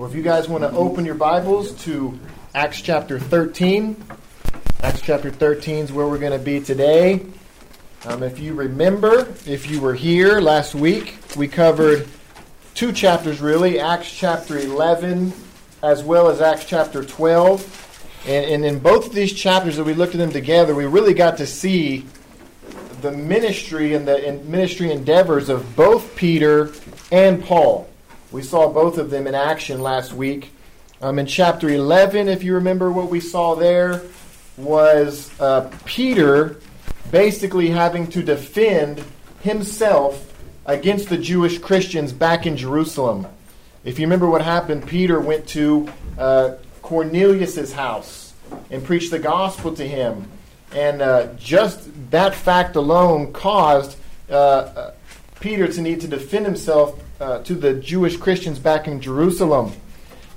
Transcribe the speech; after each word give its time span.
Well, 0.00 0.08
if 0.08 0.16
you 0.16 0.22
guys 0.22 0.48
want 0.48 0.64
to 0.64 0.70
open 0.70 1.04
your 1.04 1.14
Bibles 1.14 1.72
to 1.84 2.18
Acts 2.54 2.80
chapter 2.80 3.18
13, 3.18 4.02
Acts 4.80 5.02
chapter 5.02 5.30
13 5.30 5.84
is 5.84 5.92
where 5.92 6.06
we're 6.06 6.16
going 6.16 6.32
to 6.32 6.38
be 6.38 6.58
today. 6.58 7.26
Um, 8.06 8.22
if 8.22 8.38
you 8.38 8.54
remember, 8.54 9.28
if 9.44 9.70
you 9.70 9.78
were 9.78 9.92
here 9.92 10.40
last 10.40 10.74
week, 10.74 11.18
we 11.36 11.48
covered 11.48 12.08
two 12.74 12.92
chapters 12.92 13.42
really 13.42 13.78
Acts 13.78 14.10
chapter 14.10 14.58
11 14.58 15.34
as 15.82 16.02
well 16.02 16.30
as 16.30 16.40
Acts 16.40 16.64
chapter 16.64 17.04
12. 17.04 18.22
And, 18.26 18.46
and 18.46 18.64
in 18.64 18.78
both 18.78 19.08
of 19.08 19.12
these 19.12 19.34
chapters 19.34 19.76
that 19.76 19.84
we 19.84 19.92
looked 19.92 20.14
at 20.14 20.18
them 20.18 20.32
together, 20.32 20.74
we 20.74 20.86
really 20.86 21.12
got 21.12 21.36
to 21.36 21.46
see 21.46 22.06
the 23.02 23.12
ministry 23.12 23.92
and 23.92 24.08
the 24.08 24.40
ministry 24.46 24.92
endeavors 24.92 25.50
of 25.50 25.76
both 25.76 26.16
Peter 26.16 26.72
and 27.12 27.44
Paul. 27.44 27.89
We 28.32 28.42
saw 28.42 28.68
both 28.68 28.96
of 28.96 29.10
them 29.10 29.26
in 29.26 29.34
action 29.34 29.80
last 29.80 30.12
week. 30.12 30.52
Um, 31.02 31.18
in 31.18 31.26
chapter 31.26 31.68
11, 31.68 32.28
if 32.28 32.44
you 32.44 32.54
remember 32.54 32.92
what 32.92 33.10
we 33.10 33.18
saw 33.18 33.56
there, 33.56 34.02
was 34.56 35.30
uh, 35.40 35.68
Peter 35.84 36.60
basically 37.10 37.70
having 37.70 38.06
to 38.08 38.22
defend 38.22 39.02
himself 39.42 40.32
against 40.66 41.08
the 41.08 41.18
Jewish 41.18 41.58
Christians 41.58 42.12
back 42.12 42.46
in 42.46 42.56
Jerusalem. 42.56 43.26
If 43.82 43.98
you 43.98 44.06
remember 44.06 44.28
what 44.28 44.42
happened, 44.42 44.86
Peter 44.86 45.18
went 45.18 45.48
to 45.48 45.88
uh, 46.16 46.54
Cornelius's 46.82 47.72
house 47.72 48.34
and 48.70 48.84
preached 48.84 49.10
the 49.10 49.18
gospel 49.18 49.74
to 49.74 49.86
him. 49.86 50.30
And 50.72 51.02
uh, 51.02 51.34
just 51.34 51.88
that 52.10 52.34
fact 52.34 52.76
alone 52.76 53.32
caused 53.32 53.96
uh, 54.30 54.34
uh 54.34 54.94
Peter 55.40 55.66
to 55.66 55.80
need 55.80 56.02
to 56.02 56.06
defend 56.06 56.44
himself 56.44 57.02
uh, 57.20 57.42
to 57.42 57.54
the 57.54 57.74
Jewish 57.74 58.16
Christians 58.16 58.58
back 58.58 58.88
in 58.88 59.00
Jerusalem. 59.00 59.72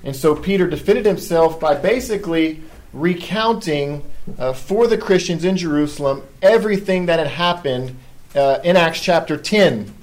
And 0.04 0.16
so 0.16 0.36
Peter 0.36 0.68
defended 0.68 1.06
himself 1.06 1.60
by 1.60 1.76
basically 1.76 2.62
recounting 2.92 4.04
uh, 4.38 4.54
for 4.54 4.88
the 4.88 4.98
Christians 4.98 5.46
in 5.46 5.56
Jerusalem 5.56 6.24
everything 6.42 7.06
that 7.06 7.20
had 7.20 7.30
happened 7.30 7.96
uh, 8.36 8.60
in 8.64 8.76
Acts 8.76 9.00
chapter 9.00 9.38
10. 9.38 9.94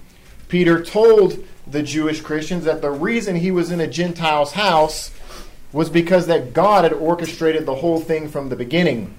Peter 0.48 0.82
told 0.82 1.44
the 1.66 1.82
Jewish 1.82 2.20
Christians 2.20 2.64
that 2.64 2.80
the 2.80 2.90
reason 2.90 3.36
he 3.36 3.50
was 3.50 3.70
in 3.70 3.80
a 3.80 3.86
Gentile's 3.86 4.52
house 4.52 5.12
was 5.72 5.88
because 5.88 6.26
that 6.26 6.52
God 6.52 6.84
had 6.84 6.92
orchestrated 6.92 7.66
the 7.66 7.76
whole 7.76 8.00
thing 8.00 8.28
from 8.28 8.48
the 8.48 8.56
beginning. 8.56 9.14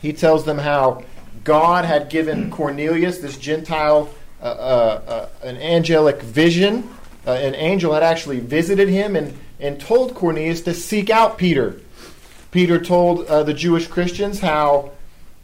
He 0.00 0.12
tells 0.12 0.44
them 0.44 0.58
how 0.58 1.04
God 1.42 1.84
had 1.84 2.08
given 2.08 2.50
Cornelius, 2.50 3.18
this 3.18 3.36
Gentile 3.36 4.10
an 4.40 5.56
angelic 5.56 6.22
vision. 6.22 6.88
Uh, 7.26 7.32
an 7.32 7.54
angel 7.54 7.92
had 7.92 8.02
actually 8.02 8.38
visited 8.38 8.88
him 8.88 9.16
and, 9.16 9.36
and 9.58 9.80
told 9.80 10.14
Cornelius 10.14 10.60
to 10.62 10.74
seek 10.74 11.10
out 11.10 11.38
Peter. 11.38 11.80
Peter 12.50 12.80
told 12.80 13.26
the 13.26 13.52
Jewish 13.52 13.86
Christians 13.88 14.38
how 14.38 14.92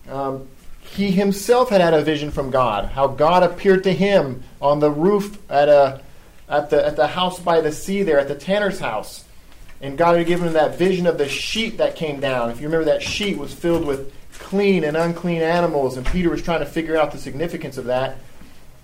um, 0.09 0.49
he 0.81 1.11
himself 1.11 1.71
had 1.71 1.81
had 1.81 1.95
a 1.95 2.03
vision 2.03 2.31
from 2.31 2.51
God, 2.51 2.87
how 2.87 3.07
God 3.07 3.43
appeared 3.43 3.85
to 3.85 3.93
him 3.93 4.43
on 4.61 4.79
the 4.79 4.91
roof 4.91 5.39
at, 5.51 5.69
a, 5.69 6.03
at, 6.49 6.71
the, 6.71 6.87
at 6.87 6.97
the 6.97 7.07
house 7.07 7.41
by 7.41 7.61
the 7.61 7.73
sea 7.73 8.03
there, 8.03 8.19
at 8.19 8.29
the 8.29 8.35
tanner's 8.35 8.79
house. 8.79 9.25
And 9.81 9.97
God 9.97 10.17
had 10.17 10.27
given 10.27 10.47
him 10.47 10.53
that 10.53 10.79
vision 10.79 11.07
of 11.07 11.19
the 11.19 11.29
sheet 11.29 11.79
that 11.79 11.97
came 11.97 12.21
down. 12.21 12.51
If 12.51 12.61
you 12.61 12.67
remember, 12.67 12.85
that 12.87 13.03
sheet 13.03 13.39
was 13.39 13.53
filled 13.55 13.85
with 13.85 14.13
clean 14.39 14.85
and 14.85 14.97
unclean 14.97 15.43
animals, 15.43 15.97
and 15.97 16.07
Peter 16.07 16.31
was 16.31 16.43
trying 16.43 16.61
to 16.61 16.67
figure 16.67 16.97
out 16.97 17.11
the 17.11 17.19
significance 17.19 17.79
of 17.79 17.87
that. 17.87 18.19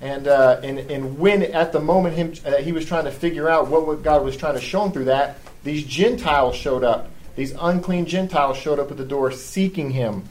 And, 0.01 0.29
uh, 0.29 0.61
and, 0.63 0.79
and 0.79 1.19
when 1.19 1.43
at 1.43 1.73
the 1.73 1.81
moment 1.81 2.15
him, 2.15 2.35
uh, 2.47 2.57
he 2.59 2.73
was 2.73 2.85
trying 2.85 3.05
to 3.05 3.11
figure 3.11 3.49
out 3.49 3.69
what 3.69 4.03
God 4.03 4.25
was 4.25 4.37
trying 4.37 4.55
to 4.55 4.61
show 4.61 4.85
him 4.85 4.93
through 4.93 5.07
that, 5.07 5.39
these 5.65 5.85
Gentiles 5.85 6.55
showed 6.55 6.85
up. 6.85 7.11
These 7.35 7.53
unclean 7.61 8.07
Gentiles 8.07 8.57
showed 8.57 8.79
up 8.79 8.91
at 8.91 8.97
the 8.97 9.05
door 9.05 9.31
seeking 9.31 9.91
him. 9.91 10.25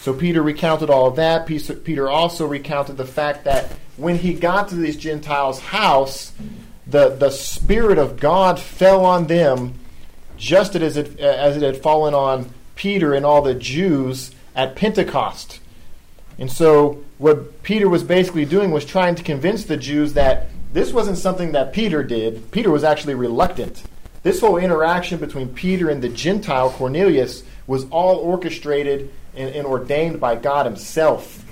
So 0.00 0.12
Peter 0.12 0.42
recounted 0.42 0.90
all 0.90 1.06
of 1.06 1.16
that. 1.16 1.46
Peter 1.46 2.10
also 2.10 2.46
recounted 2.46 2.96
the 2.96 3.06
fact 3.06 3.44
that 3.44 3.72
when 3.96 4.18
he 4.18 4.34
got 4.34 4.68
to 4.68 4.74
these 4.74 4.96
Gentiles' 4.96 5.60
house, 5.60 6.32
the, 6.86 7.10
the 7.10 7.30
Spirit 7.30 7.98
of 7.98 8.20
God 8.20 8.58
fell 8.60 9.04
on 9.04 9.26
them 9.26 9.74
just 10.36 10.74
as 10.74 10.96
it, 10.96 11.18
as 11.20 11.56
it 11.56 11.62
had 11.62 11.78
fallen 11.78 12.12
on 12.12 12.50
Peter 12.74 13.14
and 13.14 13.24
all 13.24 13.42
the 13.42 13.54
Jews 13.54 14.32
at 14.54 14.76
Pentecost. 14.76 15.60
And 16.38 16.50
so 16.50 17.02
what 17.24 17.62
Peter 17.62 17.88
was 17.88 18.04
basically 18.04 18.44
doing 18.44 18.70
was 18.70 18.84
trying 18.84 19.14
to 19.14 19.22
convince 19.22 19.64
the 19.64 19.78
Jews 19.78 20.12
that 20.12 20.48
this 20.74 20.92
wasn't 20.92 21.16
something 21.16 21.52
that 21.52 21.72
Peter 21.72 22.02
did. 22.02 22.50
Peter 22.50 22.70
was 22.70 22.84
actually 22.84 23.14
reluctant. 23.14 23.82
This 24.22 24.42
whole 24.42 24.58
interaction 24.58 25.18
between 25.18 25.48
Peter 25.48 25.88
and 25.88 26.02
the 26.02 26.10
Gentile 26.10 26.68
Cornelius 26.68 27.42
was 27.66 27.86
all 27.88 28.16
orchestrated 28.16 29.10
and, 29.34 29.54
and 29.54 29.66
ordained 29.66 30.20
by 30.20 30.34
God 30.34 30.66
Himself. 30.66 31.42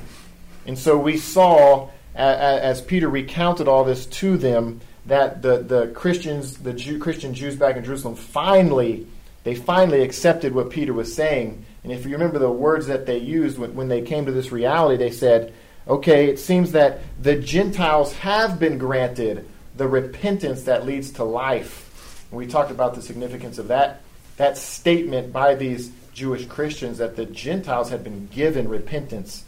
And 0.66 0.78
so 0.78 0.98
we 0.98 1.16
saw, 1.16 1.88
as 2.14 2.82
Peter 2.82 3.08
recounted 3.08 3.66
all 3.66 3.84
this 3.84 4.04
to 4.20 4.36
them, 4.36 4.82
that 5.06 5.40
the, 5.40 5.56
the 5.56 5.86
Christians, 5.94 6.58
the 6.58 6.74
Jew, 6.74 6.98
Christian 6.98 7.32
Jews 7.32 7.56
back 7.56 7.78
in 7.78 7.84
Jerusalem, 7.84 8.16
finally, 8.16 9.06
they 9.44 9.54
finally 9.54 10.02
accepted 10.02 10.54
what 10.54 10.68
Peter 10.68 10.92
was 10.92 11.14
saying 11.14 11.64
and 11.84 11.92
if 11.92 12.04
you 12.04 12.12
remember 12.12 12.38
the 12.38 12.50
words 12.50 12.86
that 12.86 13.06
they 13.06 13.18
used 13.18 13.58
when, 13.58 13.74
when 13.74 13.88
they 13.88 14.02
came 14.02 14.26
to 14.26 14.32
this 14.32 14.52
reality, 14.52 14.96
they 14.96 15.10
said, 15.10 15.52
okay, 15.86 16.28
it 16.28 16.38
seems 16.38 16.72
that 16.72 17.00
the 17.20 17.36
Gentiles 17.36 18.12
have 18.14 18.58
been 18.58 18.78
granted 18.78 19.48
the 19.76 19.88
repentance 19.88 20.64
that 20.64 20.86
leads 20.86 21.12
to 21.12 21.24
life. 21.24 22.26
And 22.30 22.38
we 22.38 22.46
talked 22.46 22.70
about 22.70 22.94
the 22.94 23.02
significance 23.02 23.58
of 23.58 23.68
that, 23.68 24.02
that 24.36 24.58
statement 24.58 25.32
by 25.32 25.54
these 25.54 25.90
Jewish 26.14 26.46
Christians 26.46 26.98
that 26.98 27.16
the 27.16 27.24
Gentiles 27.24 27.90
had 27.90 28.04
been 28.04 28.26
given 28.28 28.68
repentance 28.68 29.44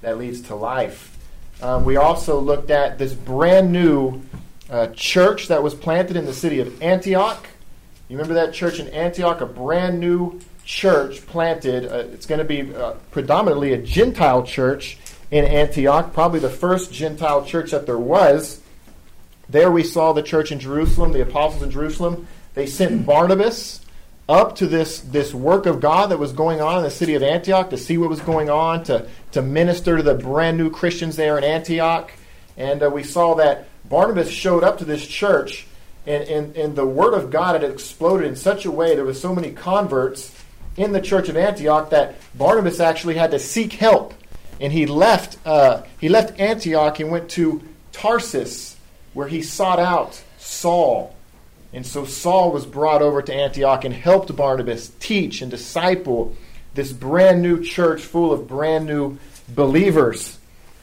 that 0.00 0.18
leads 0.18 0.42
to 0.42 0.54
life. 0.54 1.16
Um, 1.60 1.84
we 1.84 1.96
also 1.96 2.38
looked 2.38 2.70
at 2.70 2.98
this 2.98 3.12
brand 3.12 3.72
new 3.72 4.22
uh, 4.70 4.88
church 4.88 5.48
that 5.48 5.62
was 5.62 5.74
planted 5.74 6.16
in 6.16 6.24
the 6.24 6.32
city 6.32 6.60
of 6.60 6.82
Antioch. 6.82 7.46
You 8.08 8.16
remember 8.16 8.34
that 8.34 8.54
church 8.54 8.78
in 8.78 8.88
Antioch, 8.88 9.40
a 9.40 9.46
brand 9.46 9.98
new 9.98 10.40
church 10.64 11.26
planted. 11.26 11.90
Uh, 11.90 12.08
it's 12.12 12.26
going 12.26 12.38
to 12.38 12.44
be 12.44 12.74
uh, 12.74 12.92
predominantly 13.10 13.72
a 13.72 13.78
Gentile 13.78 14.44
church 14.44 14.98
in 15.30 15.44
Antioch, 15.44 16.12
probably 16.12 16.40
the 16.40 16.50
first 16.50 16.92
Gentile 16.92 17.44
church 17.44 17.70
that 17.72 17.86
there 17.86 17.98
was. 17.98 18.60
There 19.48 19.70
we 19.70 19.82
saw 19.82 20.12
the 20.12 20.22
church 20.22 20.52
in 20.52 20.60
Jerusalem, 20.60 21.12
the 21.12 21.22
apostles 21.22 21.62
in 21.62 21.70
Jerusalem. 21.70 22.26
They 22.54 22.66
sent 22.66 23.06
Barnabas 23.06 23.80
up 24.28 24.56
to 24.56 24.66
this, 24.66 25.00
this 25.00 25.32
work 25.32 25.64
of 25.64 25.80
God 25.80 26.10
that 26.10 26.18
was 26.18 26.32
going 26.32 26.60
on 26.60 26.78
in 26.78 26.84
the 26.84 26.90
city 26.90 27.14
of 27.14 27.22
Antioch 27.22 27.70
to 27.70 27.78
see 27.78 27.96
what 27.96 28.10
was 28.10 28.20
going 28.20 28.50
on, 28.50 28.84
to, 28.84 29.08
to 29.32 29.40
minister 29.40 29.96
to 29.96 30.02
the 30.02 30.14
brand 30.14 30.58
new 30.58 30.70
Christians 30.70 31.16
there 31.16 31.38
in 31.38 31.44
Antioch. 31.44 32.12
And 32.56 32.82
uh, 32.82 32.90
we 32.90 33.04
saw 33.04 33.34
that 33.36 33.68
Barnabas 33.88 34.28
showed 34.28 34.64
up 34.64 34.78
to 34.78 34.84
this 34.84 35.06
church, 35.06 35.66
and, 36.06 36.24
and, 36.24 36.56
and 36.56 36.76
the 36.76 36.84
word 36.84 37.14
of 37.14 37.30
God 37.30 37.60
had 37.60 37.70
exploded 37.70 38.26
in 38.26 38.36
such 38.36 38.66
a 38.66 38.70
way, 38.70 38.94
there 38.94 39.04
was 39.04 39.20
so 39.20 39.34
many 39.34 39.52
converts 39.52 40.34
in 40.76 40.92
the 40.92 41.00
church 41.00 41.28
of 41.28 41.36
Antioch 41.36 41.90
that 41.90 42.16
Barnabas 42.36 42.80
actually 42.80 43.14
had 43.14 43.30
to 43.30 43.38
seek 43.38 43.72
help. 43.72 44.12
And 44.60 44.72
he 44.72 44.86
left, 44.86 45.38
uh, 45.46 45.82
he 46.00 46.08
left 46.08 46.38
Antioch 46.40 46.98
and 47.00 47.10
went 47.10 47.30
to 47.30 47.62
Tarsus, 47.92 48.76
where 49.14 49.28
he 49.28 49.42
sought 49.42 49.78
out 49.78 50.22
Saul. 50.38 51.14
And 51.72 51.86
so 51.86 52.04
Saul 52.04 52.50
was 52.50 52.66
brought 52.66 53.02
over 53.02 53.20
to 53.22 53.34
Antioch 53.34 53.84
and 53.84 53.94
helped 53.94 54.34
Barnabas 54.34 54.90
teach 55.00 55.42
and 55.42 55.50
disciple 55.50 56.34
this 56.74 56.92
brand 56.92 57.42
new 57.42 57.62
church 57.62 58.02
full 58.02 58.32
of 58.32 58.48
brand 58.48 58.86
new 58.86 59.18
believers. 59.48 60.38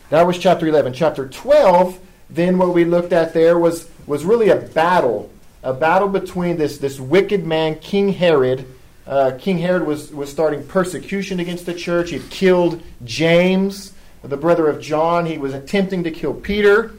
That 0.10 0.28
was 0.28 0.38
chapter 0.38 0.68
11. 0.68 0.94
Chapter 0.94 1.28
12, 1.28 2.00
then 2.30 2.58
what 2.58 2.74
we 2.74 2.86
looked 2.86 3.14
at 3.14 3.34
there 3.34 3.58
was, 3.58 3.90
was 4.06 4.24
really 4.24 4.50
a 4.50 4.58
battle. 4.58 5.32
A 5.64 5.74
battle 5.74 6.08
between 6.08 6.58
this, 6.58 6.78
this 6.78 7.00
wicked 7.00 7.46
man, 7.46 7.80
King 7.80 8.10
Herod, 8.10 8.68
uh, 9.08 9.38
King 9.40 9.60
Herod 9.60 9.86
was, 9.86 10.12
was 10.12 10.32
starting 10.32 10.66
persecution 10.66 11.40
against 11.40 11.66
the 11.66 11.74
church. 11.74 12.10
He 12.10 12.18
had 12.18 12.30
killed 12.30 12.82
James, 13.04 13.94
the 14.24 14.38
brother 14.38 14.68
of 14.68 14.82
John. 14.82 15.26
He 15.26 15.38
was 15.38 15.54
attempting 15.54 16.04
to 16.06 16.12
kill 16.12 16.34
Peter. 16.34 16.94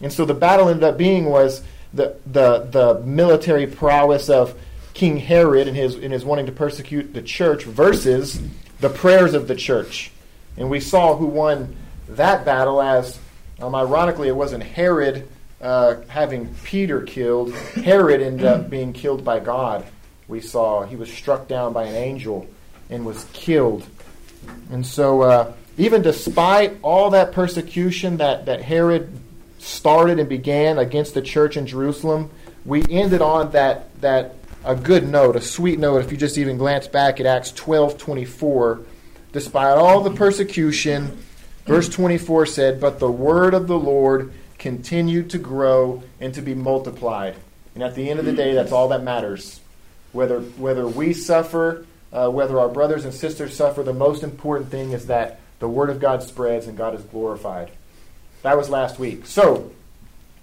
And 0.00 0.12
so 0.12 0.24
the 0.24 0.34
battle 0.34 0.68
ended 0.68 0.84
up 0.84 0.96
being 0.96 1.26
was 1.26 1.62
the, 1.92 2.16
the, 2.26 2.60
the 2.70 3.00
military 3.04 3.66
prowess 3.66 4.30
of 4.30 4.58
King 4.94 5.18
Herod 5.18 5.68
and 5.68 5.76
his, 5.76 5.96
in 5.96 6.12
his 6.12 6.24
wanting 6.24 6.46
to 6.46 6.52
persecute 6.52 7.12
the 7.12 7.22
church 7.22 7.64
versus 7.64 8.40
the 8.80 8.88
prayers 8.88 9.34
of 9.34 9.46
the 9.46 9.54
church. 9.54 10.10
And 10.56 10.70
we 10.70 10.80
saw 10.80 11.16
who 11.16 11.26
won 11.26 11.76
that 12.08 12.44
battle 12.44 12.80
as, 12.80 13.18
um, 13.60 13.74
ironically, 13.74 14.28
it 14.28 14.36
wasn't 14.36 14.62
Herod 14.62 15.28
uh, 15.60 15.96
having 16.08 16.54
Peter 16.64 17.02
killed. 17.02 17.54
Herod 17.54 18.22
ended 18.22 18.46
up 18.46 18.70
being 18.70 18.94
killed 18.94 19.22
by 19.22 19.40
God 19.40 19.84
we 20.30 20.40
saw 20.40 20.84
he 20.84 20.96
was 20.96 21.12
struck 21.12 21.48
down 21.48 21.72
by 21.72 21.84
an 21.84 21.94
angel 21.94 22.48
and 22.88 23.04
was 23.04 23.26
killed. 23.32 23.86
And 24.70 24.86
so, 24.86 25.22
uh, 25.22 25.52
even 25.76 26.02
despite 26.02 26.78
all 26.82 27.10
that 27.10 27.32
persecution 27.32 28.18
that, 28.18 28.46
that 28.46 28.62
Herod 28.62 29.10
started 29.58 30.18
and 30.18 30.28
began 30.28 30.78
against 30.78 31.14
the 31.14 31.20
church 31.20 31.56
in 31.56 31.66
Jerusalem, 31.66 32.30
we 32.64 32.84
ended 32.88 33.20
on 33.20 33.50
that, 33.52 34.00
that 34.00 34.36
a 34.64 34.74
good 34.74 35.08
note, 35.08 35.36
a 35.36 35.40
sweet 35.40 35.78
note, 35.78 36.04
if 36.04 36.12
you 36.12 36.16
just 36.16 36.38
even 36.38 36.58
glance 36.58 36.86
back 36.86 37.18
at 37.20 37.26
Acts 37.26 37.52
12 37.52 37.98
24. 37.98 38.80
Despite 39.32 39.78
all 39.78 40.00
the 40.00 40.10
persecution, 40.10 41.18
verse 41.66 41.88
24 41.88 42.46
said, 42.46 42.80
But 42.80 42.98
the 42.98 43.10
word 43.10 43.54
of 43.54 43.66
the 43.66 43.78
Lord 43.78 44.32
continued 44.58 45.30
to 45.30 45.38
grow 45.38 46.02
and 46.20 46.34
to 46.34 46.42
be 46.42 46.54
multiplied. 46.54 47.36
And 47.74 47.82
at 47.82 47.94
the 47.94 48.10
end 48.10 48.18
of 48.18 48.26
the 48.26 48.32
day, 48.32 48.54
that's 48.54 48.72
all 48.72 48.88
that 48.88 49.02
matters. 49.02 49.59
Whether, 50.12 50.40
whether 50.40 50.86
we 50.86 51.12
suffer, 51.12 51.86
uh, 52.12 52.28
whether 52.28 52.58
our 52.58 52.68
brothers 52.68 53.04
and 53.04 53.14
sisters 53.14 53.56
suffer, 53.56 53.82
the 53.82 53.92
most 53.92 54.22
important 54.22 54.70
thing 54.70 54.92
is 54.92 55.06
that 55.06 55.40
the 55.60 55.68
word 55.68 55.90
of 55.90 56.00
God 56.00 56.22
spreads 56.22 56.66
and 56.66 56.76
God 56.76 56.94
is 56.94 57.02
glorified. 57.02 57.70
That 58.42 58.56
was 58.56 58.68
last 58.68 58.98
week. 58.98 59.26
So, 59.26 59.70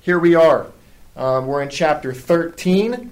here 0.02 0.20
we 0.20 0.36
are. 0.36 0.68
Um, 1.16 1.48
we're 1.48 1.62
in 1.64 1.70
chapter 1.70 2.14
13. 2.14 3.12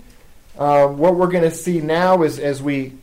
Um, 0.58 0.98
what 0.98 1.16
we're 1.16 1.28
going 1.28 1.44
to 1.44 1.52
see 1.52 1.82
now 1.82 2.24
is 2.24 2.40
as 2.40 2.62
we, 2.62 2.94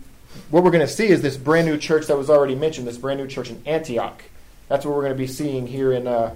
what 0.50 0.62
we're 0.62 0.70
going 0.70 0.86
to 0.86 0.92
see 0.92 1.08
is 1.08 1.20
this 1.20 1.36
brand 1.36 1.66
new 1.66 1.76
church 1.76 2.06
that 2.06 2.16
was 2.16 2.30
already 2.30 2.54
mentioned, 2.54 2.86
this 2.86 2.96
brand 2.96 3.20
new 3.20 3.26
church 3.26 3.50
in 3.50 3.60
Antioch. 3.66 4.22
That's 4.68 4.86
what 4.86 4.94
we're 4.94 5.02
going 5.02 5.12
to 5.12 5.18
be 5.18 5.26
seeing 5.26 5.66
here 5.66 5.92
in, 5.92 6.06
uh, 6.06 6.34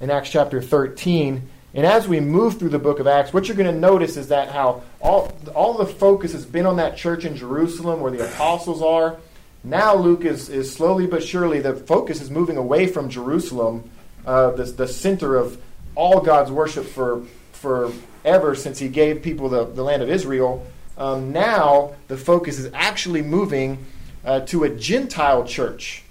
in 0.00 0.10
Acts 0.10 0.30
chapter 0.30 0.62
13. 0.62 1.48
And 1.76 1.84
as 1.84 2.08
we 2.08 2.20
move 2.20 2.58
through 2.58 2.70
the 2.70 2.78
book 2.78 3.00
of 3.00 3.06
Acts, 3.06 3.34
what 3.34 3.46
you're 3.46 3.56
going 3.56 3.72
to 3.72 3.78
notice 3.78 4.16
is 4.16 4.28
that 4.28 4.48
how 4.48 4.82
all, 4.98 5.30
all 5.54 5.74
the 5.74 5.84
focus 5.84 6.32
has 6.32 6.46
been 6.46 6.64
on 6.64 6.78
that 6.78 6.96
church 6.96 7.26
in 7.26 7.36
Jerusalem 7.36 8.00
where 8.00 8.10
the 8.10 8.26
apostles 8.26 8.80
are. 8.80 9.18
Now 9.62 9.94
Luke 9.94 10.24
is, 10.24 10.48
is 10.48 10.72
slowly 10.72 11.06
but 11.06 11.22
surely, 11.22 11.60
the 11.60 11.74
focus 11.74 12.22
is 12.22 12.30
moving 12.30 12.56
away 12.56 12.86
from 12.86 13.10
Jerusalem, 13.10 13.90
uh, 14.24 14.52
the, 14.52 14.64
the 14.64 14.88
center 14.88 15.36
of 15.36 15.60
all 15.94 16.20
God's 16.20 16.50
worship 16.50 16.86
for 16.86 17.22
forever 17.52 18.54
since 18.54 18.78
he 18.78 18.88
gave 18.88 19.20
people 19.20 19.50
the, 19.50 19.66
the 19.66 19.82
land 19.82 20.02
of 20.02 20.08
Israel. 20.08 20.66
Um, 20.96 21.30
now 21.30 21.94
the 22.08 22.16
focus 22.16 22.58
is 22.58 22.70
actually 22.72 23.20
moving 23.20 23.84
uh, 24.24 24.40
to 24.46 24.64
a 24.64 24.70
Gentile 24.70 25.44
church, 25.44 26.04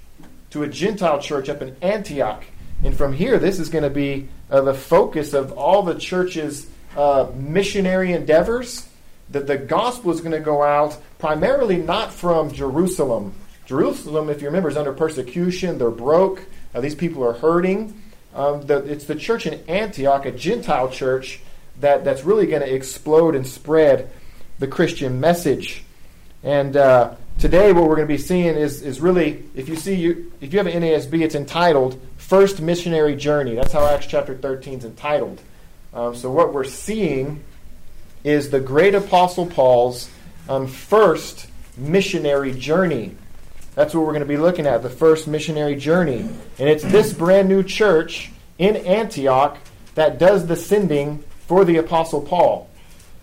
to 0.51 0.61
a 0.61 0.67
Gentile 0.67 1.19
church 1.19 1.49
up 1.49 1.63
in 1.63 1.75
Antioch. 1.81 2.43
And 2.83 2.95
from 2.95 3.13
here, 3.13 3.39
this 3.39 3.57
is 3.57 3.69
going 3.69 3.83
to 3.83 3.89
be 3.89 4.27
uh, 4.49 4.61
the 4.61 4.73
focus 4.73 5.33
of 5.33 5.51
all 5.53 5.83
the 5.83 5.95
church's 5.95 6.67
uh, 6.95 7.27
missionary 7.35 8.13
endeavors. 8.13 8.87
That 9.31 9.47
the 9.47 9.57
gospel 9.57 10.11
is 10.11 10.21
going 10.21 10.33
to 10.33 10.39
go 10.39 10.61
out 10.61 10.97
primarily 11.17 11.77
not 11.77 12.13
from 12.13 12.51
Jerusalem. 12.51 13.33
Jerusalem, 13.65 14.29
if 14.29 14.41
you 14.41 14.47
remember, 14.47 14.69
is 14.69 14.77
under 14.77 14.93
persecution. 14.93 15.79
They're 15.79 15.89
broke. 15.89 16.45
Uh, 16.73 16.81
these 16.81 16.93
people 16.93 17.23
are 17.23 17.33
hurting. 17.33 17.99
Um, 18.35 18.61
the, 18.67 18.79
it's 18.79 19.05
the 19.05 19.15
church 19.15 19.47
in 19.47 19.63
Antioch, 19.67 20.25
a 20.25 20.31
Gentile 20.31 20.89
church, 20.89 21.39
that, 21.79 22.03
that's 22.03 22.23
really 22.23 22.45
going 22.45 22.61
to 22.61 22.73
explode 22.73 23.33
and 23.33 23.47
spread 23.47 24.11
the 24.59 24.67
Christian 24.67 25.19
message. 25.19 25.83
And 26.43 26.75
uh, 26.75 27.15
today, 27.39 27.71
what 27.71 27.83
we're 27.83 27.95
going 27.95 28.07
to 28.07 28.13
be 28.13 28.17
seeing 28.17 28.55
is, 28.55 28.81
is 28.81 28.99
really, 28.99 29.43
if 29.55 29.69
you 29.69 29.75
see, 29.75 29.95
you, 29.95 30.31
if 30.41 30.53
you 30.53 30.59
have 30.59 30.67
an 30.67 30.83
NASB, 30.83 31.21
it's 31.21 31.35
entitled 31.35 31.99
First 32.27 32.59
Missionary 32.59 33.15
Journey. 33.15 33.53
That's 33.53 33.71
how 33.71 33.85
Acts 33.85 34.07
chapter 34.07 34.33
13 34.33 34.79
is 34.79 34.85
entitled. 34.85 35.39
Um, 35.93 36.15
so, 36.15 36.31
what 36.31 36.55
we're 36.55 36.63
seeing 36.63 37.43
is 38.23 38.49
the 38.49 38.59
great 38.59 38.95
apostle 38.95 39.45
Paul's 39.45 40.09
um, 40.49 40.65
first 40.65 41.45
missionary 41.77 42.51
journey. 42.51 43.15
That's 43.75 43.93
what 43.93 44.01
we're 44.01 44.13
going 44.13 44.21
to 44.21 44.25
be 44.27 44.37
looking 44.37 44.65
at, 44.65 44.81
the 44.81 44.89
first 44.89 45.27
missionary 45.27 45.75
journey. 45.75 46.21
And 46.57 46.67
it's 46.67 46.83
this 46.83 47.13
brand 47.13 47.47
new 47.47 47.61
church 47.61 48.31
in 48.57 48.75
Antioch 48.75 49.59
that 49.93 50.17
does 50.17 50.47
the 50.47 50.55
sending 50.55 51.23
for 51.45 51.63
the 51.63 51.77
Apostle 51.77 52.21
Paul. 52.21 52.67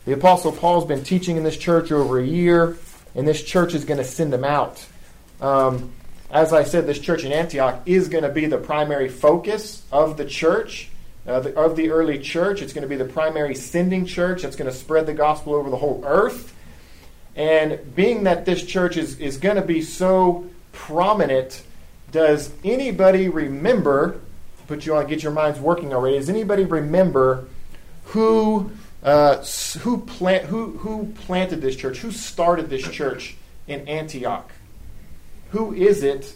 The 0.04 0.12
Apostle 0.12 0.52
Paul's 0.52 0.84
been 0.84 1.02
teaching 1.02 1.36
in 1.36 1.42
this 1.42 1.56
church 1.56 1.90
over 1.90 2.20
a 2.20 2.24
year, 2.24 2.78
and 3.16 3.26
this 3.26 3.42
church 3.42 3.74
is 3.74 3.84
going 3.84 3.98
to 3.98 4.04
send 4.04 4.32
him 4.32 4.44
out. 4.44 4.86
Um, 5.40 5.92
as 6.32 6.54
I 6.54 6.64
said, 6.64 6.86
this 6.86 6.98
church 6.98 7.24
in 7.24 7.32
Antioch 7.32 7.82
is 7.84 8.08
going 8.08 8.24
to 8.24 8.30
be 8.30 8.46
the 8.46 8.56
primary 8.56 9.10
focus 9.10 9.82
of 9.92 10.16
the 10.16 10.24
church, 10.24 10.88
uh, 11.26 11.40
the, 11.40 11.54
of 11.54 11.76
the 11.76 11.90
early 11.90 12.18
church. 12.18 12.62
It's 12.62 12.72
going 12.72 12.82
to 12.82 12.88
be 12.88 12.96
the 12.96 13.04
primary 13.04 13.54
sending 13.54 14.06
church 14.06 14.40
that's 14.40 14.56
going 14.56 14.70
to 14.70 14.76
spread 14.76 15.04
the 15.04 15.12
gospel 15.12 15.54
over 15.54 15.68
the 15.68 15.76
whole 15.76 16.02
earth. 16.06 16.54
And 17.36 17.94
being 17.94 18.24
that 18.24 18.46
this 18.46 18.64
church 18.64 18.96
is, 18.96 19.18
is 19.20 19.36
going 19.36 19.56
to 19.56 19.62
be 19.62 19.82
so 19.82 20.48
prominent, 20.72 21.62
does 22.10 22.50
anybody 22.64 23.28
remember? 23.28 24.18
Put 24.68 24.86
you 24.86 24.96
on, 24.96 25.06
get 25.06 25.22
your 25.22 25.32
minds 25.32 25.60
working 25.60 25.92
already. 25.92 26.18
Does 26.18 26.30
anybody 26.30 26.64
remember 26.64 27.46
who 28.06 28.72
uh, 29.02 29.44
who 29.80 29.98
plant 29.98 30.44
who 30.44 30.78
who 30.78 31.12
planted 31.26 31.60
this 31.60 31.76
church? 31.76 31.98
Who 31.98 32.10
started 32.10 32.70
this 32.70 32.88
church 32.88 33.36
in 33.66 33.86
Antioch? 33.88 34.50
Who 35.52 35.74
is 35.74 36.02
it 36.02 36.34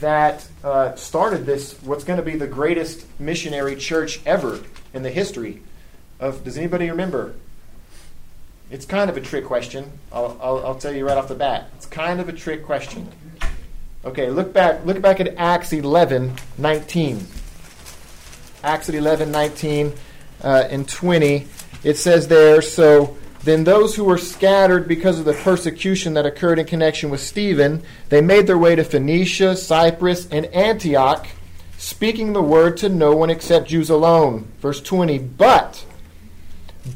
that 0.00 0.48
uh, 0.64 0.94
started 0.94 1.44
this? 1.44 1.74
What's 1.82 2.02
going 2.02 2.16
to 2.18 2.24
be 2.24 2.36
the 2.36 2.46
greatest 2.46 3.06
missionary 3.20 3.76
church 3.76 4.20
ever 4.24 4.60
in 4.94 5.02
the 5.02 5.10
history 5.10 5.60
of? 6.18 6.44
Does 6.44 6.56
anybody 6.56 6.88
remember? 6.88 7.34
It's 8.70 8.86
kind 8.86 9.10
of 9.10 9.18
a 9.18 9.20
trick 9.20 9.44
question. 9.44 9.92
I'll, 10.10 10.38
I'll, 10.42 10.66
I'll, 10.66 10.74
tell 10.76 10.94
you 10.94 11.06
right 11.06 11.18
off 11.18 11.28
the 11.28 11.34
bat. 11.34 11.68
It's 11.76 11.84
kind 11.84 12.20
of 12.20 12.30
a 12.30 12.32
trick 12.32 12.64
question. 12.64 13.06
Okay, 14.02 14.30
look 14.30 14.54
back. 14.54 14.84
Look 14.86 15.02
back 15.02 15.20
at 15.20 15.36
Acts 15.36 15.74
11, 15.74 16.32
19. 16.56 17.26
Acts 18.62 18.88
11, 18.88 19.30
19 19.30 19.92
uh, 20.42 20.64
and 20.70 20.88
20. 20.88 21.46
It 21.84 21.98
says 21.98 22.28
there, 22.28 22.62
so 22.62 23.18
then 23.44 23.64
those 23.64 23.94
who 23.94 24.04
were 24.04 24.18
scattered 24.18 24.88
because 24.88 25.18
of 25.18 25.24
the 25.24 25.34
persecution 25.34 26.14
that 26.14 26.26
occurred 26.26 26.58
in 26.58 26.66
connection 26.66 27.10
with 27.10 27.20
Stephen, 27.20 27.82
they 28.08 28.20
made 28.20 28.46
their 28.46 28.58
way 28.58 28.74
to 28.74 28.84
Phoenicia, 28.84 29.56
Cyprus, 29.56 30.26
and 30.30 30.46
Antioch, 30.46 31.26
speaking 31.76 32.32
the 32.32 32.42
word 32.42 32.76
to 32.78 32.88
no 32.88 33.14
one 33.14 33.30
except 33.30 33.68
Jews 33.68 33.90
alone. 33.90 34.48
Verse 34.60 34.80
20. 34.80 35.18
But 35.18 35.84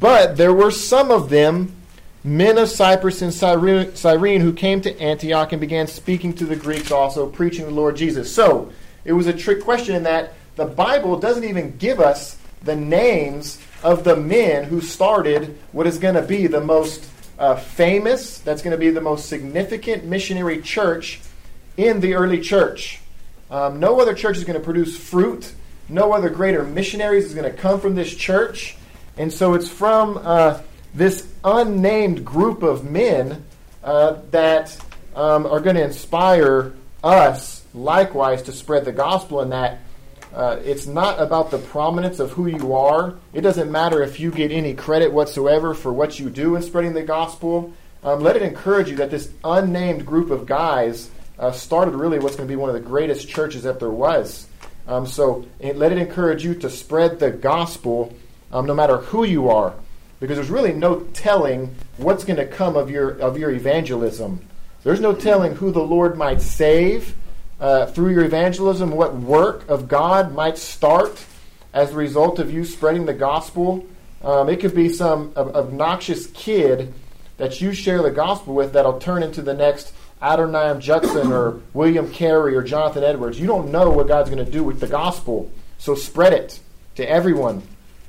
but 0.01 0.37
there 0.37 0.53
were 0.53 0.71
some 0.71 1.11
of 1.11 1.31
them, 1.31 1.75
men 2.23 2.59
of 2.59 2.69
Cyprus 2.69 3.23
and 3.23 3.33
Cyrene, 3.33 4.41
who 4.41 4.53
came 4.53 4.81
to 4.83 5.01
Antioch 5.01 5.53
and 5.53 5.61
began 5.61 5.87
speaking 5.87 6.35
to 6.35 6.45
the 6.45 6.57
Greeks 6.57 6.91
also, 6.91 7.27
preaching 7.27 7.65
the 7.65 7.71
Lord 7.71 7.97
Jesus. 7.97 8.35
So 8.35 8.71
it 9.05 9.13
was 9.13 9.27
a 9.27 9.33
trick 9.33 9.63
question 9.63 9.95
in 9.95 10.03
that 10.03 10.35
the 10.57 10.67
Bible 10.67 11.19
doesn't 11.19 11.45
even 11.45 11.77
give 11.79 12.01
us 12.01 12.37
the 12.63 12.77
names 12.77 13.59
of 13.83 14.05
the 14.05 14.17
men 14.17 14.65
who 14.65 14.81
started 14.81 15.59
what 15.73 15.87
is 15.87 15.99
going 15.99 16.15
to 16.15 16.23
be 16.23 16.47
the 16.47 16.61
most 16.61 17.09
uh, 17.39 17.57
famous, 17.57 18.39
that's 18.41 18.63
going 18.63 18.73
to 18.73 18.79
be 18.79 18.91
the 18.91 19.01
most 19.01 19.29
significant 19.29 20.05
missionary 20.05 20.61
church 20.61 21.21
in 21.77 22.01
the 22.01 22.15
early 22.15 22.41
church. 22.41 23.01
Um, 23.51 23.81
no 23.81 24.01
other 24.01 24.15
church 24.15 24.37
is 24.37 24.45
going 24.45 24.59
to 24.59 24.65
produce 24.65 24.97
fruit. 24.97 25.53
No 25.89 26.13
other 26.13 26.29
greater 26.29 26.65
missionaries 26.65 27.25
is 27.25 27.35
going 27.35 27.51
to 27.51 27.57
come 27.57 27.81
from 27.81 27.95
this 27.95 28.15
church. 28.15 28.77
And 29.17 29.33
so 29.33 29.55
it's 29.55 29.69
from 29.69 30.19
uh, 30.23 30.61
this 30.95 31.27
unnamed 31.45 32.25
group 32.25 32.63
of 32.63 32.85
men 32.85 33.45
uh, 33.83 34.19
that 34.33 34.77
um, 35.15 35.47
are 35.47 35.61
going 35.61 35.77
to 35.77 35.85
inspire 35.85 36.75
us 37.03 37.65
likewise 37.73 38.43
to 38.43 38.53
spread 38.53 38.85
the 38.85 38.93
gospel 38.93 39.41
in 39.41 39.51
that 39.51 39.79
uh, 40.35 40.59
it's 40.65 40.87
not 40.87 41.21
about 41.21 41.51
the 41.51 41.59
prominence 41.59 42.21
of 42.21 42.33
who 42.33 42.47
you 42.47 42.75
are. 42.75 43.15
It 43.33 43.41
doesn't 43.41 43.71
matter 43.71 44.03
if 44.03 44.21
you 44.21 44.31
get 44.31 44.53
any 44.53 44.75
credit 44.75 45.13
whatsoever 45.13 45.75
for 45.75 45.93
what 45.93 46.19
you 46.19 46.31
do 46.31 46.57
in 46.57 46.63
spreading 46.63 46.93
the 46.93 47.03
gospel. 47.03 47.73
Um, 48.05 48.21
let 48.21 48.37
it 48.37 48.43
encourage 48.43 48.91
you 48.91 48.97
that 48.97 49.11
this 49.11 49.31
unnamed 49.43 50.07
group 50.07 50.31
of 50.31 50.47
guys 50.47 51.11
uh, 51.39 51.53
started 51.53 51.95
really 51.95 52.19
what's 52.19 52.37
going 52.37 52.47
to 52.47 52.53
be 52.53 52.57
one 52.57 52.69
of 52.69 52.75
the 52.75 52.89
greatest 52.89 53.29
churches 53.29 53.63
that 53.63 53.81
there 53.81 53.91
was. 53.91 54.47
Um, 54.87 55.07
so 55.07 55.47
it, 55.59 55.77
let 55.77 55.93
it 55.93 55.99
encourage 55.99 56.45
you 56.45 56.55
to 56.57 56.71
spread 56.71 57.19
the 57.19 57.31
gospel 57.31 58.15
um, 58.53 58.67
no 58.67 58.75
matter 58.75 58.99
who 58.99 59.25
you 59.25 59.51
are, 59.51 59.75
because 60.21 60.37
there's 60.37 60.51
really 60.51 60.73
no 60.73 61.01
telling 61.13 61.75
what's 61.99 62.25
going 62.25 62.39
to 62.39 62.47
come 62.47 62.77
of 62.77 62.91
your 62.91 63.11
of 63.19 63.39
your 63.39 63.51
evangelism. 63.51 64.41
There's 64.85 65.01
no 65.01 65.15
telling 65.15 65.57
who 65.57 65.71
the 65.71 65.83
Lord 65.83 66.17
might 66.17 66.41
save 66.41 67.15
uh, 67.61 67.87
through 67.87 68.13
your 68.13 68.25
evangelism, 68.25 68.91
what 68.91 69.17
work 69.17 69.69
of 69.69 69.89
God 69.89 70.35
might 70.35 70.59
start 70.59 71.25
as 71.73 71.91
a 71.91 71.97
result 71.97 72.39
of 72.39 72.53
you 72.53 72.65
spreading 72.65 73.07
the 73.07 73.15
gospel. 73.15 73.87
Um, 74.23 74.49
it 74.49 74.61
could 74.61 74.75
be 74.75 74.89
some 74.89 75.33
obnoxious 75.37 76.27
kid 76.29 76.93
that 77.37 77.61
you 77.61 77.73
share 77.73 78.03
the 78.03 78.11
gospel 78.11 78.55
with 78.55 78.73
that'll 78.73 78.99
turn 78.99 79.23
into 79.23 79.43
the 79.43 79.55
next 79.55 79.93
Adoniram 80.21 80.81
Judson 80.81 81.33
or 81.33 81.61
William 81.73 82.11
Carey 82.13 82.57
or 82.57 82.63
Jonathan 82.63 83.05
Edwards. 83.05 83.39
You 83.39 83.47
don't 83.47 83.71
know 83.71 83.91
what 83.91 84.09
God's 84.09 84.31
going 84.31 84.45
to 84.45 84.51
do 84.51 84.65
with 84.65 84.81
the 84.81 84.89
gospel, 84.89 85.51
so 85.79 85.95
spread 85.95 86.33
it 86.33 86.61
to 86.97 87.09
everyone. 87.09 87.63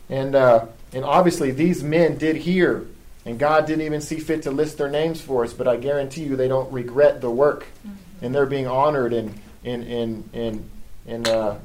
And, 0.09 0.35
uh, 0.35 0.65
and 0.93 1.05
obviously, 1.05 1.51
these 1.51 1.83
men 1.83 2.17
did 2.17 2.35
hear, 2.37 2.87
and 3.25 3.37
God 3.37 3.67
didn't 3.67 3.85
even 3.85 4.01
see 4.01 4.19
fit 4.19 4.43
to 4.43 4.51
list 4.51 4.79
their 4.79 4.89
names 4.89 5.21
for 5.21 5.43
us, 5.43 5.53
but 5.53 5.67
I 5.67 5.77
guarantee 5.77 6.23
you 6.23 6.35
they 6.35 6.47
don't 6.47 6.71
regret 6.71 7.21
the 7.21 7.29
work. 7.29 7.67
Mm-hmm. 7.85 8.08
And 8.21 8.33
they're 8.33 8.45
being 8.45 8.67
honored 8.67 9.13
and, 9.13 9.39
and, 9.63 9.83
and, 9.83 10.29
and, 10.33 10.69
and, 11.07 11.27
uh, 11.27 11.55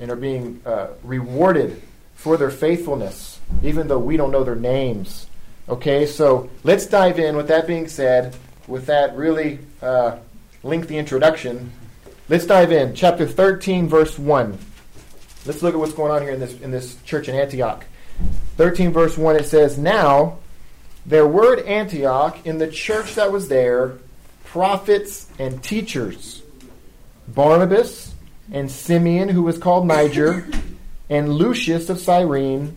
and 0.00 0.10
are 0.10 0.16
being 0.16 0.60
uh, 0.64 0.88
rewarded 1.02 1.82
for 2.14 2.36
their 2.36 2.50
faithfulness, 2.50 3.40
even 3.62 3.88
though 3.88 3.98
we 3.98 4.16
don't 4.16 4.30
know 4.30 4.44
their 4.44 4.56
names. 4.56 5.26
Okay, 5.68 6.06
so 6.06 6.50
let's 6.64 6.86
dive 6.86 7.18
in. 7.18 7.36
With 7.36 7.48
that 7.48 7.66
being 7.66 7.88
said, 7.88 8.36
with 8.66 8.86
that 8.86 9.16
really 9.16 9.60
uh, 9.80 10.18
lengthy 10.62 10.98
introduction, 10.98 11.72
let's 12.28 12.46
dive 12.46 12.72
in. 12.72 12.94
Chapter 12.94 13.26
13, 13.26 13.88
verse 13.88 14.18
1. 14.18 14.58
Let's 15.46 15.62
look 15.62 15.74
at 15.74 15.80
what's 15.80 15.94
going 15.94 16.12
on 16.12 16.22
here 16.22 16.32
in 16.32 16.40
this, 16.40 16.60
in 16.60 16.70
this 16.70 17.00
church 17.04 17.28
in 17.28 17.34
Antioch. 17.34 17.84
13, 18.56 18.92
verse 18.92 19.16
1, 19.16 19.36
it 19.36 19.46
says, 19.46 19.78
Now 19.78 20.38
there 21.06 21.26
were 21.26 21.56
at 21.56 21.64
Antioch 21.64 22.44
in 22.44 22.58
the 22.58 22.68
church 22.68 23.14
that 23.14 23.32
was 23.32 23.48
there 23.48 23.98
prophets 24.50 25.28
and 25.38 25.62
teachers 25.62 26.42
Barnabas 27.28 28.12
and 28.52 28.68
Simeon, 28.68 29.28
who 29.28 29.44
was 29.44 29.56
called 29.56 29.86
Niger, 29.86 30.48
and 31.08 31.32
Lucius 31.32 31.88
of 31.88 32.00
Cyrene, 32.00 32.76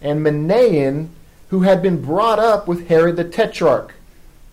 and 0.00 0.26
Manaen, 0.26 1.10
who 1.50 1.60
had 1.60 1.80
been 1.80 2.02
brought 2.02 2.40
up 2.40 2.66
with 2.66 2.88
Herod 2.88 3.14
the 3.14 3.24
Tetrarch. 3.24 3.94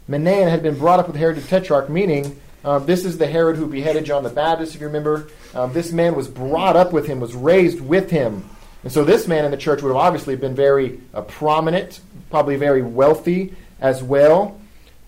Manaen 0.08 0.48
had 0.48 0.62
been 0.62 0.78
brought 0.78 1.00
up 1.00 1.08
with 1.08 1.16
Herod 1.16 1.38
the 1.38 1.42
Tetrarch, 1.42 1.90
meaning 1.90 2.40
uh, 2.64 2.78
this 2.78 3.04
is 3.04 3.18
the 3.18 3.26
Herod 3.26 3.56
who 3.56 3.66
beheaded 3.66 4.06
John 4.06 4.22
the 4.22 4.30
Baptist, 4.30 4.76
if 4.76 4.82
you 4.82 4.88
remember. 4.88 5.30
Um, 5.56 5.74
this 5.74 5.92
man 5.92 6.14
was 6.14 6.28
brought 6.28 6.76
up 6.76 6.94
with 6.94 7.08
him, 7.08 7.20
was 7.20 7.34
raised 7.34 7.82
with 7.82 8.12
him. 8.12 8.48
And 8.84 8.92
so 8.92 9.04
this 9.04 9.28
man 9.28 9.44
in 9.44 9.50
the 9.50 9.58
church 9.58 9.82
would 9.82 9.90
have 9.90 9.98
obviously 9.98 10.36
been 10.36 10.54
very 10.54 11.00
uh, 11.16 11.24
prominent, 11.24 12.00
probably 12.30 12.58
very 12.58 12.84
wealthy 12.84 13.56
as 13.82 14.04
well. 14.04 14.60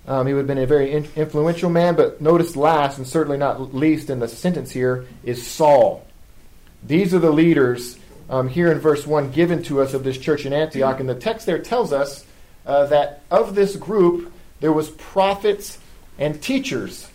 Um, 0.08 0.28
he 0.28 0.34
would 0.34 0.42
have 0.42 0.48
been 0.48 0.58
a 0.58 0.66
very 0.66 0.92
in- 0.92 1.08
influential 1.16 1.70
man, 1.70 1.96
but 1.96 2.22
notice 2.22 2.56
last, 2.56 2.98
and 2.98 3.08
certainly 3.08 3.38
not 3.38 3.74
least 3.74 4.10
in 4.10 4.20
the 4.20 4.28
sentence 4.28 4.72
here, 4.72 5.06
is 5.24 5.46
Saul. 5.46 6.06
These 6.84 7.14
are 7.14 7.20
the 7.20 7.32
leaders 7.32 7.98
um, 8.30 8.48
here 8.48 8.72
in 8.72 8.80
verse 8.80 9.06
1 9.06 9.32
given 9.32 9.62
to 9.64 9.82
us 9.82 9.94
of 9.94 10.04
this 10.04 10.18
church 10.18 10.46
in 10.46 10.54
Antioch. 10.54 11.00
And 11.00 11.08
the 11.08 11.16
text 11.16 11.46
there 11.46 11.60
tells 11.60 11.94
us 11.94 12.26
uh, 12.66 12.88
that 12.88 13.22
of 13.30 13.54
this 13.56 13.76
group, 13.76 14.34
there 14.60 14.74
was 14.74 14.90
prophets 14.90 15.78
and 16.18 16.42
teachers 16.42 17.08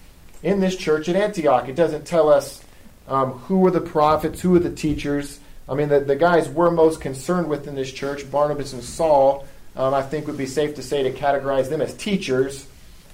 in 0.42 0.60
this 0.60 0.76
church 0.76 1.08
at 1.08 1.16
Antioch. 1.16 1.68
It 1.68 1.74
doesn't 1.74 2.06
tell 2.06 2.28
us 2.28 2.62
um, 3.08 3.32
who 3.32 3.58
were 3.58 3.70
the 3.70 3.80
prophets, 3.80 4.40
who 4.40 4.50
were 4.50 4.58
the 4.58 4.74
teachers. 4.74 5.40
I 5.68 5.74
mean, 5.74 5.88
the, 5.88 6.00
the 6.00 6.16
guys 6.16 6.48
we're 6.48 6.70
most 6.70 7.00
concerned 7.00 7.48
with 7.48 7.66
in 7.66 7.74
this 7.74 7.92
church, 7.92 8.30
Barnabas 8.30 8.72
and 8.72 8.82
Saul, 8.82 9.46
um, 9.74 9.94
I 9.94 10.02
think 10.02 10.26
would 10.26 10.36
be 10.36 10.46
safe 10.46 10.74
to 10.76 10.82
say 10.82 11.02
to 11.02 11.12
categorize 11.12 11.68
them 11.68 11.80
as 11.80 11.94
teachers. 11.94 12.66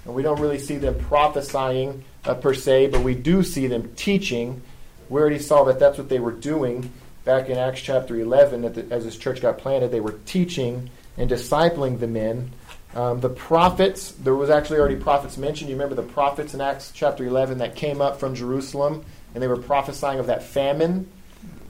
And 0.05 0.15
we 0.15 0.23
don't 0.23 0.41
really 0.41 0.59
see 0.59 0.79
them 0.79 0.99
prophesying 0.99 2.05
uh, 2.25 2.35
per 2.35 2.55
se, 2.55 2.89
but 2.89 3.03
we 3.03 3.15
do 3.15 3.43
see 3.43 3.67
them 3.67 3.93
teaching. 3.95 4.63
We 5.09 5.21
already 5.21 5.39
saw 5.39 5.65
that 5.65 5.79
that's 5.79 5.99
what 5.99 6.09
they 6.09 6.19
were 6.19 6.33
doing 6.33 6.93
back 7.25 7.49
in 7.49 7.59
Acts 7.59 7.81
chapter 7.81 8.17
11 8.17 8.63
the, 8.63 8.87
as 8.91 9.05
this 9.05 9.17
church 9.17 9.41
got 9.41 9.59
planted. 9.59 9.91
They 9.91 10.01
were 10.01 10.19
teaching 10.27 10.91
and 11.17 11.31
discipling 11.31 12.01
the 12.01 12.09
men. 12.09 12.51
Um, 12.95 13.21
the 13.21 13.29
prophets, 13.31 14.13
there 14.13 14.35
was 14.35 14.51
actually 14.51 14.79
already 14.79 14.97
prophets 14.97 15.39
mentioned. 15.39 15.71
You 15.71 15.77
remember 15.77 15.95
the 15.95 16.03
prophets 16.03 16.53
in 16.53 16.61
Acts 16.61 16.93
chapter 16.95 17.25
11 17.25 17.59
that 17.59 17.75
came 17.75 18.01
up 18.01 18.19
from 18.21 18.35
Jerusalem 18.35 19.05
and 19.35 19.43
they 19.43 19.49
were 19.49 19.57
prophesying 19.57 20.19
of 20.19 20.27
that 20.27 20.43
famine, 20.43 21.09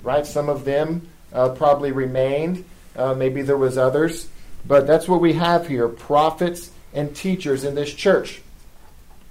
right? 0.02 0.26
Some 0.26 0.48
of 0.48 0.64
them 0.64 1.08
uh, 1.32 1.50
probably 1.50 1.92
remained. 1.92 2.64
Uh, 2.96 3.14
maybe 3.14 3.42
there 3.42 3.56
was 3.56 3.78
others. 3.78 4.28
But 4.66 4.86
that's 4.86 5.08
what 5.08 5.20
we 5.20 5.34
have 5.34 5.68
here 5.68 5.88
prophets 5.88 6.70
and 6.94 7.14
teachers 7.14 7.64
in 7.64 7.74
this 7.74 7.92
church. 7.92 8.42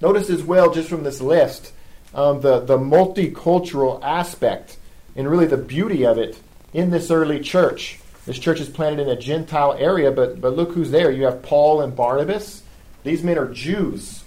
Notice 0.02 0.30
as 0.30 0.44
well, 0.44 0.74
just 0.74 0.90
from 0.90 1.04
this 1.04 1.22
list, 1.22 1.74
um, 2.14 2.42
the, 2.42 2.60
the 2.60 2.78
multicultural 2.78 4.02
aspect 4.04 4.78
and 5.16 5.30
really 5.30 5.46
the 5.46 5.58
beauty 5.58 6.06
of 6.06 6.18
it 6.18 6.40
in 6.74 6.90
this 6.90 7.12
early 7.12 7.40
church. 7.40 8.00
This 8.26 8.40
church 8.40 8.60
is 8.60 8.70
planted 8.70 9.02
in 9.02 9.10
a 9.10 9.20
Gentile 9.20 9.74
area, 9.74 10.12
but, 10.12 10.40
but 10.40 10.56
look 10.56 10.72
who's 10.72 10.92
there. 10.92 11.12
You 11.12 11.26
have 11.26 11.42
Paul 11.42 11.82
and 11.82 11.96
Barnabas. 11.96 12.64
These 13.04 13.24
men 13.24 13.38
are 13.38 13.52
Jews. 13.52 14.24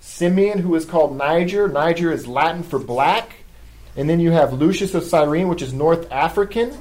Simeon, 0.00 0.58
who 0.58 0.74
is 0.74 0.84
called 0.84 1.16
Niger. 1.16 1.68
Niger 1.68 2.12
is 2.12 2.26
Latin 2.26 2.62
for 2.62 2.78
black. 2.78 3.30
And 3.96 4.08
then 4.08 4.20
you 4.20 4.30
have 4.30 4.52
Lucius 4.52 4.94
of 4.94 5.04
Cyrene, 5.04 5.48
which 5.48 5.62
is 5.62 5.72
North 5.72 6.10
African. 6.12 6.76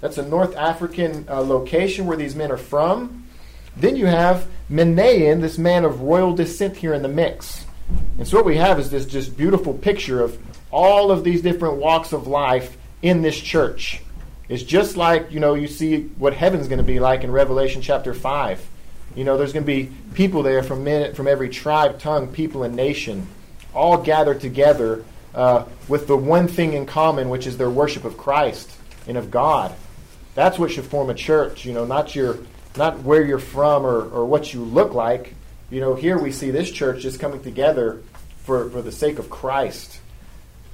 That's 0.00 0.18
a 0.18 0.26
North 0.26 0.56
African 0.56 1.26
uh, 1.28 1.40
location 1.40 2.06
where 2.06 2.16
these 2.16 2.36
men 2.36 2.52
are 2.52 2.56
from. 2.56 3.24
Then 3.76 3.96
you 3.96 4.06
have 4.06 4.46
Manaen, 4.70 5.40
this 5.40 5.58
man 5.58 5.84
of 5.84 6.02
royal 6.02 6.34
descent 6.34 6.76
here 6.76 6.92
in 6.92 7.02
the 7.02 7.08
mix. 7.08 7.64
And 8.18 8.26
so 8.26 8.36
what 8.36 8.44
we 8.44 8.56
have 8.56 8.78
is 8.78 8.90
this 8.90 9.06
just 9.06 9.36
beautiful 9.36 9.72
picture 9.72 10.22
of 10.22 10.38
all 10.70 11.10
of 11.10 11.24
these 11.24 11.40
different 11.40 11.76
walks 11.76 12.12
of 12.12 12.26
life 12.26 12.76
in 13.00 13.22
this 13.22 13.38
church. 13.38 14.02
It's 14.48 14.62
just 14.62 14.96
like, 14.96 15.30
you 15.30 15.40
know, 15.40 15.54
you 15.54 15.68
see 15.68 16.02
what 16.18 16.34
heaven's 16.34 16.68
going 16.68 16.78
to 16.78 16.84
be 16.84 17.00
like 17.00 17.24
in 17.24 17.30
Revelation 17.30 17.82
chapter 17.82 18.14
5. 18.14 18.66
You 19.14 19.24
know, 19.24 19.36
there's 19.36 19.52
going 19.52 19.64
to 19.64 19.66
be 19.66 19.90
people 20.14 20.42
there 20.42 20.62
from, 20.62 20.84
men, 20.84 21.14
from 21.14 21.28
every 21.28 21.48
tribe, 21.48 21.98
tongue, 21.98 22.28
people, 22.28 22.62
and 22.62 22.74
nation, 22.74 23.26
all 23.74 23.98
gathered 23.98 24.40
together 24.40 25.04
uh, 25.34 25.64
with 25.86 26.06
the 26.06 26.16
one 26.16 26.48
thing 26.48 26.74
in 26.74 26.86
common, 26.86 27.28
which 27.28 27.46
is 27.46 27.56
their 27.56 27.70
worship 27.70 28.04
of 28.04 28.16
Christ 28.16 28.70
and 29.06 29.16
of 29.16 29.30
God. 29.30 29.74
That's 30.34 30.58
what 30.58 30.70
should 30.70 30.84
form 30.84 31.10
a 31.10 31.14
church, 31.14 31.64
you 31.64 31.72
know, 31.72 31.84
not 31.84 32.14
your 32.14 32.38
not 32.78 33.00
where 33.00 33.22
you're 33.22 33.38
from 33.38 33.84
or, 33.84 34.08
or 34.08 34.24
what 34.24 34.54
you 34.54 34.64
look 34.64 34.94
like. 34.94 35.34
You 35.70 35.80
know, 35.80 35.94
here 35.94 36.18
we 36.18 36.32
see 36.32 36.50
this 36.50 36.70
church 36.70 37.02
just 37.02 37.20
coming 37.20 37.42
together 37.42 38.00
for, 38.44 38.70
for 38.70 38.80
the 38.80 38.92
sake 38.92 39.18
of 39.18 39.28
Christ. 39.28 40.00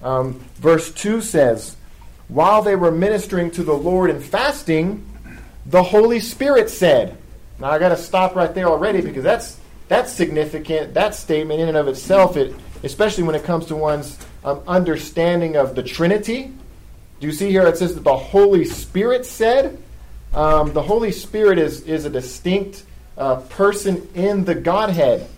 Um, 0.03 0.35
verse 0.57 0.93
2 0.93 1.21
says, 1.23 1.77
While 2.29 2.63
they 2.63 2.77
were 2.77 2.93
ministering 2.93 3.51
to 3.53 3.65
the 3.65 3.73
Lord 3.73 4.11
and 4.11 4.23
fasting, 4.23 5.05
the 5.67 5.83
Holy 5.83 6.21
Spirit 6.21 6.71
said, 6.71 7.17
Now 7.59 7.71
I 7.71 7.79
got 7.79 7.89
to 7.89 7.97
stop 7.97 8.37
right 8.37 8.55
there 8.55 8.67
already 8.67 9.01
because 9.01 9.25
that's, 9.25 9.59
that's 9.89 10.13
significant. 10.13 10.95
That 10.95 11.15
statement 11.15 11.61
in 11.61 11.69
and 11.69 11.77
of 11.77 11.89
itself, 11.89 12.37
it, 12.37 12.55
especially 12.83 13.25
when 13.25 13.35
it 13.35 13.45
comes 13.45 13.67
to 13.67 13.77
one's 13.77 14.19
um, 14.45 14.63
understanding 14.69 15.57
of 15.57 15.75
the 15.75 15.83
Trinity. 15.83 16.53
Do 17.19 17.27
you 17.27 17.33
see 17.33 17.51
here 17.51 17.67
it 17.67 17.79
says 17.79 17.95
that 17.95 18.05
the 18.05 18.17
Holy 18.17 18.67
Spirit 18.67 19.25
said? 19.25 19.83
Um, 20.35 20.73
the 20.73 20.83
Holy 20.83 21.13
Spirit 21.13 21.59
is, 21.59 21.83
is 21.83 22.05
a 22.05 22.11
distinct 22.11 22.85
uh, 23.17 23.37
person 23.37 24.09
in 24.15 24.45
the 24.45 24.55
Godhead. 24.55 25.29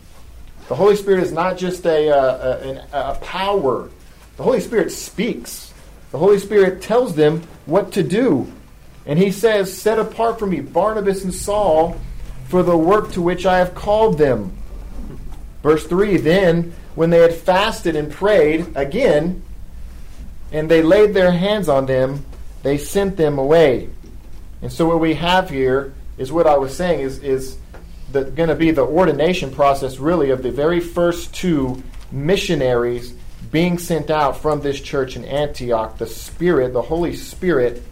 The 0.68 0.74
Holy 0.74 0.96
Spirit 0.96 1.22
is 1.22 1.32
not 1.32 1.58
just 1.58 1.84
a, 1.84 2.08
uh, 2.10 2.82
a, 2.92 3.12
a, 3.12 3.14
power. 3.16 3.90
The 4.36 4.42
Holy 4.42 4.60
Spirit 4.60 4.90
speaks. 4.90 5.72
The 6.12 6.18
Holy 6.18 6.38
Spirit 6.38 6.80
tells 6.80 7.14
them 7.14 7.42
what 7.66 7.92
to 7.92 8.02
do. 8.02 8.50
And 9.04 9.18
he 9.18 9.30
says, 9.30 9.72
Set 9.72 9.98
apart 9.98 10.38
for 10.38 10.46
me 10.46 10.60
Barnabas 10.60 11.24
and 11.24 11.34
Saul 11.34 12.00
for 12.48 12.62
the 12.62 12.76
work 12.76 13.12
to 13.12 13.22
which 13.22 13.44
I 13.44 13.58
have 13.58 13.74
called 13.74 14.16
them. 14.18 14.56
Verse 15.62 15.86
3 15.86 16.16
Then, 16.16 16.74
when 16.94 17.10
they 17.10 17.18
had 17.18 17.34
fasted 17.34 17.96
and 17.96 18.10
prayed 18.10 18.66
again, 18.74 19.42
and 20.52 20.70
they 20.70 20.82
laid 20.82 21.12
their 21.12 21.32
hands 21.32 21.68
on 21.68 21.86
them, 21.86 22.24
they 22.62 22.78
sent 22.78 23.16
them 23.16 23.38
away. 23.38 23.90
And 24.62 24.72
so 24.72 24.86
what 24.86 25.00
we 25.00 25.14
have 25.14 25.50
here 25.50 25.94
is 26.18 26.32
what 26.32 26.46
I 26.46 26.56
was 26.56 26.76
saying 26.76 27.00
is 27.00 27.18
is 27.18 27.58
going 28.12 28.48
to 28.48 28.54
be 28.54 28.70
the 28.70 28.82
ordination 28.82 29.50
process 29.50 29.98
really 29.98 30.30
of 30.30 30.42
the 30.42 30.50
very 30.50 30.80
first 30.80 31.34
two 31.34 31.82
missionaries 32.10 33.14
being 33.50 33.78
sent 33.78 34.10
out 34.10 34.40
from 34.40 34.60
this 34.60 34.80
church 34.80 35.16
in 35.16 35.24
Antioch. 35.24 35.98
The 35.98 36.06
Spirit, 36.06 36.72
the 36.72 36.82
Holy 36.82 37.14
Spirit, 37.14 37.82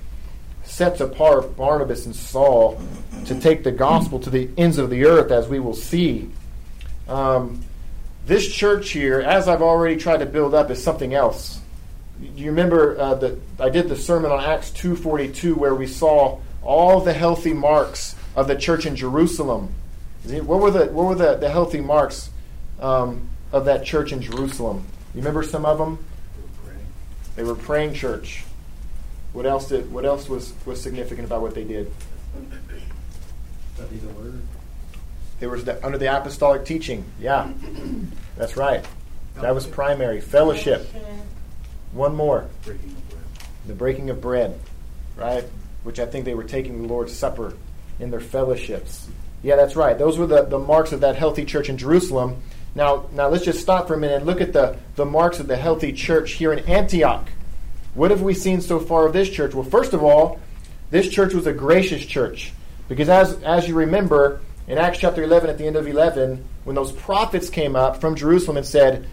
sets 0.63 1.01
apart 1.01 1.57
Barnabas 1.57 2.07
and 2.07 2.17
Saul 2.17 2.81
to 3.27 3.39
take 3.41 3.65
the 3.65 3.73
gospel 3.73 4.19
to 4.21 4.31
the 4.31 4.49
ends 4.57 4.79
of 4.79 4.91
the 4.91 5.05
earth, 5.05 5.31
as 5.31 5.49
we 5.49 5.61
will 5.61 5.75
see. 5.75 6.31
Um, 7.09 7.65
this 8.27 8.51
church 8.51 8.91
here, 8.91 9.21
as 9.21 9.49
I've 9.49 9.63
already 9.63 9.97
tried 9.97 10.19
to 10.19 10.27
build 10.27 10.55
up, 10.55 10.71
is 10.71 10.83
something 10.83 11.13
else. 11.13 11.61
You 12.21 12.47
remember 12.47 12.99
uh, 12.99 13.15
that 13.17 13.39
I 13.61 13.69
did 13.69 13.89
the 13.89 13.97
sermon 13.97 14.31
on 14.31 14.43
Acts 14.43 14.71
2:42, 14.71 15.57
where 15.57 15.75
we 15.75 15.87
saw 15.87 16.39
all 16.65 17.01
the 17.01 17.13
healthy 17.13 17.53
marks 17.53 18.17
of 18.35 18.49
the 18.49 18.57
church 18.57 18.87
in 18.87 18.97
Jerusalem. 18.97 19.75
What 20.25 20.61
were 20.61 20.71
the, 20.71 20.87
what 20.87 21.07
were 21.07 21.15
the, 21.15 21.37
the 21.37 21.51
healthy 21.51 21.81
marks 21.81 22.31
um, 22.81 23.29
of 23.53 23.67
that 23.67 23.85
church 23.85 24.13
in 24.13 24.23
Jerusalem? 24.23 24.87
You 25.15 25.21
remember 25.21 25.43
some 25.43 25.65
of 25.65 25.79
them? 25.79 26.05
They 27.37 27.43
were 27.43 27.55
praying 27.55 27.95
church. 27.95 28.45
What 29.33 29.47
else 29.47 29.69
did? 29.69 29.93
What 29.93 30.05
else 30.05 30.29
was, 30.29 30.55
was 30.65 30.81
significant 30.81 31.27
about 31.27 31.43
what 31.43 31.55
they 31.55 31.65
did? 31.65 31.91
Study 33.75 33.97
the 33.97 34.09
word. 34.09 34.41
They 35.41 35.49
were 35.49 35.59
under 35.83 35.99
the 35.99 36.17
apostolic 36.17 36.65
teaching. 36.65 37.05
Yeah, 37.21 37.51
that's 38.37 38.57
right. 38.57 38.85
That 39.37 39.55
was 39.55 39.67
primary 39.67 40.21
fellowship. 40.21 40.89
One 41.93 42.15
more. 42.15 42.49
Breaking 42.65 42.91
of 42.91 43.11
bread. 43.11 43.25
The 43.67 43.75
breaking 43.75 44.11
of 44.11 44.21
bread, 44.21 44.59
right? 45.17 45.45
Which 45.85 46.01
I 46.01 46.07
think 46.07 46.25
they 46.25 46.35
were 46.35 46.45
taking 46.45 46.83
the 46.83 46.89
Lord's 46.89 47.13
Supper 47.13 47.55
in 48.01 48.11
their 48.11 48.21
fellowships. 48.21 49.09
Yeah, 49.43 49.57
that's 49.57 49.77
right. 49.77 49.97
Those 49.97 50.19
were 50.19 50.27
the, 50.27 50.43
the 50.43 50.59
marks 50.59 50.93
of 50.93 51.01
that 51.01 51.17
healthy 51.17 51.45
church 51.45 51.69
in 51.69 51.79
Jerusalem. 51.79 52.43
Now, 52.75 53.07
now 53.13 53.29
let's 53.29 53.45
just 53.45 53.61
stop 53.61 53.87
for 53.87 53.95
a 53.95 53.99
minute 53.99 54.17
and 54.17 54.27
look 54.27 54.41
at 54.41 54.53
the, 54.53 54.77
the 54.97 55.05
marks 55.05 55.39
of 55.39 55.47
the 55.47 55.57
healthy 55.57 55.93
church 55.93 56.33
here 56.33 56.53
in 56.53 56.61
Antioch. 56.61 57.29
What 57.95 58.11
have 58.11 58.23
we 58.23 58.35
seen 58.35 58.61
so 58.61 58.81
far 58.81 59.07
of 59.07 59.13
this 59.13 59.31
church? 59.31 59.55
Well, 59.55 59.65
first 59.65 59.93
of 59.93 60.03
all, 60.03 60.41
this 60.91 61.09
church 61.09 61.35
was 61.35 61.47
a 61.47 61.53
gracious 61.53 62.05
church. 62.05 62.53
Because 62.89 63.09
as, 63.09 63.35
as 63.43 63.69
you 63.69 63.75
remember, 63.75 64.41
in 64.67 64.79
Acts 64.79 64.99
chapter 64.99 65.23
11, 65.23 65.49
at 65.51 65.59
the 65.59 65.67
end 65.67 65.77
of 65.77 65.87
11, 65.87 66.45
when 66.65 66.75
those 66.75 66.93
prophets 66.93 67.49
came 67.51 67.77
up 67.77 68.01
from 68.01 68.17
Jerusalem 68.17 68.57
and 68.57 68.67
said, 68.67 69.07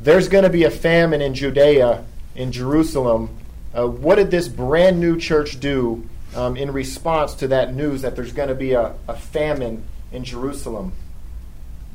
There's 0.00 0.28
going 0.28 0.44
to 0.44 0.50
be 0.50 0.64
a 0.64 0.70
famine 0.70 1.22
in 1.22 1.34
Judea, 1.34 2.04
in 2.34 2.52
Jerusalem, 2.52 3.30
uh, 3.74 3.86
what 3.86 4.16
did 4.16 4.30
this 4.30 4.48
brand 4.48 5.00
new 5.00 5.18
church 5.18 5.58
do 5.60 6.08
um, 6.36 6.56
in 6.56 6.72
response 6.72 7.34
to 7.36 7.48
that 7.48 7.74
news 7.74 8.02
that 8.02 8.14
there's 8.14 8.32
going 8.32 8.48
to 8.48 8.54
be 8.54 8.72
a, 8.72 8.94
a 9.08 9.16
famine 9.16 9.84
in 10.12 10.24
Jerusalem? 10.24 10.92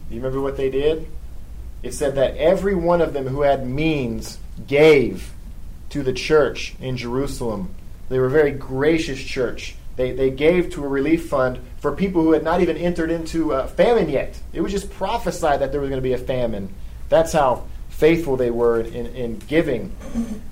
You 0.10 0.18
remember 0.18 0.42
what 0.42 0.58
they 0.58 0.70
did? 0.70 1.08
It 1.84 1.94
said 1.94 2.16
that 2.16 2.36
every 2.38 2.76
one 2.76 3.02
of 3.02 3.14
them 3.14 3.28
who 3.28 3.42
had 3.42 3.66
means 3.66 4.38
gave 4.68 5.32
to 5.90 6.04
the 6.04 6.14
church 6.14 6.76
in 6.82 6.98
Jerusalem. 6.98 7.74
They 8.10 8.20
were 8.20 8.28
a 8.28 8.32
very 8.32 8.52
gracious 8.52 9.20
church. 9.20 9.76
They, 9.96 10.12
they 10.12 10.30
gave 10.30 10.72
to 10.72 10.84
a 10.84 10.88
relief 10.88 11.30
fund 11.30 11.60
for 11.80 11.92
people 11.92 12.22
who 12.24 12.32
had 12.32 12.44
not 12.44 12.62
even 12.62 12.78
entered 12.78 13.12
into 13.12 13.52
a 13.52 13.68
famine 13.68 14.10
yet. 14.10 14.40
It 14.54 14.62
was 14.62 14.72
just 14.72 14.92
prophesied 14.92 15.62
that 15.62 15.72
there 15.72 15.82
was 15.82 15.90
going 15.90 16.02
to 16.02 16.08
be 16.08 16.14
a 16.14 16.18
famine. 16.18 16.74
That's 17.10 17.34
how 17.34 17.68
faithful 17.90 18.38
they 18.38 18.52
were 18.52 18.82
in, 18.82 19.08
in 19.08 19.38
giving. 19.40 19.96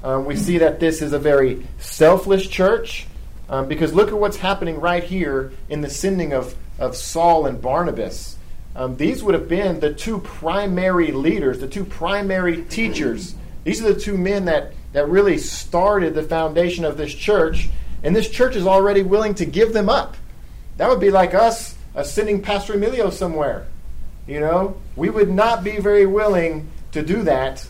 Um, 0.03 0.25
we 0.25 0.35
see 0.35 0.59
that 0.59 0.79
this 0.79 1.01
is 1.01 1.13
a 1.13 1.19
very 1.19 1.65
selfless 1.79 2.47
church 2.47 3.07
um, 3.49 3.67
because 3.67 3.93
look 3.93 4.09
at 4.09 4.17
what's 4.17 4.37
happening 4.37 4.79
right 4.79 5.03
here 5.03 5.51
in 5.67 5.81
the 5.81 5.89
sending 5.89 6.33
of, 6.33 6.55
of 6.77 6.95
Saul 6.95 7.45
and 7.45 7.61
Barnabas. 7.61 8.37
Um, 8.75 8.95
these 8.97 9.23
would 9.23 9.33
have 9.33 9.49
been 9.49 9.79
the 9.79 9.93
two 9.93 10.19
primary 10.19 11.11
leaders, 11.11 11.59
the 11.59 11.67
two 11.67 11.83
primary 11.83 12.63
teachers. 12.63 13.35
These 13.63 13.81
are 13.81 13.93
the 13.93 13.99
two 13.99 14.17
men 14.17 14.45
that, 14.45 14.73
that 14.93 15.09
really 15.09 15.37
started 15.37 16.13
the 16.13 16.23
foundation 16.23 16.85
of 16.85 16.97
this 16.97 17.13
church 17.13 17.69
and 18.03 18.15
this 18.15 18.29
church 18.29 18.55
is 18.55 18.65
already 18.65 19.01
willing 19.01 19.35
to 19.35 19.45
give 19.45 19.73
them 19.73 19.89
up. 19.89 20.15
That 20.77 20.89
would 20.89 20.99
be 20.99 21.11
like 21.11 21.33
us 21.33 21.75
sending 22.03 22.41
Pastor 22.41 22.73
Emilio 22.73 23.09
somewhere. 23.09 23.67
You 24.27 24.39
know, 24.39 24.77
we 24.95 25.09
would 25.09 25.29
not 25.29 25.63
be 25.63 25.79
very 25.79 26.05
willing 26.05 26.69
to 26.91 27.01
do 27.01 27.23
that 27.23 27.67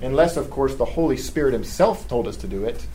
unless, 0.00 0.36
of 0.36 0.50
course, 0.50 0.74
the 0.74 0.84
Holy 0.84 1.16
Spirit 1.16 1.52
Himself 1.52 2.08
told 2.08 2.26
us 2.26 2.36
to 2.38 2.48
do 2.48 2.64
it. 2.64 2.86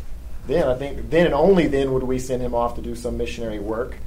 Then 0.48 0.68
I 0.68 0.76
think, 0.76 1.10
then 1.10 1.26
and 1.26 1.36
only 1.36 1.68
then 1.68 1.94
would 1.94 2.04
we 2.04 2.20
send 2.20 2.42
him 2.42 2.56
off 2.56 2.76
to 2.76 2.82
do 2.82 2.96
some 2.96 3.18
missionary 3.18 3.60
work. 3.60 3.98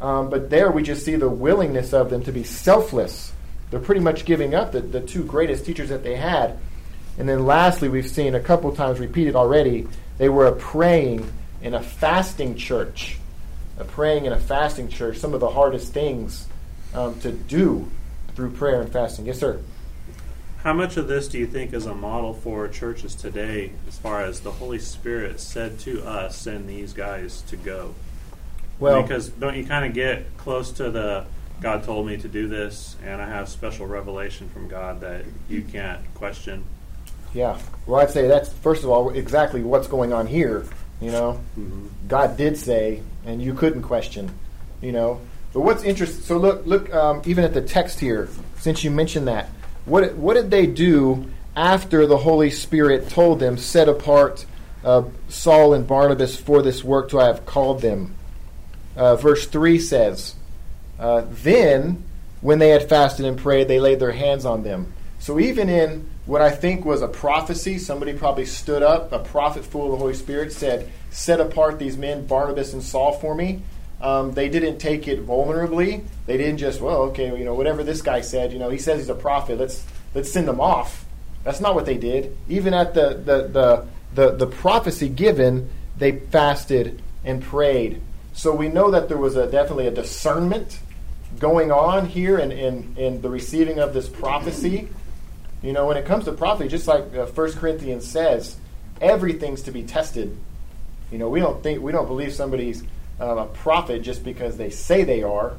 Um, 0.00 0.30
but 0.30 0.48
there 0.48 0.70
we 0.70 0.82
just 0.82 1.04
see 1.04 1.16
the 1.16 1.28
willingness 1.28 1.92
of 1.92 2.08
them 2.08 2.22
to 2.24 2.32
be 2.32 2.44
selfless. 2.44 3.32
They're 3.70 3.80
pretty 3.80 4.00
much 4.00 4.24
giving 4.24 4.54
up 4.54 4.72
the, 4.72 4.80
the 4.80 5.00
two 5.00 5.24
greatest 5.24 5.66
teachers 5.66 5.90
that 5.90 6.02
they 6.02 6.16
had. 6.16 6.58
And 7.18 7.28
then 7.28 7.44
lastly, 7.44 7.88
we've 7.88 8.08
seen 8.08 8.34
a 8.34 8.40
couple 8.40 8.74
times 8.74 8.98
repeated 8.98 9.36
already, 9.36 9.86
they 10.16 10.28
were 10.28 10.46
a 10.46 10.52
praying 10.52 11.30
and 11.62 11.74
a 11.74 11.82
fasting 11.82 12.56
church, 12.56 13.18
a 13.78 13.84
praying 13.84 14.26
and 14.26 14.34
a 14.34 14.40
fasting 14.40 14.88
church, 14.88 15.18
some 15.18 15.34
of 15.34 15.40
the 15.40 15.50
hardest 15.50 15.92
things 15.92 16.46
um, 16.94 17.18
to 17.20 17.32
do 17.32 17.90
through 18.34 18.52
prayer 18.52 18.80
and 18.80 18.92
fasting. 18.92 19.26
Yes, 19.26 19.38
sir. 19.38 19.60
How 20.62 20.72
much 20.72 20.96
of 20.96 21.08
this 21.08 21.28
do 21.28 21.38
you 21.38 21.46
think 21.46 21.72
is 21.72 21.86
a 21.86 21.94
model 21.94 22.34
for 22.34 22.68
churches 22.68 23.14
today 23.14 23.72
as 23.88 23.98
far 23.98 24.22
as 24.22 24.40
the 24.40 24.50
Holy 24.50 24.78
Spirit 24.78 25.40
said 25.40 25.78
to 25.80 26.06
us, 26.06 26.36
send 26.36 26.68
these 26.68 26.92
guys 26.92 27.42
to 27.42 27.56
go? 27.56 27.94
Well, 28.78 29.02
because 29.02 29.28
don't 29.28 29.56
you 29.56 29.64
kind 29.64 29.84
of 29.84 29.94
get 29.94 30.36
close 30.36 30.72
to 30.72 30.90
the 30.90 31.26
God 31.60 31.84
told 31.84 32.06
me 32.06 32.16
to 32.16 32.28
do 32.28 32.48
this, 32.48 32.96
and 33.04 33.20
I 33.20 33.28
have 33.28 33.48
special 33.48 33.86
revelation 33.86 34.48
from 34.48 34.68
God 34.68 35.00
that 35.00 35.24
you 35.48 35.62
can't 35.62 36.00
question? 36.14 36.64
Yeah. 37.34 37.58
Well, 37.86 38.00
I'd 38.00 38.10
say 38.10 38.26
that's, 38.26 38.50
first 38.50 38.82
of 38.82 38.90
all, 38.90 39.10
exactly 39.10 39.62
what's 39.62 39.86
going 39.86 40.12
on 40.12 40.26
here 40.26 40.64
you 41.00 41.10
know, 41.10 41.40
mm-hmm. 41.58 41.86
God 42.08 42.36
did 42.36 42.56
say, 42.56 43.02
and 43.24 43.42
you 43.42 43.54
couldn't 43.54 43.82
question. 43.82 44.30
You 44.82 44.92
know, 44.92 45.20
but 45.52 45.60
what's 45.60 45.82
interesting? 45.82 46.22
So 46.22 46.38
look, 46.38 46.64
look, 46.66 46.92
um, 46.94 47.22
even 47.26 47.44
at 47.44 47.52
the 47.52 47.60
text 47.60 48.00
here, 48.00 48.28
since 48.58 48.82
you 48.84 48.90
mentioned 48.90 49.28
that, 49.28 49.48
what 49.84 50.14
what 50.14 50.34
did 50.34 50.50
they 50.50 50.66
do 50.66 51.30
after 51.56 52.06
the 52.06 52.18
Holy 52.18 52.50
Spirit 52.50 53.08
told 53.08 53.40
them, 53.40 53.58
set 53.58 53.88
apart 53.88 54.46
uh, 54.84 55.04
Saul 55.28 55.74
and 55.74 55.86
Barnabas 55.86 56.36
for 56.36 56.62
this 56.62 56.84
work 56.84 57.10
to 57.10 57.20
I 57.20 57.26
have 57.26 57.46
called 57.46 57.82
them? 57.82 58.14
Uh, 58.96 59.16
verse 59.16 59.46
three 59.46 59.78
says, 59.78 60.34
uh, 60.98 61.24
then 61.30 62.04
when 62.40 62.58
they 62.58 62.70
had 62.70 62.88
fasted 62.88 63.26
and 63.26 63.38
prayed, 63.38 63.68
they 63.68 63.80
laid 63.80 64.00
their 64.00 64.12
hands 64.12 64.44
on 64.44 64.62
them. 64.62 64.92
So 65.18 65.38
even 65.38 65.68
in 65.68 66.10
what 66.30 66.40
I 66.40 66.50
think 66.52 66.84
was 66.84 67.02
a 67.02 67.08
prophecy. 67.08 67.76
Somebody 67.76 68.12
probably 68.12 68.46
stood 68.46 68.84
up, 68.84 69.10
a 69.10 69.18
prophet 69.18 69.64
full 69.64 69.86
of 69.86 69.90
the 69.90 69.96
Holy 69.96 70.14
Spirit, 70.14 70.52
said, 70.52 70.88
Set 71.10 71.40
apart 71.40 71.80
these 71.80 71.96
men, 71.96 72.24
Barnabas 72.24 72.72
and 72.72 72.82
Saul, 72.82 73.14
for 73.14 73.34
me. 73.34 73.62
Um, 74.00 74.32
they 74.32 74.48
didn't 74.48 74.78
take 74.78 75.08
it 75.08 75.26
vulnerably. 75.26 76.04
They 76.26 76.38
didn't 76.38 76.58
just, 76.58 76.80
well, 76.80 77.02
okay, 77.02 77.36
you 77.38 77.44
know, 77.44 77.54
whatever 77.54 77.84
this 77.84 78.00
guy 78.00 78.22
said, 78.22 78.52
you 78.52 78.58
know, 78.58 78.70
he 78.70 78.78
says 78.78 79.00
he's 79.00 79.08
a 79.10 79.14
prophet. 79.14 79.58
Let's 79.58 79.84
let's 80.14 80.30
send 80.30 80.48
them 80.48 80.60
off. 80.60 81.04
That's 81.44 81.60
not 81.60 81.74
what 81.74 81.86
they 81.86 81.98
did. 81.98 82.36
Even 82.48 82.72
at 82.72 82.94
the 82.94 83.14
the 83.14 83.48
the 83.48 83.86
the, 84.14 84.36
the 84.36 84.46
prophecy 84.46 85.08
given, 85.08 85.70
they 85.96 86.18
fasted 86.18 87.02
and 87.24 87.42
prayed. 87.42 88.00
So 88.32 88.54
we 88.54 88.68
know 88.68 88.90
that 88.90 89.08
there 89.08 89.18
was 89.18 89.36
a 89.36 89.50
definitely 89.50 89.86
a 89.86 89.90
discernment 89.90 90.80
going 91.38 91.70
on 91.70 92.06
here 92.06 92.38
in, 92.38 92.50
in, 92.50 92.94
in 92.96 93.22
the 93.22 93.28
receiving 93.28 93.78
of 93.78 93.94
this 93.94 94.08
prophecy. 94.08 94.88
You 95.62 95.72
know, 95.72 95.86
when 95.86 95.96
it 95.96 96.06
comes 96.06 96.24
to 96.24 96.32
prophecy, 96.32 96.68
just 96.68 96.88
like 96.88 97.14
uh, 97.14 97.26
1 97.26 97.52
Corinthians 97.52 98.06
says, 98.06 98.56
everything's 99.00 99.62
to 99.62 99.72
be 99.72 99.82
tested. 99.82 100.36
You 101.12 101.18
know, 101.18 101.28
we 101.28 101.40
don't 101.40 101.62
think 101.62 101.82
we 101.82 101.92
don't 101.92 102.06
believe 102.06 102.32
somebody's 102.32 102.82
uh, 103.20 103.36
a 103.36 103.46
prophet 103.46 104.02
just 104.02 104.24
because 104.24 104.56
they 104.56 104.70
say 104.70 105.04
they 105.04 105.22
are. 105.22 105.56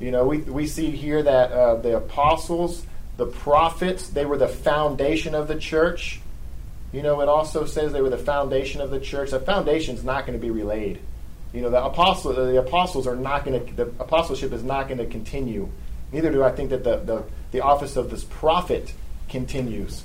You 0.00 0.10
know, 0.10 0.24
we 0.26 0.38
we 0.38 0.66
see 0.66 0.90
here 0.90 1.22
that 1.22 1.52
uh, 1.52 1.76
the 1.76 1.96
apostles, 1.96 2.84
the 3.16 3.26
prophets, 3.26 4.08
they 4.08 4.24
were 4.24 4.38
the 4.38 4.48
foundation 4.48 5.34
of 5.34 5.48
the 5.48 5.56
church. 5.56 6.20
You 6.92 7.02
know, 7.02 7.20
it 7.20 7.28
also 7.28 7.64
says 7.64 7.92
they 7.92 8.02
were 8.02 8.10
the 8.10 8.18
foundation 8.18 8.80
of 8.80 8.90
the 8.90 9.00
church. 9.00 9.30
The 9.30 9.40
foundation 9.40 9.94
is 9.94 10.04
not 10.04 10.26
going 10.26 10.38
to 10.38 10.42
be 10.42 10.50
relayed. 10.50 10.98
You 11.52 11.60
know, 11.60 11.70
the 11.70 11.82
apostle, 11.82 12.32
the 12.32 12.58
apostles 12.58 13.06
are 13.06 13.16
not 13.16 13.44
going 13.44 13.66
to. 13.66 13.74
The 13.74 13.86
apostleship 14.00 14.52
is 14.52 14.64
not 14.64 14.88
going 14.88 14.98
to 14.98 15.06
continue. 15.06 15.68
Neither 16.12 16.30
do 16.30 16.42
I 16.42 16.50
think 16.50 16.70
that 16.70 16.84
the, 16.84 16.96
the 16.96 17.24
the 17.52 17.60
office 17.60 17.96
of 17.96 18.10
this 18.10 18.24
prophet 18.24 18.92
continues. 19.28 20.04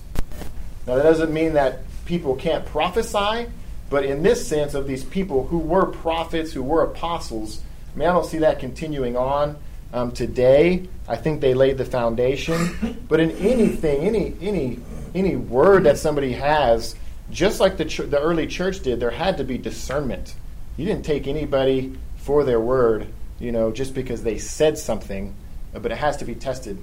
Now, 0.86 0.96
that 0.96 1.04
doesn't 1.04 1.34
mean 1.34 1.54
that 1.54 1.80
people 2.06 2.36
can't 2.36 2.66
prophesy, 2.66 3.48
but 3.90 4.04
in 4.04 4.24
this 4.24 4.46
sense 4.46 4.74
of 4.74 4.88
these 4.88 5.04
people 5.04 5.48
who 5.48 5.60
were 5.60 5.86
prophets, 5.86 6.52
who 6.52 6.64
were 6.64 6.84
apostles, 6.84 7.62
I 7.94 8.00
mean, 8.00 8.10
I 8.10 8.14
don't 8.14 8.26
see 8.26 8.40
that 8.40 8.60
continuing 8.60 9.16
on 9.16 9.58
um, 9.94 10.12
today. 10.12 10.88
I 11.08 11.16
think 11.16 11.42
they 11.42 11.54
laid 11.54 11.78
the 11.78 11.86
foundation. 11.86 12.98
But 13.08 13.20
in 13.20 13.32
anything, 13.32 14.02
any 14.02 14.36
any 14.42 14.80
any 15.16 15.36
word 15.36 15.86
that 15.86 15.98
somebody 15.98 16.34
has, 16.34 16.96
just 17.32 17.60
like 17.60 17.78
the 17.78 17.86
ch- 17.86 17.98
the 17.98 18.20
early 18.20 18.48
church 18.48 18.82
did, 18.82 19.00
there 19.00 19.12
had 19.12 19.38
to 19.38 19.44
be 19.44 19.58
discernment. 19.58 20.36
You 20.76 20.86
didn't 20.86 21.06
take 21.06 21.26
anybody 21.26 21.98
for 22.18 22.44
their 22.44 22.60
word, 22.60 23.08
you 23.40 23.52
know, 23.52 23.72
just 23.72 23.94
because 23.94 24.24
they 24.24 24.38
said 24.38 24.78
something, 24.78 25.34
but 25.74 25.92
it 25.92 25.98
has 25.98 26.18
to 26.18 26.26
be 26.26 26.36
tested 26.36 26.78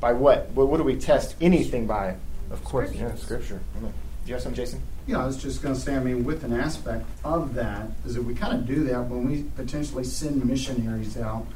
by 0.00 0.14
what? 0.14 0.48
What, 0.50 0.68
what 0.68 0.78
do 0.78 0.82
we 0.82 0.96
test 0.96 1.36
anything 1.40 1.86
by? 1.86 2.16
Of 2.50 2.64
course, 2.64 2.92
yeah, 2.92 3.14
Scripture. 3.16 3.60
Do 4.26 4.30
you 4.30 4.34
have 4.34 4.42
some, 4.42 4.54
Jason? 4.54 4.82
Yeah, 5.06 5.22
I 5.22 5.26
was 5.26 5.40
just 5.40 5.62
going 5.62 5.76
to 5.76 5.80
say, 5.80 5.94
I 5.94 6.00
mean, 6.00 6.24
with 6.24 6.42
an 6.42 6.52
aspect 6.52 7.06
of 7.24 7.54
that, 7.54 7.90
is 8.04 8.16
that 8.16 8.22
we 8.22 8.34
kind 8.34 8.54
of 8.54 8.66
do 8.66 8.82
that 8.86 9.02
when 9.04 9.30
we 9.30 9.44
potentially 9.54 10.02
send 10.02 10.44
missionaries 10.44 11.16
out. 11.16 11.46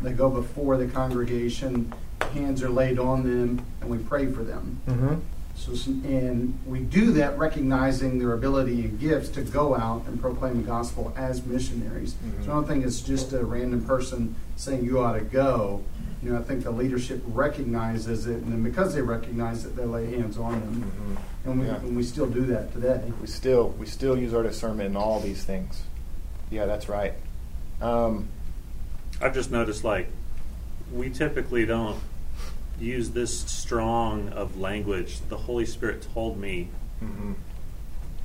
They 0.00 0.12
go 0.12 0.30
before 0.30 0.76
the 0.76 0.86
congregation, 0.86 1.92
hands 2.32 2.62
are 2.62 2.68
laid 2.68 3.00
on 3.00 3.24
them, 3.24 3.66
and 3.80 3.90
we 3.90 3.98
pray 3.98 4.26
for 4.26 4.44
them. 4.44 4.80
Mm-hmm. 4.86 5.14
So, 5.56 5.72
and 6.08 6.56
we 6.66 6.78
do 6.78 7.10
that 7.14 7.36
recognizing 7.36 8.20
their 8.20 8.32
ability 8.34 8.84
and 8.84 9.00
gifts 9.00 9.30
to 9.30 9.42
go 9.42 9.74
out 9.74 10.06
and 10.06 10.20
proclaim 10.20 10.62
the 10.62 10.68
gospel 10.68 11.12
as 11.16 11.44
missionaries. 11.44 12.12
Mm-hmm. 12.12 12.44
So 12.44 12.52
I 12.52 12.54
don't 12.54 12.68
think 12.68 12.86
it's 12.86 13.00
just 13.00 13.32
a 13.32 13.44
random 13.44 13.84
person 13.84 14.36
saying 14.54 14.84
you 14.84 15.00
ought 15.00 15.14
to 15.14 15.20
go 15.20 15.84
you 16.22 16.32
know, 16.32 16.38
I 16.38 16.42
think 16.42 16.64
the 16.64 16.70
leadership 16.70 17.22
recognizes 17.26 18.26
it, 18.26 18.42
and 18.42 18.62
because 18.62 18.94
they 18.94 19.00
recognize 19.00 19.64
it, 19.64 19.74
they 19.74 19.84
lay 19.84 20.10
hands 20.10 20.36
on 20.36 20.60
them, 20.60 20.82
mm-hmm. 20.82 21.50
and, 21.50 21.60
we, 21.60 21.66
yeah. 21.66 21.76
and 21.76 21.96
we 21.96 22.02
still 22.02 22.26
do 22.26 22.42
that 22.46 22.72
today. 22.72 23.12
We 23.20 23.26
still 23.26 23.68
we 23.78 23.86
still 23.86 24.18
use 24.18 24.34
our 24.34 24.42
discernment 24.42 24.90
in 24.90 24.96
all 24.96 25.20
these 25.20 25.44
things. 25.44 25.82
Yeah, 26.50 26.66
that's 26.66 26.88
right. 26.88 27.14
Um, 27.80 28.28
I've 29.20 29.34
just 29.34 29.50
noticed, 29.50 29.84
like, 29.84 30.08
we 30.92 31.10
typically 31.10 31.64
don't 31.64 32.00
use 32.78 33.10
this 33.10 33.40
strong 33.40 34.30
of 34.30 34.58
language. 34.58 35.20
The 35.28 35.36
Holy 35.36 35.66
Spirit 35.66 36.06
told 36.14 36.38
me 36.38 36.68
mm-hmm. 37.02 37.32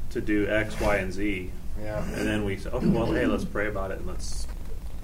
to 0.09 0.21
do 0.21 0.49
X, 0.49 0.79
Y, 0.79 0.95
and 0.97 1.13
Z. 1.13 1.51
Yeah. 1.81 2.03
And 2.03 2.27
then 2.27 2.45
we 2.45 2.57
say, 2.57 2.69
oh, 2.71 2.79
well, 2.79 3.11
hey, 3.11 3.25
let's 3.25 3.45
pray 3.45 3.67
about 3.67 3.91
it 3.91 3.99
and 3.99 4.07
let's 4.07 4.47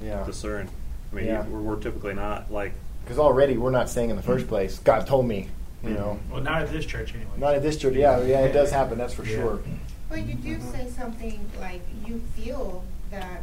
yeah. 0.02 0.24
discern. 0.26 0.70
I 1.12 1.16
mean, 1.16 1.26
yeah. 1.26 1.46
we're, 1.46 1.60
we're 1.60 1.80
typically 1.80 2.14
not 2.14 2.52
like 2.52 2.74
because 3.12 3.26
already 3.26 3.58
we're 3.58 3.71
not 3.71 3.89
saying 3.89 4.10
in 4.10 4.15
the 4.15 4.21
first 4.21 4.47
place, 4.47 4.80
God 4.80 5.06
told 5.06 5.28
me, 5.28 5.50
you 5.84 5.89
mm-hmm. 5.89 5.95
know. 5.95 6.19
Well, 6.32 6.41
not 6.41 6.62
at 6.62 6.71
this 6.71 6.86
church 6.86 7.13
anyway. 7.13 7.32
Not 7.38 7.56
at 7.56 7.62
this 7.62 7.76
church. 7.76 7.93
Yeah, 7.93 8.21
yeah, 8.21 8.39
it 8.45 8.54
does 8.54 8.71
happen. 8.71 8.97
That's 8.97 9.13
for 9.13 9.26
yeah. 9.26 9.36
sure. 9.36 9.60
But 10.08 10.26
you 10.26 10.36
do 10.36 10.62
say 10.62 10.89
something 10.89 11.45
like 11.60 11.82
you 12.08 12.21
feel 12.38 12.86
that 13.10 13.41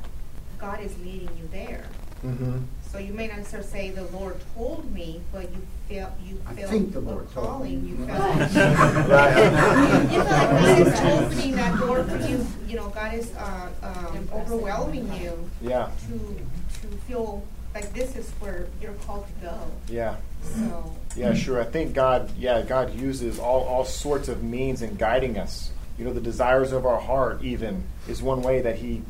God 0.58 0.80
is 0.80 0.98
leading 1.00 1.28
you 1.36 1.46
there. 1.52 1.84
Mm-hmm. 2.24 2.60
So 2.90 2.96
you 2.96 3.12
may 3.12 3.26
not 3.26 3.36
necessarily 3.36 3.68
say 3.68 3.90
the 3.90 4.04
Lord 4.04 4.36
told 4.54 4.90
me, 4.90 5.20
but 5.32 5.42
you 5.42 5.60
feel 5.86 6.16
you 6.24 6.40
I 6.46 6.54
feel 6.54 6.68
think 6.68 6.92
the 6.94 7.00
Lord 7.00 7.28
calling. 7.34 7.86
You 7.86 7.96
feel 8.06 8.06
like 8.06 8.54
you 8.54 8.60
Right. 8.62 10.08
feel 10.08 10.24
like 10.24 10.48
God 10.48 10.78
is 10.78 11.00
opening 11.00 11.56
that 11.56 11.78
door 11.78 12.04
for 12.04 12.16
you. 12.26 12.46
You 12.66 12.76
know, 12.76 12.88
God 12.88 13.12
is 13.12 13.34
uh, 13.36 13.68
um, 13.82 14.28
overwhelming 14.32 15.12
you 15.12 15.50
Yeah. 15.60 15.90
to 16.08 16.40
to 16.80 16.96
feel 17.06 17.44
like 17.80 17.94
this 17.94 18.16
is 18.16 18.28
where 18.40 18.66
you're 18.82 18.92
called 18.94 19.26
to 19.26 19.46
go. 19.46 19.58
Yeah. 19.88 20.16
So 20.42 20.96
Yeah, 21.16 21.34
sure. 21.34 21.60
I 21.60 21.64
think 21.64 21.94
God, 21.94 22.30
yeah, 22.36 22.62
God 22.62 22.94
uses 22.94 23.38
all, 23.38 23.62
all 23.62 23.84
sorts 23.84 24.28
of 24.28 24.42
means 24.42 24.82
in 24.82 24.96
guiding 24.96 25.38
us. 25.38 25.70
You 25.96 26.04
know, 26.04 26.12
the 26.12 26.20
desires 26.20 26.72
of 26.72 26.86
our 26.86 27.00
heart, 27.00 27.42
even, 27.42 27.84
is 28.08 28.22
one 28.22 28.42
way 28.42 28.62
that 28.62 28.76
He 28.76 29.02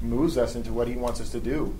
moves 0.00 0.36
us 0.36 0.54
into 0.54 0.72
what 0.72 0.88
He 0.88 0.96
wants 0.96 1.20
us 1.20 1.30
to 1.30 1.40
do. 1.40 1.76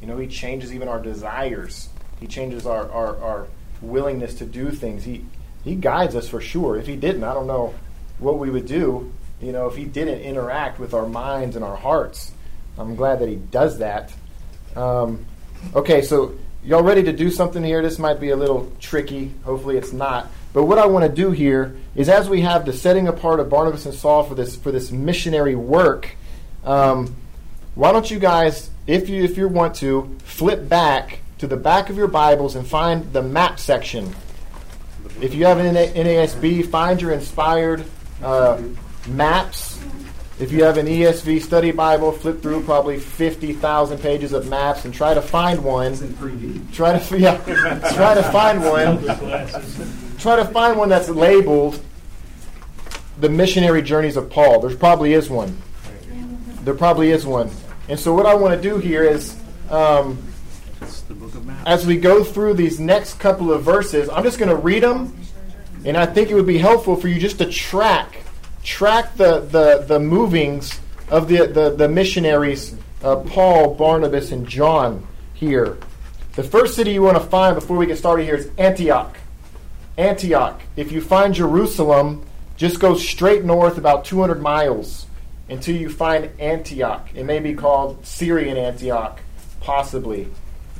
You 0.00 0.06
know, 0.06 0.16
He 0.16 0.28
changes 0.28 0.72
even 0.72 0.88
our 0.88 1.00
desires. 1.00 1.88
He 2.20 2.26
changes 2.26 2.66
our, 2.66 2.90
our, 2.90 3.16
our 3.18 3.46
willingness 3.80 4.34
to 4.34 4.46
do 4.46 4.70
things. 4.70 5.04
He, 5.04 5.24
he 5.64 5.74
guides 5.74 6.14
us 6.14 6.28
for 6.28 6.40
sure. 6.40 6.76
If 6.76 6.86
He 6.86 6.96
didn't, 6.96 7.24
I 7.24 7.34
don't 7.34 7.46
know 7.46 7.74
what 8.18 8.38
we 8.38 8.50
would 8.50 8.66
do, 8.66 9.12
you 9.40 9.52
know, 9.52 9.66
if 9.66 9.76
He 9.76 9.84
didn't 9.84 10.20
interact 10.20 10.78
with 10.78 10.94
our 10.94 11.06
minds 11.06 11.56
and 11.56 11.64
our 11.64 11.76
hearts. 11.76 12.32
I'm 12.78 12.94
glad 12.94 13.18
that 13.20 13.28
He 13.28 13.36
does 13.36 13.78
that. 13.78 14.12
Um, 14.76 15.26
okay, 15.74 16.02
so 16.02 16.34
y'all 16.64 16.82
ready 16.82 17.02
to 17.02 17.12
do 17.12 17.30
something 17.30 17.62
here? 17.62 17.82
This 17.82 17.98
might 17.98 18.20
be 18.20 18.30
a 18.30 18.36
little 18.36 18.72
tricky. 18.80 19.32
Hopefully, 19.44 19.76
it's 19.76 19.92
not. 19.92 20.30
But 20.52 20.64
what 20.64 20.78
I 20.78 20.86
want 20.86 21.04
to 21.04 21.10
do 21.10 21.30
here 21.30 21.76
is, 21.94 22.08
as 22.08 22.28
we 22.28 22.40
have 22.40 22.66
the 22.66 22.72
setting 22.72 23.08
apart 23.08 23.40
of 23.40 23.48
Barnabas 23.48 23.86
and 23.86 23.94
Saul 23.94 24.24
for 24.24 24.34
this 24.34 24.56
for 24.56 24.72
this 24.72 24.90
missionary 24.90 25.54
work, 25.54 26.16
um, 26.64 27.14
why 27.74 27.92
don't 27.92 28.10
you 28.10 28.18
guys, 28.18 28.70
if 28.86 29.08
you 29.08 29.22
if 29.22 29.36
you 29.36 29.48
want 29.48 29.76
to, 29.76 30.16
flip 30.24 30.68
back 30.68 31.20
to 31.38 31.46
the 31.46 31.56
back 31.56 31.88
of 31.88 31.96
your 31.96 32.08
Bibles 32.08 32.56
and 32.56 32.66
find 32.66 33.12
the 33.12 33.22
map 33.22 33.60
section. 33.60 34.14
If 35.20 35.34
you 35.34 35.44
have 35.46 35.58
an 35.58 35.74
NASB, 35.74 36.66
find 36.68 37.00
your 37.00 37.12
inspired 37.12 37.84
uh, 38.22 38.60
maps. 39.06 39.69
If 40.40 40.52
you 40.52 40.64
have 40.64 40.78
an 40.78 40.86
ESV 40.86 41.42
study 41.42 41.70
Bible, 41.70 42.12
flip 42.12 42.40
through 42.40 42.62
probably 42.62 42.98
50,000 42.98 43.98
pages 43.98 44.32
of 44.32 44.48
maps 44.48 44.86
and 44.86 44.94
try 44.94 45.12
to 45.12 45.20
find 45.20 45.62
one. 45.62 45.92
It's 45.92 46.00
in 46.00 46.14
3D. 46.14 46.72
Try 46.72 46.98
to 46.98 47.18
yeah, 47.18 47.36
try 47.94 48.14
to 48.14 48.22
find 48.22 48.64
one. 48.64 49.04
Try 50.16 50.36
to 50.36 50.46
find 50.46 50.78
one 50.78 50.88
that's 50.88 51.10
labeled 51.10 51.82
the 53.18 53.28
missionary 53.28 53.82
journeys 53.82 54.16
of 54.16 54.30
Paul. 54.30 54.60
There 54.60 54.74
probably 54.74 55.12
is 55.12 55.28
one. 55.28 55.60
There 56.64 56.74
probably 56.74 57.10
is 57.10 57.26
one. 57.26 57.50
And 57.90 58.00
so 58.00 58.14
what 58.14 58.24
I 58.24 58.34
want 58.34 58.54
to 58.54 58.62
do 58.62 58.78
here 58.78 59.04
is 59.04 59.38
um, 59.68 60.22
It's 60.80 61.02
the 61.02 61.12
book 61.12 61.34
of 61.34 61.44
maps. 61.44 61.64
as 61.66 61.86
we 61.86 61.98
go 61.98 62.24
through 62.24 62.54
these 62.54 62.80
next 62.80 63.18
couple 63.20 63.52
of 63.52 63.62
verses, 63.62 64.08
I'm 64.08 64.22
just 64.22 64.38
going 64.38 64.48
to 64.48 64.56
read 64.56 64.82
them, 64.82 65.14
and 65.84 65.98
I 65.98 66.06
think 66.06 66.30
it 66.30 66.34
would 66.34 66.46
be 66.46 66.56
helpful 66.56 66.96
for 66.96 67.08
you 67.08 67.20
just 67.20 67.36
to 67.38 67.46
track 67.46 68.22
track 68.62 69.16
the 69.16 69.40
the, 69.40 69.84
the 69.86 70.00
movings 70.00 70.80
of 71.08 71.28
the 71.28 71.46
the, 71.46 71.70
the 71.70 71.88
missionaries, 71.88 72.74
uh, 73.02 73.16
Paul, 73.16 73.74
Barnabas, 73.74 74.32
and 74.32 74.46
John 74.46 75.06
here. 75.34 75.78
The 76.34 76.44
first 76.44 76.76
city 76.76 76.92
you 76.92 77.02
want 77.02 77.16
to 77.16 77.24
find 77.24 77.54
before 77.54 77.76
we 77.76 77.86
get 77.86 77.98
started 77.98 78.24
here 78.24 78.36
is 78.36 78.50
Antioch. 78.56 79.18
Antioch. 79.98 80.62
If 80.76 80.92
you 80.92 81.00
find 81.00 81.34
Jerusalem, 81.34 82.24
just 82.56 82.78
go 82.78 82.94
straight 82.94 83.44
north 83.44 83.78
about 83.78 84.04
200 84.04 84.40
miles 84.40 85.06
until 85.48 85.76
you 85.76 85.90
find 85.90 86.30
Antioch. 86.38 87.08
It 87.14 87.24
may 87.24 87.40
be 87.40 87.54
called 87.54 88.06
Syrian 88.06 88.56
Antioch, 88.56 89.20
possibly. 89.60 90.28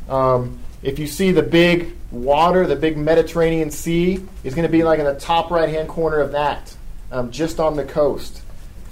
Um, 0.09 0.61
if 0.83 0.99
you 0.99 1.07
see 1.07 1.33
the 1.33 1.43
big 1.43 1.95
water, 2.11 2.66
the 2.66 2.77
big 2.77 2.97
Mediterranean 2.97 3.71
Sea, 3.71 4.25
is 4.45 4.55
going 4.55 4.66
to 4.66 4.73
be 4.73 4.85
like 4.85 4.99
in 4.99 5.05
the 5.05 5.19
top 5.19 5.51
right 5.51 5.69
hand 5.69 5.88
corner 5.88 6.21
of 6.21 6.33
that, 6.33 6.75
um, 7.11 7.31
just 7.31 7.61
on 7.61 7.77
the 7.77 7.85
coast. 7.85 8.42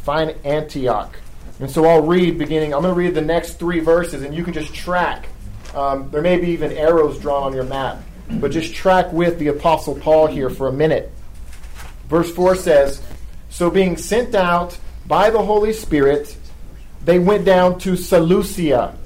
Find 0.02 0.34
Antioch. 0.44 1.18
And 1.60 1.70
so 1.70 1.84
I'll 1.86 2.02
read 2.02 2.38
beginning, 2.38 2.72
I'm 2.72 2.82
going 2.82 2.94
to 2.94 2.98
read 2.98 3.14
the 3.14 3.20
next 3.20 3.54
three 3.54 3.80
verses, 3.80 4.22
and 4.22 4.34
you 4.34 4.44
can 4.44 4.52
just 4.52 4.72
track. 4.74 5.28
Um, 5.74 6.10
there 6.10 6.22
may 6.22 6.38
be 6.38 6.50
even 6.50 6.72
arrows 6.72 7.18
drawn 7.18 7.42
on 7.42 7.52
your 7.52 7.64
map, 7.64 8.02
but 8.30 8.50
just 8.50 8.74
track 8.74 9.12
with 9.12 9.38
the 9.38 9.48
Apostle 9.48 9.94
Paul 9.96 10.26
here 10.26 10.50
for 10.50 10.68
a 10.68 10.72
minute. 10.72 11.10
Verse 12.08 12.30
4 12.32 12.54
says, 12.54 13.02
So 13.50 13.70
being 13.70 13.96
sent 13.96 14.34
out 14.34 14.78
by 15.06 15.30
the 15.30 15.42
Holy 15.42 15.72
Spirit, 15.72 16.36
they 17.04 17.18
went 17.18 17.44
down 17.44 17.78
to 17.80 17.96
Seleucia. 17.96 18.96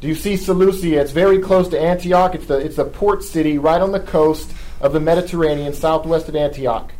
Do 0.00 0.08
you 0.08 0.14
see 0.14 0.36
Seleucia? 0.36 1.00
It's 1.00 1.12
very 1.12 1.38
close 1.38 1.68
to 1.68 1.80
Antioch. 1.80 2.34
It's 2.34 2.46
the, 2.46 2.56
it's 2.56 2.78
a 2.78 2.84
port 2.84 3.22
city 3.22 3.58
right 3.58 3.80
on 3.80 3.92
the 3.92 4.00
coast 4.00 4.50
of 4.80 4.92
the 4.92 5.00
Mediterranean, 5.00 5.72
southwest 5.72 6.28
of 6.28 6.34
Antioch. 6.34 6.92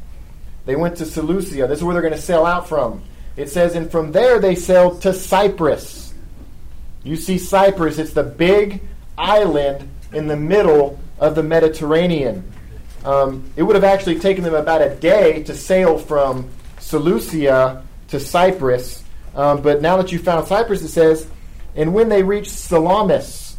They 0.64 0.77
went 0.77 0.96
to 0.98 1.07
Seleucia. 1.07 1.66
This 1.66 1.79
is 1.79 1.85
where 1.85 1.92
they're 1.92 2.03
going 2.03 2.14
to 2.14 2.20
sail 2.20 2.46
out 2.46 2.68
from. 2.68 3.03
It 3.37 3.48
says, 3.48 3.75
and 3.75 3.90
from 3.90 4.12
there 4.12 4.38
they 4.38 4.55
sailed 4.55 5.03
to 5.03 5.12
Cyprus. 5.12 6.12
You 7.03 7.16
see 7.16 7.38
Cyprus, 7.38 7.98
it's 7.98 8.12
the 8.12 8.22
big 8.22 8.83
island 9.18 9.88
in 10.12 10.27
the 10.27 10.37
middle 10.37 11.01
of 11.18 11.35
the 11.35 11.42
Mediterranean. 11.42 12.44
Um, 13.05 13.51
it 13.57 13.62
would 13.62 13.75
have 13.75 13.85
actually 13.85 14.20
taken 14.20 14.44
them 14.44 14.55
about 14.55 14.83
a 14.83 14.94
day 14.94 15.42
to 15.44 15.55
sail 15.55 15.98
from 15.98 16.51
Seleucia 16.79 17.83
to 18.09 18.20
Cyprus. 18.20 19.03
Um, 19.35 19.62
but 19.62 19.83
now 19.83 19.96
that 19.96 20.12
you 20.12 20.18
found 20.18 20.46
Cyprus, 20.46 20.83
it 20.83 20.88
says, 20.88 21.27
and 21.75 21.94
when 21.94 22.09
they 22.09 22.22
reached 22.22 22.51
Salamis, 22.51 23.57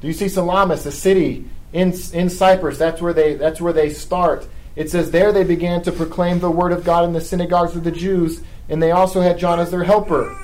do 0.00 0.06
you 0.06 0.12
see 0.12 0.28
Salamis, 0.28 0.84
a 0.86 0.92
city 0.92 1.48
in, 1.72 1.94
in 2.12 2.28
Cyprus? 2.28 2.78
That's 2.78 3.00
where 3.00 3.14
they 3.14 3.34
that's 3.34 3.60
where 3.60 3.72
they 3.72 3.90
start. 3.90 4.46
It 4.76 4.90
says 4.90 5.10
there 5.10 5.32
they 5.32 5.44
began 5.44 5.82
to 5.82 5.92
proclaim 5.92 6.40
the 6.40 6.50
word 6.50 6.72
of 6.72 6.84
God 6.84 7.04
in 7.04 7.12
the 7.12 7.20
synagogues 7.20 7.76
of 7.76 7.84
the 7.84 7.92
Jews, 7.92 8.42
and 8.68 8.82
they 8.82 8.90
also 8.90 9.20
had 9.20 9.38
John 9.38 9.60
as 9.60 9.70
their 9.70 9.84
helper. 9.84 10.36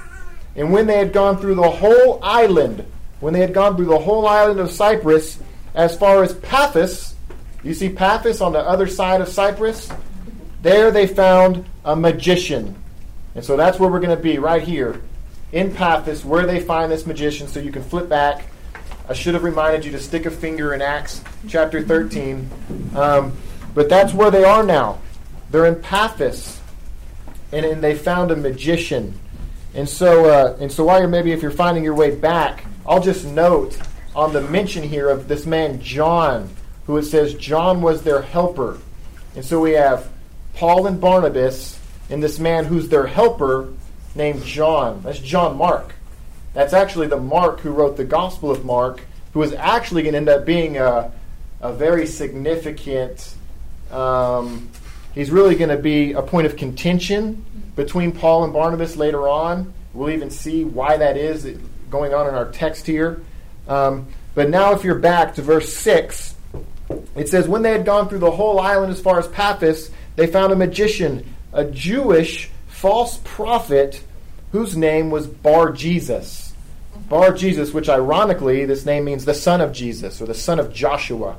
And 0.55 0.73
when 0.73 0.87
they 0.87 0.99
had 0.99 1.13
gone 1.13 1.39
through 1.39 1.57
the 1.57 1.71
whole 1.71 2.21
island, 2.23 2.85
when 3.21 3.33
they 3.33 3.41
had 3.41 3.55
gone 3.55 3.77
through 3.77 3.87
the 3.87 3.99
whole 3.99 4.27
island 4.27 4.61
of 4.61 4.71
Cyprus, 4.71 5.39
as 5.75 5.97
far 5.97 6.23
as 6.23 6.35
Paphos, 6.35 7.15
you 7.63 7.75
see 7.75 7.89
Paphos 7.89 8.41
on 8.41 8.53
the 8.53 8.59
other 8.59 8.87
side 8.87 9.21
of 9.21 9.29
Cyprus? 9.29 9.91
There 10.63 10.91
they 10.91 11.07
found 11.07 11.65
a 11.85 11.97
magician. 11.97 12.77
And 13.35 13.45
so 13.45 13.57
that's 13.57 13.79
where 13.79 13.91
we're 13.91 14.01
going 14.01 14.17
to 14.17 14.23
be, 14.23 14.39
right 14.39 14.63
here 14.63 15.01
in 15.53 15.75
Paphos, 15.75 16.25
where 16.25 16.47
they 16.47 16.61
find 16.61 16.91
this 16.91 17.07
magician. 17.07 17.49
So 17.49 17.61
you 17.61 17.73
can 17.73 17.83
flip 17.83 18.09
back. 18.09 18.45
I 19.09 19.13
should 19.13 19.35
have 19.35 19.45
reminded 19.45 19.85
you 19.85 19.93
to 19.93 19.99
stick 19.99 20.27
a 20.27 20.31
finger 20.31 20.75
in 20.75 20.83
Acts 20.83 21.23
chapter 21.49 21.83
13. 21.83 22.49
Um, 22.95 23.37
but 23.75 23.89
that's 23.89 24.13
where 24.13 24.31
they 24.31 24.45
are 24.45 24.63
now. 24.63 24.99
They're 25.51 25.67
in 25.67 25.81
Paphos. 25.81 26.59
And, 27.53 27.67
and 27.67 27.83
they 27.83 27.95
found 27.95 28.31
a 28.31 28.37
magician. 28.37 29.19
And 29.75 29.89
so, 29.89 30.27
uh, 30.27 30.57
and 30.61 30.71
so 30.71 30.85
while 30.85 31.01
you're 31.01 31.09
maybe 31.09 31.33
if 31.33 31.43
you're 31.43 31.51
finding 31.51 31.83
your 31.83 31.95
way 31.95 32.15
back, 32.15 32.65
I'll 32.87 33.03
just 33.03 33.27
note 33.27 33.79
on 34.15 34.33
the 34.33 34.41
mention 34.41 34.83
here 34.83 35.09
of 35.09 35.29
this 35.29 35.47
man 35.47 35.81
John, 35.81 36.49
who 36.87 36.97
it 36.97 37.05
says 37.05 37.35
John 37.35 37.83
was 37.83 38.03
their 38.03 38.23
helper. 38.23 38.79
And 39.37 39.45
so 39.45 39.61
we 39.61 39.73
have 39.73 40.09
Paul 40.55 40.87
and 40.87 41.01
Barnabas, 41.01 41.79
and 42.09 42.23
this 42.23 42.39
man 42.39 42.65
who's 42.65 42.89
their 42.89 43.07
helper 43.07 43.69
named 44.15 44.45
John. 44.45 45.03
That's 45.03 45.21
John 45.21 45.57
Mark. 45.57 45.95
That's 46.53 46.73
actually 46.73 47.07
the 47.07 47.17
Mark 47.17 47.61
who 47.61 47.71
wrote 47.71 47.97
the 47.97 48.05
Gospel 48.05 48.51
of 48.51 48.65
Mark, 48.65 49.01
who 49.33 49.43
is 49.43 49.53
actually 49.55 50.03
going 50.03 50.13
to 50.15 50.19
end 50.19 50.29
up 50.29 50.45
being 50.45 50.77
a, 50.77 51.13
a 51.61 51.73
very 51.73 52.07
significant. 52.07 53.35
Um, 53.91 54.69
he's 55.15 55.31
really 55.31 55.57
going 55.57 55.71
to 55.71 55.79
be 55.79 56.13
a 56.13 56.23
point 56.23 56.47
of 56.47 56.57
contention 56.57 57.45
between 57.77 58.13
Paul 58.13 58.45
and 58.45 58.53
Barnabas 58.53 58.97
later 58.97 59.29
on. 59.29 59.73
We'll 59.93 60.11
even 60.11 60.31
see 60.31 60.65
why 60.65 60.97
that 60.97 61.17
is 61.17 61.45
going 61.91 62.15
on 62.15 62.29
in 62.29 62.35
our 62.35 62.51
text 62.51 62.87
here. 62.87 63.23
Um, 63.69 64.07
but 64.35 64.49
now, 64.49 64.73
if 64.73 64.85
you're 64.85 64.99
back 64.99 65.35
to 65.35 65.43
verse 65.43 65.73
6, 65.75 66.35
it 67.17 67.29
says, 67.29 67.49
When 67.49 67.63
they 67.63 67.73
had 67.73 67.85
gone 67.85 68.09
through 68.09 68.21
the 68.21 68.31
whole 68.31 68.61
island 68.61 68.93
as 68.93 69.01
far 69.01 69.19
as 69.19 69.27
Paphos, 69.29 69.91
they 70.17 70.27
found 70.27 70.53
a 70.53 70.57
magician, 70.57 71.35
a 71.53 71.65
Jewish 71.65 72.51
false 72.69 73.19
prophet, 73.25 74.03
whose 74.53 74.77
name 74.77 75.11
was 75.11 75.27
Bar 75.27 75.73
Jesus. 75.73 76.55
Bar 77.09 77.33
Jesus, 77.33 77.73
which 77.73 77.89
ironically, 77.89 78.65
this 78.65 78.87
name 78.87 79.05
means 79.05 79.25
the 79.25 79.35
son 79.35 79.61
of 79.61 79.73
Jesus 79.73 80.21
or 80.21 80.27
the 80.27 80.35
son 80.35 80.61
of 80.61 80.73
Joshua. 80.73 81.37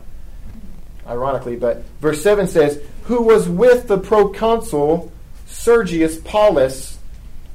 Ironically, 1.12 1.58
but 1.58 1.84
verse 2.00 2.24
7 2.24 2.48
says, 2.48 2.82
Who 3.04 3.22
was 3.22 3.50
with 3.50 3.88
the 3.88 3.98
proconsul 3.98 5.12
Sergius 5.46 6.18
Paulus, 6.24 6.98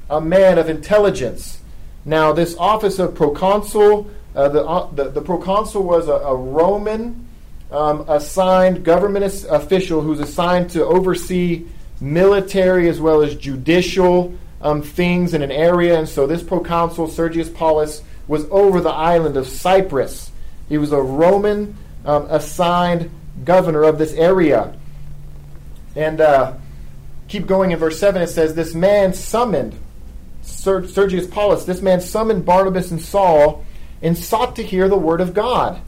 a 0.09 0.21
man 0.21 0.57
of 0.57 0.69
intelligence. 0.69 1.59
Now, 2.05 2.31
this 2.31 2.55
office 2.57 2.99
of 2.99 3.15
proconsul, 3.15 4.09
uh, 4.35 4.49
the, 4.49 4.65
uh, 4.65 4.89
the, 4.91 5.09
the, 5.09 5.21
proconsul 5.21 5.83
was 5.83 6.07
a, 6.07 6.13
a 6.13 6.35
Roman 6.35 7.27
um, 7.71 8.05
assigned 8.07 8.85
government 8.85 9.25
official 9.49 10.01
who's 10.01 10.19
assigned 10.19 10.69
to 10.69 10.85
oversee 10.85 11.65
military 11.99 12.87
as 12.87 13.01
well 13.01 13.21
as 13.21 13.35
judicial 13.35 14.33
um, 14.61 14.81
things 14.81 15.33
in 15.33 15.41
an 15.41 15.51
area. 15.51 15.97
And 15.97 16.07
so 16.07 16.27
this 16.27 16.43
proconsul, 16.43 17.07
Sergius 17.07 17.49
Paulus, 17.49 18.03
was 18.27 18.45
over 18.51 18.79
the 18.79 18.89
island 18.89 19.35
of 19.35 19.47
Cyprus. 19.47 20.31
He 20.69 20.77
was 20.77 20.91
a 20.91 21.01
Roman 21.01 21.75
um, 22.05 22.27
assigned 22.29 23.09
governor 23.43 23.83
of 23.83 23.97
this 23.97 24.13
area. 24.13 24.75
And 25.95 26.21
uh, 26.21 26.53
keep 27.27 27.47
going 27.47 27.71
in 27.71 27.79
verse 27.79 27.99
7, 27.99 28.21
it 28.21 28.27
says, 28.27 28.55
This 28.55 28.73
man 28.73 29.13
summoned, 29.13 29.75
Ser- 30.41 30.87
Sergius 30.87 31.27
Paulus, 31.27 31.65
this 31.65 31.81
man 31.81 32.01
summoned 32.01 32.45
Barnabas 32.45 32.91
and 32.91 33.01
Saul 33.01 33.65
and 34.01 34.17
sought 34.17 34.55
to 34.57 34.63
hear 34.63 34.87
the 34.87 34.97
word 34.97 35.21
of 35.21 35.33
God. 35.33 35.81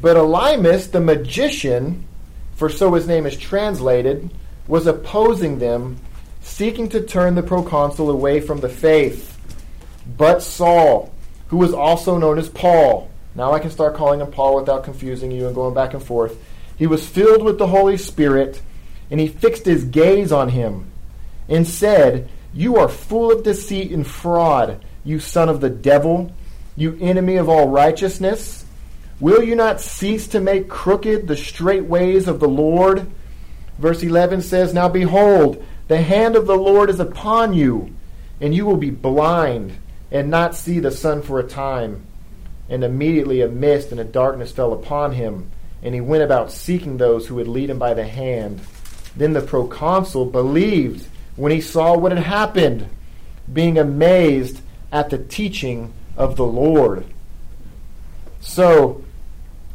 But 0.00 0.16
Elymas, 0.16 0.90
the 0.90 1.00
magician, 1.00 2.06
for 2.54 2.68
so 2.68 2.92
his 2.94 3.08
name 3.08 3.26
is 3.26 3.36
translated, 3.36 4.30
was 4.68 4.86
opposing 4.86 5.58
them, 5.58 5.96
seeking 6.40 6.88
to 6.90 7.00
turn 7.00 7.34
the 7.34 7.42
proconsul 7.42 8.10
away 8.10 8.40
from 8.40 8.60
the 8.60 8.68
faith. 8.68 9.38
But 10.16 10.42
Saul, 10.42 11.12
who 11.48 11.56
was 11.56 11.72
also 11.72 12.18
known 12.18 12.38
as 12.38 12.48
Paul, 12.48 13.10
now 13.36 13.52
I 13.52 13.58
can 13.58 13.70
start 13.70 13.94
calling 13.94 14.20
him 14.20 14.30
Paul 14.30 14.56
without 14.56 14.84
confusing 14.84 15.30
you 15.30 15.46
and 15.46 15.54
going 15.54 15.74
back 15.74 15.92
and 15.92 16.02
forth. 16.02 16.42
He 16.76 16.86
was 16.86 17.06
filled 17.06 17.42
with 17.42 17.58
the 17.58 17.66
Holy 17.66 17.98
Spirit, 17.98 18.62
and 19.10 19.20
he 19.20 19.28
fixed 19.28 19.66
his 19.66 19.84
gaze 19.84 20.32
on 20.32 20.48
him 20.48 20.90
and 21.48 21.66
said, 21.66 22.30
You 22.54 22.76
are 22.76 22.88
full 22.88 23.30
of 23.30 23.44
deceit 23.44 23.92
and 23.92 24.06
fraud, 24.06 24.82
you 25.04 25.20
son 25.20 25.50
of 25.50 25.60
the 25.60 25.70
devil, 25.70 26.32
you 26.76 26.96
enemy 27.00 27.36
of 27.36 27.48
all 27.48 27.68
righteousness. 27.68 28.64
Will 29.20 29.42
you 29.42 29.54
not 29.54 29.80
cease 29.80 30.26
to 30.28 30.40
make 30.40 30.68
crooked 30.68 31.28
the 31.28 31.36
straight 31.36 31.84
ways 31.84 32.28
of 32.28 32.40
the 32.40 32.48
Lord? 32.48 33.06
Verse 33.78 34.02
11 34.02 34.42
says, 34.42 34.72
Now 34.72 34.88
behold, 34.88 35.62
the 35.88 36.00
hand 36.00 36.36
of 36.36 36.46
the 36.46 36.56
Lord 36.56 36.88
is 36.88 37.00
upon 37.00 37.52
you, 37.52 37.94
and 38.40 38.54
you 38.54 38.64
will 38.64 38.76
be 38.76 38.90
blind 38.90 39.76
and 40.10 40.30
not 40.30 40.54
see 40.54 40.80
the 40.80 40.90
sun 40.90 41.22
for 41.22 41.38
a 41.38 41.46
time. 41.46 42.06
And 42.68 42.82
immediately 42.82 43.42
a 43.42 43.48
mist 43.48 43.92
and 43.92 44.00
a 44.00 44.04
darkness 44.04 44.52
fell 44.52 44.72
upon 44.72 45.12
him, 45.12 45.50
and 45.82 45.94
he 45.94 46.00
went 46.00 46.24
about 46.24 46.50
seeking 46.50 46.96
those 46.96 47.26
who 47.26 47.36
would 47.36 47.48
lead 47.48 47.70
him 47.70 47.78
by 47.78 47.94
the 47.94 48.06
hand. 48.06 48.60
Then 49.14 49.32
the 49.32 49.40
proconsul 49.40 50.26
believed 50.26 51.06
when 51.36 51.52
he 51.52 51.60
saw 51.60 51.96
what 51.96 52.12
had 52.12 52.24
happened, 52.24 52.88
being 53.52 53.78
amazed 53.78 54.60
at 54.90 55.10
the 55.10 55.18
teaching 55.18 55.92
of 56.16 56.36
the 56.36 56.46
Lord. 56.46 57.06
So, 58.40 59.04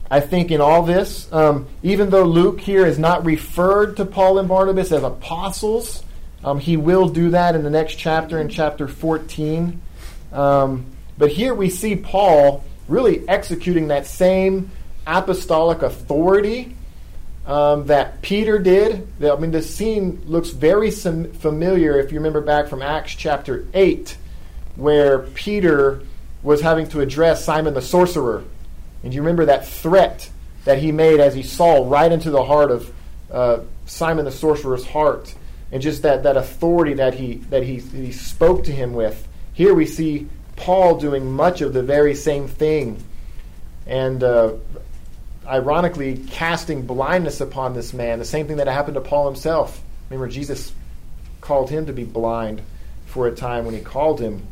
I 0.09 0.19
think 0.19 0.51
in 0.51 0.59
all 0.59 0.83
this, 0.83 1.31
um, 1.31 1.67
even 1.83 2.09
though 2.09 2.25
Luke 2.25 2.59
here 2.59 2.85
is 2.85 2.99
not 2.99 3.25
referred 3.25 3.97
to 3.97 4.05
Paul 4.05 4.39
and 4.39 4.49
Barnabas 4.49 4.91
as 4.91 5.03
apostles, 5.03 6.03
um, 6.43 6.59
he 6.59 6.75
will 6.75 7.07
do 7.07 7.29
that 7.29 7.55
in 7.55 7.63
the 7.63 7.69
next 7.69 7.95
chapter, 7.95 8.39
in 8.39 8.49
chapter 8.49 8.87
14. 8.87 9.81
Um, 10.33 10.85
but 11.17 11.31
here 11.31 11.53
we 11.53 11.69
see 11.69 11.95
Paul 11.95 12.63
really 12.91 13.27
executing 13.27 13.87
that 13.87 14.05
same 14.05 14.69
apostolic 15.07 15.81
authority 15.81 16.75
um, 17.45 17.87
that 17.87 18.21
Peter 18.21 18.59
did. 18.59 19.07
I 19.23 19.35
mean, 19.37 19.51
this 19.51 19.73
scene 19.73 20.21
looks 20.25 20.49
very 20.49 20.91
sim- 20.91 21.31
familiar 21.33 21.99
if 21.99 22.11
you 22.11 22.19
remember 22.19 22.41
back 22.41 22.67
from 22.67 22.81
Acts 22.81 23.15
chapter 23.15 23.65
8, 23.73 24.15
where 24.75 25.19
Peter 25.19 26.01
was 26.43 26.61
having 26.61 26.87
to 26.89 27.01
address 27.01 27.43
Simon 27.43 27.73
the 27.73 27.81
sorcerer. 27.81 28.43
And 29.03 29.13
you 29.13 29.21
remember 29.21 29.45
that 29.45 29.67
threat 29.67 30.29
that 30.65 30.77
he 30.77 30.91
made 30.91 31.19
as 31.19 31.33
he 31.33 31.43
saw 31.43 31.87
right 31.87 32.11
into 32.11 32.29
the 32.29 32.43
heart 32.43 32.71
of 32.71 32.93
uh, 33.31 33.59
Simon 33.85 34.25
the 34.25 34.31
sorcerer's 34.31 34.85
heart, 34.85 35.33
and 35.71 35.81
just 35.81 36.03
that, 36.03 36.23
that 36.23 36.37
authority 36.37 36.95
that 36.95 37.15
he 37.15 37.35
that 37.49 37.63
he, 37.63 37.77
he 37.77 38.11
spoke 38.11 38.65
to 38.65 38.71
him 38.71 38.93
with. 38.93 39.27
Here 39.53 39.73
we 39.73 39.85
see 39.85 40.27
Paul 40.61 40.99
doing 40.99 41.31
much 41.31 41.61
of 41.61 41.73
the 41.73 41.81
very 41.81 42.13
same 42.13 42.47
thing, 42.47 43.03
and 43.87 44.23
uh, 44.23 44.53
ironically 45.45 46.17
casting 46.29 46.85
blindness 46.85 47.41
upon 47.41 47.73
this 47.73 47.93
man. 47.93 48.19
The 48.19 48.25
same 48.25 48.47
thing 48.47 48.57
that 48.57 48.67
happened 48.67 48.95
to 48.95 49.01
Paul 49.01 49.25
himself. 49.25 49.81
Remember, 50.09 50.27
Jesus 50.27 50.71
called 51.41 51.71
him 51.71 51.87
to 51.87 51.93
be 51.93 52.03
blind 52.03 52.61
for 53.07 53.27
a 53.27 53.35
time 53.35 53.65
when 53.65 53.73
he 53.73 53.81
called 53.81 54.21
him. 54.21 54.45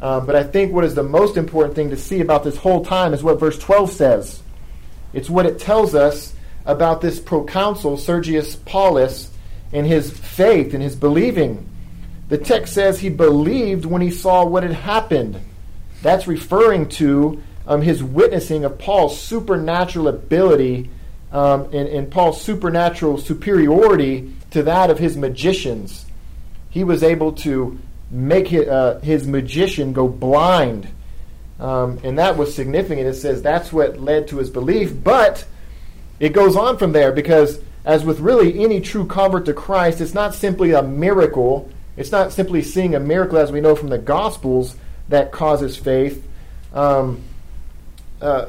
Um, 0.00 0.26
but 0.26 0.36
I 0.36 0.44
think 0.44 0.72
what 0.72 0.84
is 0.84 0.94
the 0.94 1.02
most 1.02 1.36
important 1.36 1.74
thing 1.74 1.90
to 1.90 1.96
see 1.96 2.20
about 2.20 2.44
this 2.44 2.56
whole 2.56 2.84
time 2.84 3.12
is 3.12 3.22
what 3.22 3.40
verse 3.40 3.58
12 3.58 3.90
says. 3.90 4.42
It's 5.12 5.28
what 5.28 5.44
it 5.44 5.58
tells 5.58 5.94
us 5.96 6.34
about 6.64 7.00
this 7.00 7.18
proconsul, 7.18 7.96
Sergius 7.96 8.54
Paulus, 8.54 9.30
and 9.72 9.86
his 9.86 10.16
faith 10.16 10.72
and 10.72 10.82
his 10.82 10.94
believing. 10.94 11.68
The 12.28 12.38
text 12.38 12.74
says 12.74 13.00
he 13.00 13.08
believed 13.08 13.84
when 13.84 14.02
he 14.02 14.10
saw 14.10 14.44
what 14.44 14.62
had 14.62 14.72
happened. 14.72 15.40
That's 16.02 16.26
referring 16.26 16.88
to 16.90 17.42
um, 17.66 17.82
his 17.82 18.02
witnessing 18.02 18.64
of 18.64 18.78
Paul's 18.78 19.20
supernatural 19.20 20.08
ability 20.08 20.90
um, 21.32 21.64
and, 21.66 21.88
and 21.88 22.10
Paul's 22.10 22.40
supernatural 22.40 23.18
superiority 23.18 24.32
to 24.50 24.62
that 24.62 24.90
of 24.90 24.98
his 24.98 25.16
magicians. 25.16 26.06
He 26.70 26.84
was 26.84 27.02
able 27.02 27.32
to 27.32 27.78
make 28.10 28.48
his, 28.48 28.66
uh, 28.66 29.00
his 29.02 29.26
magician 29.26 29.92
go 29.92 30.08
blind. 30.08 30.88
Um, 31.60 31.98
and 32.04 32.18
that 32.18 32.36
was 32.36 32.54
significant. 32.54 33.06
It 33.08 33.14
says 33.14 33.42
that's 33.42 33.72
what 33.72 34.00
led 34.00 34.28
to 34.28 34.38
his 34.38 34.48
belief. 34.48 34.92
But 35.02 35.44
it 36.20 36.30
goes 36.30 36.56
on 36.56 36.78
from 36.78 36.92
there 36.92 37.12
because, 37.12 37.60
as 37.84 38.04
with 38.04 38.20
really 38.20 38.62
any 38.62 38.80
true 38.80 39.06
convert 39.06 39.44
to 39.46 39.52
Christ, 39.52 40.00
it's 40.00 40.14
not 40.14 40.34
simply 40.34 40.72
a 40.72 40.82
miracle. 40.82 41.70
It's 41.96 42.12
not 42.12 42.32
simply 42.32 42.62
seeing 42.62 42.94
a 42.94 43.00
miracle, 43.00 43.38
as 43.38 43.50
we 43.50 43.60
know 43.60 43.74
from 43.74 43.88
the 43.88 43.98
Gospels, 43.98 44.76
that 45.08 45.32
causes 45.32 45.76
faith. 45.76 46.26
Um, 46.72 47.22
uh, 48.20 48.46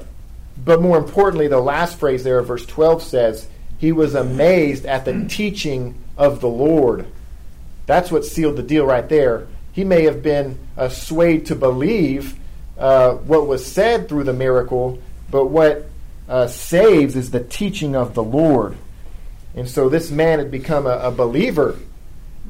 but 0.64 0.82
more 0.82 0.98
importantly, 0.98 1.48
the 1.48 1.60
last 1.60 2.00
phrase 2.00 2.24
there 2.24 2.42
verse 2.42 2.66
12 2.66 3.04
says, 3.04 3.48
He 3.78 3.92
was 3.92 4.16
amazed 4.16 4.86
at 4.86 5.06
the 5.06 5.26
teaching 5.26 5.96
of 6.18 6.42
the 6.42 6.50
Lord. 6.50 7.06
That's 7.86 8.12
what 8.12 8.26
sealed 8.26 8.58
the 8.58 8.64
deal 8.64 8.86
right 8.86 9.08
there. 9.08 9.48
He 9.72 9.84
may 9.84 10.04
have 10.04 10.22
been 10.22 10.60
uh, 10.78 10.90
swayed 10.90 11.48
to 11.48 11.56
believe 11.56 12.36
uh, 12.78 13.14
what 13.14 13.48
was 13.48 13.66
said 13.66 14.10
through 14.10 14.26
the 14.26 14.34
miracle, 14.34 15.00
but 15.32 15.46
what 15.46 15.90
uh, 16.28 16.48
saves 16.48 17.16
is 17.16 17.32
the 17.32 17.44
teaching 17.44 17.96
of 17.96 18.14
the 18.14 18.24
Lord. 18.24 18.78
And 19.56 19.70
so 19.70 19.90
this 19.90 20.12
man 20.12 20.40
had 20.40 20.52
become 20.52 20.86
a, 20.86 21.00
a 21.00 21.12
believer. 21.12 21.78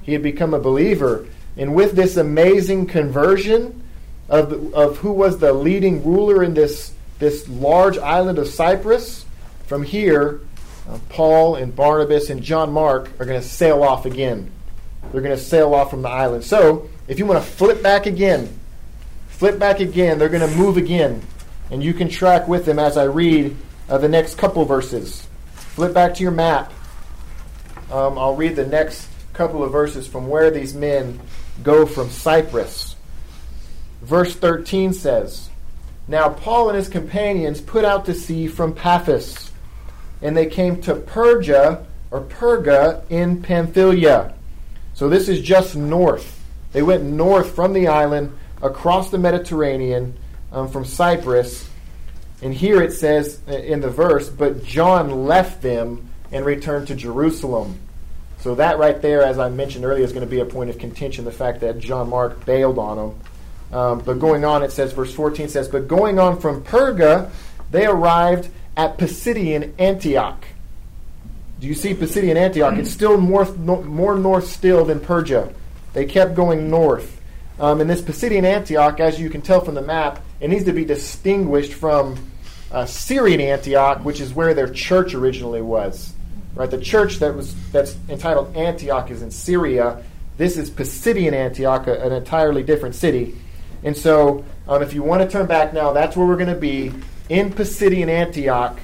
He 0.04 0.14
had 0.14 0.24
become 0.24 0.54
a 0.54 0.60
believer. 0.60 1.28
And 1.56 1.76
with 1.76 1.94
this 1.94 2.18
amazing 2.18 2.88
conversion 2.88 3.84
of, 4.30 4.74
of 4.74 4.98
who 4.98 5.12
was 5.12 5.40
the 5.40 5.52
leading 5.54 6.04
ruler 6.04 6.44
in 6.44 6.54
this, 6.54 6.94
this 7.18 7.48
large 7.50 7.98
island 7.98 8.38
of 8.38 8.48
Cyprus, 8.48 9.26
from 9.70 9.84
here, 9.84 10.42
uh, 10.90 10.98
Paul 11.10 11.56
and 11.56 11.76
Barnabas 11.76 12.32
and 12.32 12.42
John 12.42 12.72
Mark 12.72 13.12
are 13.20 13.26
going 13.26 13.40
to 13.40 13.48
sail 13.48 13.84
off 13.84 14.08
again. 14.08 14.52
They're 15.12 15.22
going 15.22 15.36
to 15.36 15.42
sail 15.42 15.76
off 15.76 15.92
from 15.92 16.02
the 16.02 16.10
island. 16.10 16.44
So, 16.44 16.90
if 17.08 17.20
you 17.20 17.26
want 17.26 17.44
to 17.44 17.52
flip 17.52 17.84
back 17.84 18.08
again, 18.08 18.60
flip 19.28 19.60
back 19.60 19.80
again, 19.80 20.18
they're 20.18 20.30
going 20.30 20.48
to 20.48 20.58
move 20.58 20.78
again. 20.78 21.22
And 21.72 21.84
you 21.84 21.94
can 21.94 22.10
track 22.10 22.48
with 22.48 22.66
them 22.66 22.80
as 22.80 22.98
I 22.98 23.04
read 23.04 23.56
uh, 23.88 24.00
the 24.00 24.10
next 24.10 24.40
couple 24.40 24.66
verses. 24.66 25.28
Flip 25.54 25.94
back 25.94 26.16
to 26.16 26.24
your 26.24 26.32
map. 26.32 26.74
Um, 27.92 28.18
I'll 28.18 28.36
read 28.36 28.56
the 28.56 28.66
next 28.66 29.08
couple 29.34 29.64
of 29.64 29.72
verses 29.72 30.08
from 30.08 30.28
where 30.28 30.50
these 30.50 30.74
men 30.74 31.20
go 31.64 31.86
from 31.86 32.10
Cyprus. 32.10 32.89
Verse 34.10 34.36
13 34.36 34.92
says, 34.94 35.50
Now 36.08 36.30
Paul 36.30 36.70
and 36.70 36.78
his 36.78 36.90
companions 36.90 37.62
put 37.62 37.86
out 37.86 38.06
to 38.06 38.14
sea 38.14 38.48
from 38.48 38.74
Paphos, 38.74 39.52
and 40.22 40.36
they 40.36 40.48
came 40.48 40.82
to 40.82 40.96
Perga 40.96 41.86
or 42.12 42.22
Perga 42.22 43.04
in 43.10 43.42
Pamphylia 43.42 44.34
so 45.00 45.08
this 45.08 45.30
is 45.30 45.40
just 45.40 45.78
north. 45.78 46.44
They 46.74 46.82
went 46.82 47.06
north 47.06 47.56
from 47.56 47.72
the 47.72 47.88
island 47.88 48.38
across 48.62 49.10
the 49.10 49.18
Mediterranean 49.18 50.20
um, 50.52 50.68
from 50.68 50.84
Cyprus. 50.84 51.70
And 52.42 52.54
here 52.54 52.82
it 52.82 52.92
says 52.92 53.40
uh, 53.48 53.54
in 53.54 53.80
the 53.80 53.90
verse, 53.90 54.28
but 54.28 54.66
John 54.66 55.26
left 55.26 55.62
them 55.62 56.10
and 56.34 56.44
returned 56.44 56.90
to 56.90 56.96
Jerusalem. 56.96 57.80
So 58.40 58.56
that 58.56 58.78
right 58.78 59.02
there, 59.02 59.24
as 59.24 59.40
I 59.40 59.48
mentioned 59.48 59.86
earlier, 59.86 60.04
is 60.04 60.12
going 60.12 60.26
to 60.26 60.30
be 60.30 60.42
a 60.42 60.46
point 60.46 60.70
of 60.70 60.78
contention, 60.78 61.24
the 61.24 61.32
fact 61.32 61.62
that 61.62 61.80
John 61.80 62.10
Mark 62.10 62.46
bailed 62.46 62.78
on 62.78 62.98
them. 62.98 63.20
Um, 63.72 64.00
but 64.00 64.20
going 64.20 64.44
on, 64.46 64.64
it 64.64 64.72
says, 64.72 64.94
verse 64.94 65.14
14 65.14 65.50
says, 65.50 65.68
But 65.68 65.88
going 65.88 66.20
on 66.20 66.40
from 66.40 66.64
Perga, 66.64 67.30
they 67.72 67.86
arrived 67.86 68.50
at 68.76 68.98
Pisidian 68.98 69.74
Antioch. 69.78 70.44
Do 71.60 71.68
you 71.68 71.74
see 71.76 71.94
Pisidian 71.94 72.36
Antioch? 72.36 72.78
It's 72.78 72.90
still 72.90 73.18
more, 73.18 73.46
more 73.54 74.18
north 74.18 74.48
still 74.48 74.86
than 74.86 75.00
Perga. 75.00 75.54
They 75.94 76.06
kept 76.06 76.36
going 76.36 76.70
north. 76.70 77.20
Um, 77.60 77.82
and 77.82 77.90
this 77.90 78.02
Pisidian 78.02 78.44
Antioch, 78.44 79.00
as 79.00 79.20
you 79.20 79.30
can 79.30 79.42
tell 79.42 79.60
from 79.60 79.76
the 79.76 79.82
map, 79.82 80.24
it 80.40 80.50
needs 80.50 80.66
to 80.66 80.74
be 80.74 80.86
distinguished 80.86 81.74
from 81.74 82.18
uh, 82.72 82.86
Syrian 82.86 83.42
Antioch, 83.42 84.04
which 84.06 84.22
is 84.22 84.34
where 84.34 84.54
their 84.54 84.70
church 84.70 85.14
originally 85.14 85.62
was. 85.62 86.14
Right, 86.56 86.70
the 86.70 86.80
church 86.80 87.18
that 87.18 87.36
was 87.36 87.56
that's 87.72 87.96
entitled 88.10 88.56
Antioch 88.56 89.12
is 89.12 89.22
in 89.22 89.32
Syria. 89.32 90.04
This 90.38 90.58
is 90.58 90.70
Pisidian 90.70 91.34
Antioch, 91.34 91.88
an 91.88 92.12
entirely 92.12 92.64
different 92.64 92.96
city. 92.96 93.36
And 93.84 93.96
so, 93.96 94.44
um, 94.68 94.82
if 94.82 94.94
you 94.94 95.04
want 95.04 95.22
to 95.22 95.30
turn 95.30 95.46
back 95.46 95.74
now, 95.74 95.94
that's 95.94 96.16
where 96.16 96.28
we're 96.28 96.36
going 96.36 96.54
to 96.54 96.56
be. 96.56 96.92
in 97.30 97.52
Pisidian 97.52 98.10
Antioch. 98.10 98.80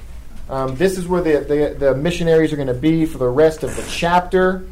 Um, 0.48 0.76
this 0.76 0.96
is 0.96 1.08
where 1.08 1.20
the, 1.20 1.40
the, 1.40 1.76
the 1.76 1.94
missionaries 1.96 2.52
are 2.52 2.56
going 2.56 2.68
to 2.68 2.74
be 2.74 3.04
for 3.04 3.18
the 3.18 3.28
rest 3.28 3.64
of 3.64 3.74
the 3.74 3.84
chapter. 3.90 4.66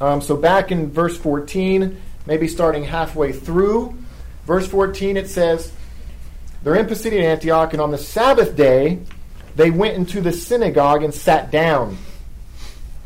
Um, 0.00 0.20
so, 0.20 0.36
back 0.36 0.72
in 0.72 0.90
verse 0.90 1.16
14, 1.16 2.00
maybe 2.26 2.48
starting 2.48 2.84
halfway 2.84 3.32
through, 3.32 3.96
verse 4.46 4.66
14, 4.66 5.16
it 5.16 5.28
says, 5.28 5.72
They're 6.62 6.76
in 6.76 6.86
Pisidian 6.86 7.22
Antioch, 7.22 7.72
and 7.72 7.82
on 7.82 7.90
the 7.90 7.98
Sabbath 7.98 8.56
day, 8.56 9.00
they 9.54 9.70
went 9.70 9.96
into 9.96 10.20
the 10.20 10.32
synagogue 10.32 11.02
and 11.02 11.12
sat 11.12 11.50
down. 11.50 11.98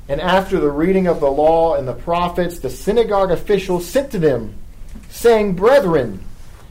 And 0.08 0.20
after 0.20 0.60
the 0.60 0.70
reading 0.70 1.06
of 1.06 1.20
the 1.20 1.30
law 1.30 1.76
and 1.76 1.88
the 1.88 1.94
prophets, 1.94 2.58
the 2.58 2.70
synagogue 2.70 3.30
officials 3.30 3.86
sent 3.86 4.10
to 4.12 4.18
them, 4.18 4.54
saying, 5.12 5.54
Brethren, 5.54 6.20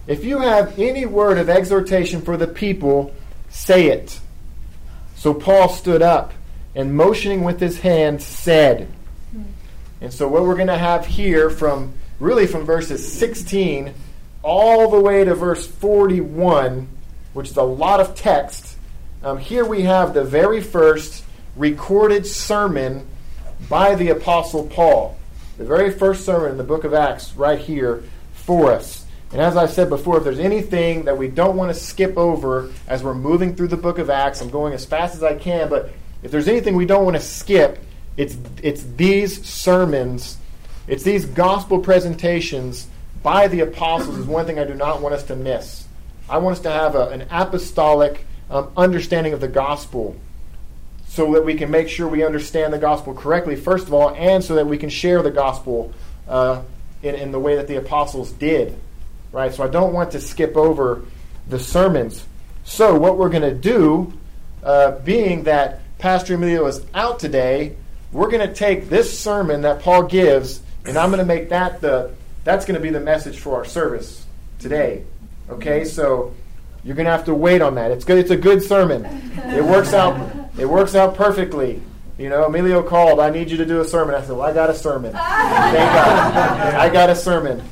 if 0.08 0.26
you 0.26 0.40
have 0.40 0.78
any 0.78 1.06
word 1.06 1.38
of 1.38 1.50
exhortation 1.50 2.22
for 2.22 2.36
the 2.36 2.48
people, 2.48 3.14
say 3.50 3.88
it. 3.88 4.20
So 5.16 5.34
Paul 5.34 5.70
stood 5.70 6.02
up 6.02 6.34
and 6.76 6.96
motioning 6.96 7.44
with 7.44 7.60
his 7.60 7.80
hand 7.80 8.22
said, 8.22 8.92
and 10.02 10.12
so 10.12 10.28
what 10.28 10.44
we're 10.44 10.56
going 10.56 10.68
to 10.68 10.78
have 10.78 11.06
here 11.06 11.50
from 11.52 11.94
really 12.20 12.48
from 12.48 12.66
verses 12.66 13.14
16 13.14 13.94
all 14.42 14.90
the 14.90 15.00
way 15.00 15.24
to 15.24 15.36
verse 15.36 15.68
41, 15.68 16.88
which 17.34 17.52
is 17.52 17.58
a 17.58 17.64
lot 17.64 18.00
of 18.00 18.16
text, 18.16 18.76
um, 19.24 19.38
here 19.38 19.64
we 19.64 19.84
have 19.84 20.16
the 20.16 20.24
very 20.24 20.62
first 20.62 21.24
recorded 21.56 22.26
sermon 22.26 23.06
by 23.70 23.94
the 23.94 24.10
Apostle 24.10 24.66
Paul. 24.66 25.16
The 25.60 25.66
very 25.66 25.92
first 25.92 26.26
sermon 26.26 26.52
in 26.52 26.58
the 26.58 26.64
book 26.64 26.84
of 26.84 26.96
Acts, 26.96 27.36
right 27.36 27.60
here 27.60 28.04
for 28.42 28.72
us. 28.72 29.06
And 29.32 29.42
as 29.42 29.56
I 29.56 29.66
said 29.66 29.90
before, 29.90 30.18
if 30.18 30.24
there's 30.24 30.40
anything 30.40 31.06
that 31.06 31.18
we 31.18 31.30
don't 31.30 31.56
want 31.56 31.74
to 31.74 31.80
skip 31.80 32.18
over 32.18 32.72
as 32.88 33.04
we're 33.04 33.14
moving 33.14 33.56
through 33.56 33.70
the 33.70 33.78
book 33.78 33.98
of 33.98 34.10
Acts, 34.10 34.42
I'm 34.42 34.50
going 34.50 34.74
as 34.74 34.86
fast 34.86 35.16
as 35.16 35.24
I 35.24 35.36
can, 35.36 35.70
but 35.70 35.92
if 36.22 36.32
there's 36.32 36.50
anything 36.50 36.76
we 36.76 36.86
don't 36.86 37.06
want 37.06 37.16
to 37.16 37.22
skip, 37.22 37.80
it's, 38.18 38.36
it's 38.62 38.84
these 38.98 39.46
sermons, 39.48 40.38
it's 40.88 41.04
these 41.04 41.26
gospel 41.26 41.80
presentations 41.80 42.88
by 43.24 43.48
the 43.48 43.62
apostles, 43.62 44.18
is 44.18 44.26
one 44.26 44.46
thing 44.46 44.60
I 44.60 44.66
do 44.66 44.74
not 44.74 45.02
want 45.02 45.16
us 45.16 45.24
to 45.26 45.36
miss. 45.36 45.88
I 46.30 46.38
want 46.40 46.58
us 46.58 46.64
to 46.64 46.72
have 46.72 46.96
a, 46.96 47.08
an 47.10 47.28
apostolic 47.30 48.26
um, 48.50 48.72
understanding 48.76 49.32
of 49.32 49.40
the 49.40 49.48
gospel 49.48 50.18
so 51.08 51.34
that 51.34 51.46
we 51.46 51.56
can 51.56 51.72
make 51.72 51.88
sure 51.88 52.08
we 52.08 52.24
understand 52.24 52.74
the 52.74 52.80
gospel 52.80 53.14
correctly, 53.14 53.56
first 53.56 53.88
of 53.88 53.94
all, 53.94 54.14
and 54.16 54.44
so 54.44 54.56
that 54.56 54.66
we 54.66 54.78
can 54.78 54.90
share 54.90 55.22
the 55.22 55.32
gospel 55.32 55.94
uh, 56.28 56.62
in, 57.04 57.16
in 57.16 57.32
the 57.32 57.40
way 57.40 57.56
that 57.56 57.68
the 57.68 57.78
apostles 57.78 58.32
did 58.32 58.78
right? 59.32 59.54
So 59.54 59.64
I 59.64 59.68
don't 59.68 59.94
want 59.94 60.12
to 60.12 60.22
skip 60.22 60.56
over 60.58 61.04
the 61.48 61.60
sermons. 61.60 62.26
So 62.64 62.98
what 62.98 63.18
we're 63.18 63.30
going 63.30 63.42
to 63.44 63.54
do, 63.54 64.14
uh, 64.64 65.00
being 65.00 65.44
that 65.44 65.80
Pastor 65.98 66.36
Emilio 66.36 66.66
is 66.68 66.86
out 66.94 67.20
today, 67.20 67.76
we're 68.12 68.30
going 68.30 68.48
to 68.48 68.54
take 68.54 68.90
this 68.90 69.18
sermon 69.18 69.62
that 69.62 69.82
Paul 69.82 70.04
gives, 70.04 70.62
and 70.86 70.98
I'm 70.98 71.10
going 71.10 71.20
to 71.20 71.26
make 71.26 71.50
that 71.50 71.82
the 71.82 72.12
that's 72.44 72.66
going 72.66 72.76
to 72.76 72.82
be 72.82 72.90
the 72.90 73.00
message 73.00 73.38
for 73.38 73.56
our 73.56 73.66
service 73.66 74.26
today. 74.58 75.04
Okay, 75.48 75.86
so 75.86 76.34
you're 76.84 76.96
going 76.96 77.06
to 77.06 77.12
have 77.12 77.26
to 77.26 77.36
wait 77.36 77.62
on 77.62 77.76
that. 77.76 77.92
It's 77.92 78.04
good. 78.04 78.18
It's 78.18 78.32
a 78.32 78.38
good 78.38 78.64
sermon. 78.64 79.06
It 79.46 79.64
works 79.64 79.94
out. 79.94 80.50
It 80.58 80.66
works 80.66 80.96
out 80.96 81.16
perfectly. 81.16 81.82
You 82.22 82.30
know, 82.30 82.46
Emilio 82.46 82.84
called. 82.84 83.20
I 83.20 83.32
need 83.32 83.50
you 83.50 83.58
to 83.58 83.66
do 83.66 83.82
a 83.82 83.86
sermon. 83.86 84.14
I 84.14 84.22
said, 84.22 84.38
"Well, 84.38 84.44
I 84.44 84.54
got 84.54 84.70
a 84.70 84.76
sermon. 84.76 85.12
Thank 85.12 85.94
God, 85.94 86.76
I 86.76 86.88
got 86.88 87.10
a 87.10 87.16
sermon." 87.16 87.64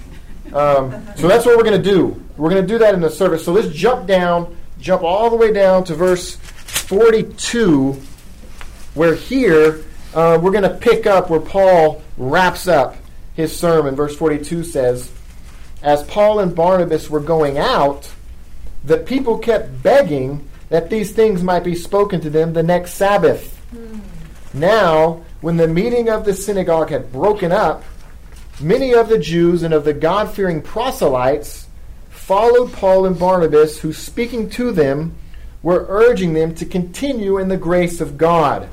Um, 0.53 1.05
so 1.15 1.27
that's 1.27 1.45
what 1.45 1.55
we're 1.55 1.63
going 1.63 1.79
to 1.79 1.89
do. 1.89 2.19
We're 2.35 2.49
going 2.49 2.63
to 2.63 2.67
do 2.67 2.79
that 2.79 2.95
in 2.95 3.01
the 3.01 3.12
service. 3.12 3.45
So 3.45 3.53
let's 3.53 3.67
jump 3.69 4.07
down, 4.07 4.57
jump 4.79 5.03
all 5.03 5.29
the 5.29 5.35
way 5.35 5.53
down 5.53 5.83
to 5.83 5.93
verse 5.93 6.35
42, 6.35 7.93
where 8.95 9.13
here 9.13 9.85
uh, 10.15 10.39
we're 10.41 10.51
going 10.51 10.63
to 10.63 10.75
pick 10.75 11.05
up 11.05 11.29
where 11.29 11.39
Paul 11.39 12.01
wraps 12.17 12.67
up 12.67 12.95
his 13.35 13.55
sermon. 13.55 13.95
Verse 13.95 14.15
42 14.15 14.63
says, 14.63 15.12
As 15.83 16.01
Paul 16.03 16.39
and 16.39 16.55
Barnabas 16.55 17.07
were 17.07 17.19
going 17.19 17.59
out, 17.59 18.12
the 18.83 18.97
people 18.97 19.38
kept 19.38 19.83
begging 19.83 20.49
that 20.69 20.89
these 20.89 21.12
things 21.12 21.43
might 21.43 21.63
be 21.63 21.75
spoken 21.75 22.19
to 22.21 22.31
them 22.31 22.53
the 22.53 22.63
next 22.63 22.95
Sabbath. 22.95 23.55
Hmm. 23.69 23.99
Now, 24.53 25.23
when 25.41 25.57
the 25.57 25.67
meeting 25.67 26.09
of 26.09 26.25
the 26.25 26.33
synagogue 26.33 26.89
had 26.89 27.12
broken 27.12 27.51
up, 27.51 27.83
Many 28.62 28.93
of 28.93 29.07
the 29.07 29.17
Jews 29.17 29.63
and 29.63 29.73
of 29.73 29.85
the 29.85 29.93
God 29.93 30.31
fearing 30.31 30.62
proselytes 30.62 31.67
followed 32.09 32.73
Paul 32.73 33.05
and 33.05 33.17
Barnabas, 33.17 33.79
who, 33.79 33.93
speaking 33.93 34.49
to 34.51 34.73
them, 34.73 35.15
were 35.63 35.85
urging 35.88 36.33
them 36.33 36.53
to 36.55 36.65
continue 36.65 37.38
in 37.38 37.47
the 37.47 37.55
grace 37.55 38.01
of 38.01 38.17
God. 38.17 38.67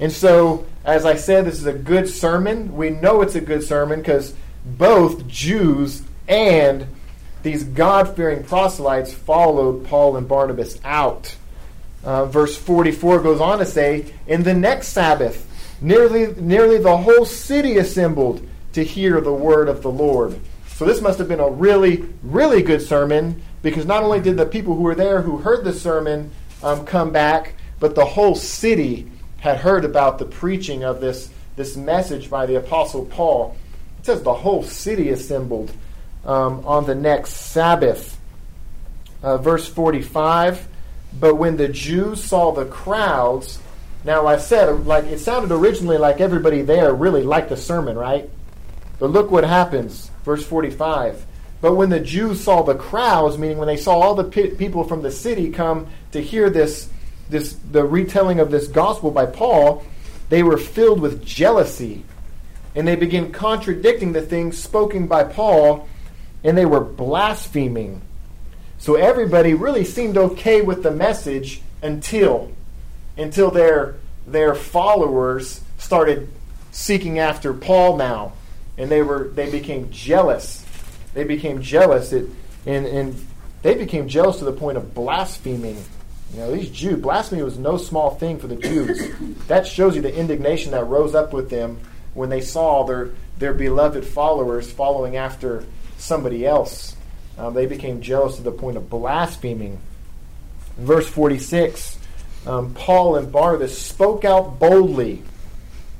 And 0.00 0.10
so, 0.10 0.66
as 0.84 1.06
I 1.06 1.14
said, 1.14 1.44
this 1.44 1.60
is 1.60 1.66
a 1.66 1.72
good 1.72 2.08
sermon. 2.08 2.74
We 2.74 2.90
know 2.90 3.22
it's 3.22 3.36
a 3.36 3.40
good 3.40 3.62
sermon 3.62 4.00
because 4.00 4.34
both 4.64 5.28
Jews 5.28 6.02
and 6.26 6.88
these 7.44 7.62
God 7.62 8.16
fearing 8.16 8.42
proselytes 8.42 9.14
followed 9.14 9.86
Paul 9.86 10.16
and 10.16 10.26
Barnabas 10.26 10.80
out. 10.82 11.36
Uh, 12.04 12.26
verse 12.26 12.56
44 12.56 13.20
goes 13.20 13.40
on 13.40 13.58
to 13.58 13.66
say, 13.66 14.12
In 14.26 14.42
the 14.42 14.54
next 14.54 14.88
Sabbath, 14.88 15.48
nearly, 15.80 16.34
nearly 16.34 16.78
the 16.78 16.98
whole 16.98 17.24
city 17.24 17.78
assembled 17.78 18.46
to 18.74 18.84
hear 18.84 19.20
the 19.20 19.32
word 19.32 19.68
of 19.68 19.82
the 19.82 19.90
Lord. 19.90 20.38
So 20.66 20.84
this 20.84 21.00
must 21.00 21.18
have 21.18 21.28
been 21.28 21.40
a 21.40 21.48
really, 21.48 22.04
really 22.22 22.62
good 22.62 22.82
sermon 22.82 23.42
because 23.62 23.86
not 23.86 24.02
only 24.02 24.20
did 24.20 24.36
the 24.36 24.44
people 24.44 24.74
who 24.74 24.82
were 24.82 24.94
there 24.94 25.22
who 25.22 25.38
heard 25.38 25.64
the 25.64 25.72
sermon 25.72 26.30
um, 26.62 26.84
come 26.84 27.10
back, 27.10 27.54
but 27.80 27.94
the 27.94 28.04
whole 28.04 28.34
city 28.34 29.10
had 29.38 29.58
heard 29.58 29.84
about 29.84 30.18
the 30.18 30.24
preaching 30.24 30.84
of 30.84 31.00
this, 31.00 31.30
this 31.56 31.76
message 31.76 32.28
by 32.28 32.44
the 32.44 32.56
Apostle 32.56 33.06
Paul. 33.06 33.56
It 34.00 34.06
says 34.06 34.22
the 34.22 34.34
whole 34.34 34.62
city 34.62 35.10
assembled 35.10 35.72
um, 36.24 36.66
on 36.66 36.86
the 36.86 36.94
next 36.94 37.32
Sabbath. 37.32 38.18
Uh, 39.22 39.38
verse 39.38 39.66
45 39.66 40.68
But 41.18 41.36
when 41.36 41.56
the 41.56 41.68
Jews 41.68 42.22
saw 42.22 42.52
the 42.52 42.66
crowds, 42.66 43.58
now 44.04 44.26
I 44.26 44.36
said, 44.36 44.86
like 44.86 45.04
it 45.04 45.18
sounded 45.18 45.52
originally 45.52 45.98
like 45.98 46.20
everybody 46.20 46.62
there 46.62 46.92
really 46.92 47.22
liked 47.22 47.48
the 47.48 47.56
sermon, 47.56 47.96
right? 47.96 48.28
But 48.98 49.10
look 49.10 49.30
what 49.30 49.44
happens, 49.44 50.10
verse 50.24 50.44
45. 50.44 51.24
But 51.60 51.76
when 51.76 51.88
the 51.88 52.00
Jews 52.00 52.42
saw 52.42 52.62
the 52.62 52.74
crowds, 52.74 53.38
meaning 53.38 53.58
when 53.58 53.68
they 53.68 53.76
saw 53.76 53.98
all 53.98 54.14
the 54.14 54.24
people 54.24 54.84
from 54.84 55.02
the 55.02 55.10
city 55.10 55.50
come 55.50 55.86
to 56.12 56.20
hear 56.20 56.50
this, 56.50 56.90
this 57.30 57.54
the 57.70 57.84
retelling 57.84 58.38
of 58.38 58.50
this 58.50 58.68
gospel 58.68 59.10
by 59.10 59.26
Paul, 59.26 59.82
they 60.28 60.42
were 60.42 60.58
filled 60.58 61.00
with 61.00 61.24
jealousy. 61.24 62.04
And 62.74 62.86
they 62.86 62.96
began 62.96 63.32
contradicting 63.32 64.12
the 64.12 64.20
things 64.20 64.58
spoken 64.58 65.06
by 65.06 65.24
Paul, 65.24 65.88
and 66.42 66.58
they 66.58 66.66
were 66.66 66.80
blaspheming. 66.80 68.02
So 68.84 68.96
everybody 68.96 69.54
really 69.54 69.86
seemed 69.86 70.18
okay 70.18 70.60
with 70.60 70.82
the 70.82 70.90
message 70.90 71.62
until 71.80 72.52
until 73.16 73.50
their 73.50 73.94
their 74.26 74.54
followers 74.54 75.62
started 75.78 76.28
seeking 76.70 77.18
after 77.18 77.54
Paul 77.54 77.96
now 77.96 78.34
and 78.76 78.90
they 78.90 79.00
were 79.00 79.28
they 79.28 79.50
became 79.50 79.90
jealous. 79.90 80.66
They 81.14 81.24
became 81.24 81.62
jealous. 81.62 82.12
It, 82.12 82.28
and, 82.66 82.84
and 82.84 83.26
they 83.62 83.74
became 83.74 84.06
jealous 84.06 84.40
to 84.40 84.44
the 84.44 84.52
point 84.52 84.76
of 84.76 84.92
blaspheming. 84.92 85.82
You 86.34 86.40
know, 86.40 86.54
these 86.54 86.68
Jews, 86.68 87.00
blasphemy 87.00 87.42
was 87.42 87.56
no 87.56 87.78
small 87.78 88.16
thing 88.16 88.38
for 88.38 88.48
the 88.48 88.56
Jews. 88.56 89.00
that 89.48 89.66
shows 89.66 89.96
you 89.96 90.02
the 90.02 90.14
indignation 90.14 90.72
that 90.72 90.84
rose 90.84 91.14
up 91.14 91.32
with 91.32 91.48
them 91.48 91.80
when 92.12 92.28
they 92.28 92.42
saw 92.42 92.84
their, 92.84 93.12
their 93.38 93.54
beloved 93.54 94.04
followers 94.04 94.70
following 94.70 95.16
after 95.16 95.64
somebody 95.96 96.44
else. 96.44 96.94
Um, 97.36 97.54
they 97.54 97.66
became 97.66 98.00
jealous 98.00 98.36
to 98.36 98.42
the 98.42 98.52
point 98.52 98.76
of 98.76 98.88
blaspheming. 98.88 99.80
Verse 100.76 101.08
46 101.08 101.98
um, 102.46 102.74
Paul 102.74 103.16
and 103.16 103.32
Barnabas 103.32 103.80
spoke 103.80 104.24
out 104.24 104.58
boldly. 104.58 105.22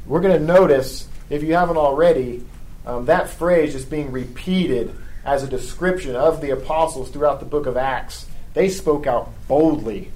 We're 0.06 0.20
going 0.20 0.38
to 0.38 0.44
notice, 0.44 1.09
if 1.30 1.42
you 1.42 1.54
haven't 1.54 1.78
already, 1.78 2.44
um, 2.84 3.06
that 3.06 3.30
phrase 3.30 3.74
is 3.74 3.84
being 3.84 4.12
repeated 4.12 4.94
as 5.24 5.42
a 5.42 5.48
description 5.48 6.14
of 6.14 6.42
the 6.42 6.50
apostles 6.50 7.09
throughout 7.09 7.40
the 7.40 7.46
book 7.46 7.66
of 7.66 7.78
Acts. 7.78 8.26
They 8.52 8.68
spoke 8.68 9.06
out 9.06 9.32
boldly. 9.48 10.11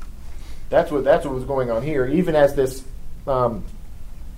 That's 0.69 0.91
what 0.91 1.03
that's 1.03 1.25
what 1.25 1.35
was 1.35 1.45
going 1.45 1.71
on 1.71 1.83
here. 1.83 2.07
Even 2.07 2.37
as 2.37 2.55
this 2.55 2.85
um, 3.27 3.65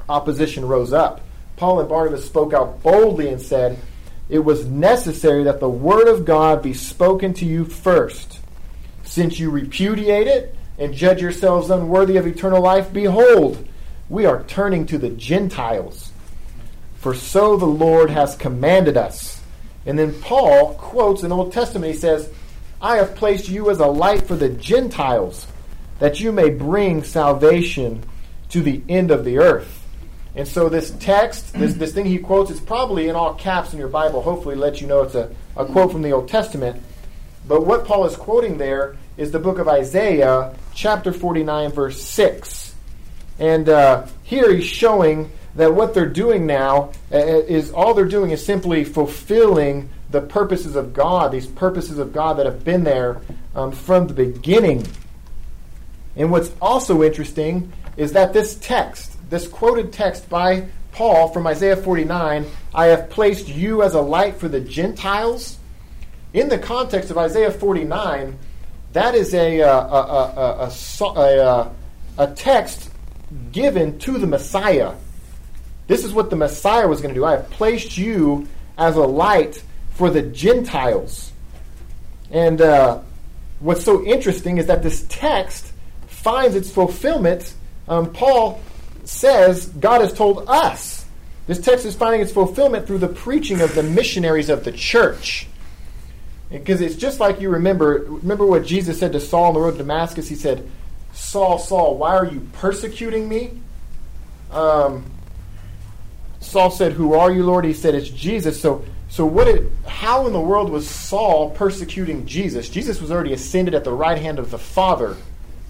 opposition 0.09 0.65
rose 0.65 0.93
up, 0.93 1.21
Paul 1.57 1.81
and 1.81 1.89
Barnabas 1.89 2.25
spoke 2.25 2.55
out 2.55 2.85
boldly 2.85 3.29
and 3.29 3.43
said, 3.43 3.77
"It 4.31 4.45
was 4.45 4.65
necessary 4.65 5.43
that 5.45 5.61
the 5.61 5.69
word 5.69 6.09
of 6.09 6.25
God 6.25 6.63
be 6.63 6.73
spoken 6.73 7.35
to 7.35 7.45
you 7.45 7.65
first. 7.65 8.39
Since 9.03 9.39
you 9.39 9.51
repudiate 9.51 10.29
it 10.29 10.55
and 10.79 10.95
judge 10.95 11.21
yourselves 11.21 11.69
unworthy 11.69 12.17
of 12.17 12.27
eternal 12.27 12.63
life, 12.63 12.93
behold, 12.93 13.67
we 14.09 14.25
are 14.25 14.45
turning 14.47 14.87
to 14.87 14.99
the 14.99 15.11
Gentiles." 15.11 16.13
For 16.97 17.15
so 17.15 17.57
the 17.57 17.67
Lord 17.67 18.11
has 18.11 18.37
commanded 18.37 18.97
us. 18.97 19.41
And 19.87 19.99
then 19.99 20.13
Paul 20.21 20.75
quotes 20.75 21.23
an 21.23 21.33
Old 21.33 21.53
Testament. 21.53 21.93
He 21.93 21.99
says, 21.99 22.29
I 22.83 22.97
have 22.97 23.15
placed 23.15 23.49
you 23.49 23.71
as 23.71 23.81
a 23.81 23.87
light 23.87 24.27
for 24.27 24.37
the 24.37 24.49
Gentiles, 24.49 25.47
that 25.99 26.21
you 26.21 26.33
may 26.33 26.51
bring 26.51 27.03
salvation 27.03 28.05
to 28.51 28.63
the 28.63 28.83
end 28.89 29.11
of 29.11 29.25
the 29.25 29.39
earth. 29.39 29.80
And 30.37 30.47
so 30.47 30.69
this 30.69 30.91
text, 30.93 31.53
this, 31.55 31.75
this 31.75 31.93
thing 31.93 32.07
he 32.07 32.19
quotes, 32.19 32.51
it's 32.51 32.61
probably 32.61 33.09
in 33.09 33.17
all 33.17 33.35
caps 33.35 33.73
in 33.73 33.79
your 33.79 33.89
Bible, 33.89 34.23
hopefully 34.23 34.55
let 34.55 34.81
you 34.81 34.87
know 34.87 35.03
it's 35.03 35.15
a, 35.15 35.35
a 35.57 35.65
quote 35.65 35.91
from 35.91 36.03
the 36.03 36.13
Old 36.13 36.29
Testament. 36.29 36.81
But 37.49 37.67
what 37.67 37.85
Paul 37.85 38.07
is 38.07 38.15
quoting 38.17 38.59
there 38.59 38.97
is 39.17 39.33
the 39.33 39.39
book 39.39 39.59
of 39.59 39.67
Isaiah, 39.67 40.55
chapter 40.75 41.13
49, 41.13 41.73
verse 41.73 42.01
6. 42.01 42.75
And 43.39 43.69
uh, 43.69 44.07
here 44.23 44.55
he's 44.55 44.67
showing 44.67 45.31
that 45.57 45.75
what 45.75 45.95
they're 45.95 46.09
doing 46.09 46.47
now 46.47 46.93
uh, 47.13 47.17
is 47.17 47.73
all 47.73 47.95
they're 47.95 48.05
doing 48.05 48.31
is 48.31 48.45
simply 48.45 48.85
fulfilling 48.85 49.89
the 50.11 50.21
purposes 50.21 50.77
of 50.77 50.93
God, 50.93 51.33
these 51.33 51.47
purposes 51.47 51.99
of 51.99 52.13
God 52.13 52.35
that 52.35 52.47
have 52.47 52.65
been 52.65 52.85
there 52.85 53.21
um, 53.55 53.73
from 53.73 54.07
the 54.07 54.15
beginning. 54.15 54.87
And 56.17 56.31
what's 56.31 56.53
also 56.61 57.03
interesting 57.03 57.73
is 57.97 58.13
that 58.13 58.33
this 58.33 58.57
text, 58.57 59.10
this 59.31 59.49
quoted 59.49 59.93
text 59.93 60.29
by 60.29 60.67
Paul 60.93 61.29
from 61.29 61.47
Isaiah 61.47 61.77
49, 61.77 62.45
I 62.75 62.87
have 62.87 63.09
placed 63.11 63.49
you 63.49 63.83
as 63.83 63.95
a 63.95 64.01
light 64.01 64.37
for 64.37 64.49
the 64.49 64.61
Gentiles. 64.61 65.57
In 66.33 66.49
the 66.49 66.59
context 66.59 67.11
of 67.11 67.19
Isaiah 67.19 67.51
49, 67.51 68.37
that 68.93 69.15
is 69.15 69.33
a, 69.35 69.63
uh, 69.63 69.71
a, 69.71 70.71
a, 71.05 71.05
a, 71.05 71.73
a 72.19 72.27
text 72.35 72.91
given 73.53 73.99
to 74.01 74.19
the 74.19 74.27
Messiah. 74.27 74.95
This 75.87 76.05
is 76.05 76.13
what 76.13 76.31
the 76.31 76.37
Messiah 76.37 76.87
was 76.87 77.01
going 77.01 77.15
to 77.15 77.21
do. 77.21 77.25
I 77.25 77.33
have 77.33 77.51
placed 77.51 77.97
you 77.97 78.49
as 78.77 78.97
a 78.97 79.03
light 79.03 79.63
for 79.93 80.11
the 80.11 80.23
Gentiles. 80.23 81.33
And 82.31 82.61
uh, 82.61 83.01
what's 83.61 83.85
so 83.85 84.05
interesting 84.05 84.59
is 84.59 84.67
that 84.67 84.83
this 84.83 85.07
text 85.09 85.73
finds 86.09 86.57
its 86.57 86.71
fulfillment. 86.71 87.55
Um, 87.89 88.13
Paul 88.13 88.61
says 89.11 89.67
God 89.67 90.01
has 90.01 90.13
told 90.13 90.45
us. 90.49 91.05
This 91.47 91.61
text 91.61 91.85
is 91.85 91.97
finding 91.97 92.21
its 92.21 92.33
fulfillment 92.33 92.87
through 92.87 92.99
the 92.99 93.09
preaching 93.09 93.61
of 93.61 93.75
the 93.75 93.83
missionaries 93.83 94.49
of 94.49 94.65
the 94.65 94.71
church. 94.71 95.49
Because 96.49 96.81
it's 96.81 96.95
just 96.95 97.19
like 97.19 97.41
you 97.41 97.51
remember, 97.51 98.05
remember 98.07 98.47
what 98.47 98.65
Jesus 98.65 98.99
said 98.99 99.13
to 99.13 99.21
Saul 99.21 99.47
on 99.47 99.55
the 99.55 99.61
road 99.61 99.73
to 99.73 99.79
Damascus? 99.79 100.29
He 100.29 100.37
said, 100.37 100.69
Saul, 101.13 101.59
Saul, 101.59 101.97
why 101.97 102.17
are 102.17 102.27
you 102.27 102.49
persecuting 102.53 103.29
me? 103.29 103.61
Um, 104.53 105.05
Saul 106.39 106.71
said, 106.71 106.93
Who 106.93 107.15
are 107.15 107.33
you, 107.33 107.45
Lord? 107.45 107.65
He 107.65 107.75
said, 107.75 107.95
It's 107.95 108.09
Jesus. 108.09 108.61
So, 108.61 108.85
so 109.09 109.27
what 109.27 109.49
it, 109.49 109.71
how 109.87 110.27
in 110.29 110.33
the 110.33 110.41
world 110.41 110.71
was 110.71 110.89
Saul 110.89 111.51
persecuting 111.51 112.27
Jesus? 112.27 112.69
Jesus 112.69 113.01
was 113.01 113.11
already 113.11 113.33
ascended 113.33 113.75
at 113.75 113.83
the 113.83 113.93
right 113.93 114.19
hand 114.19 114.39
of 114.39 114.51
the 114.51 114.59
Father. 114.59 115.17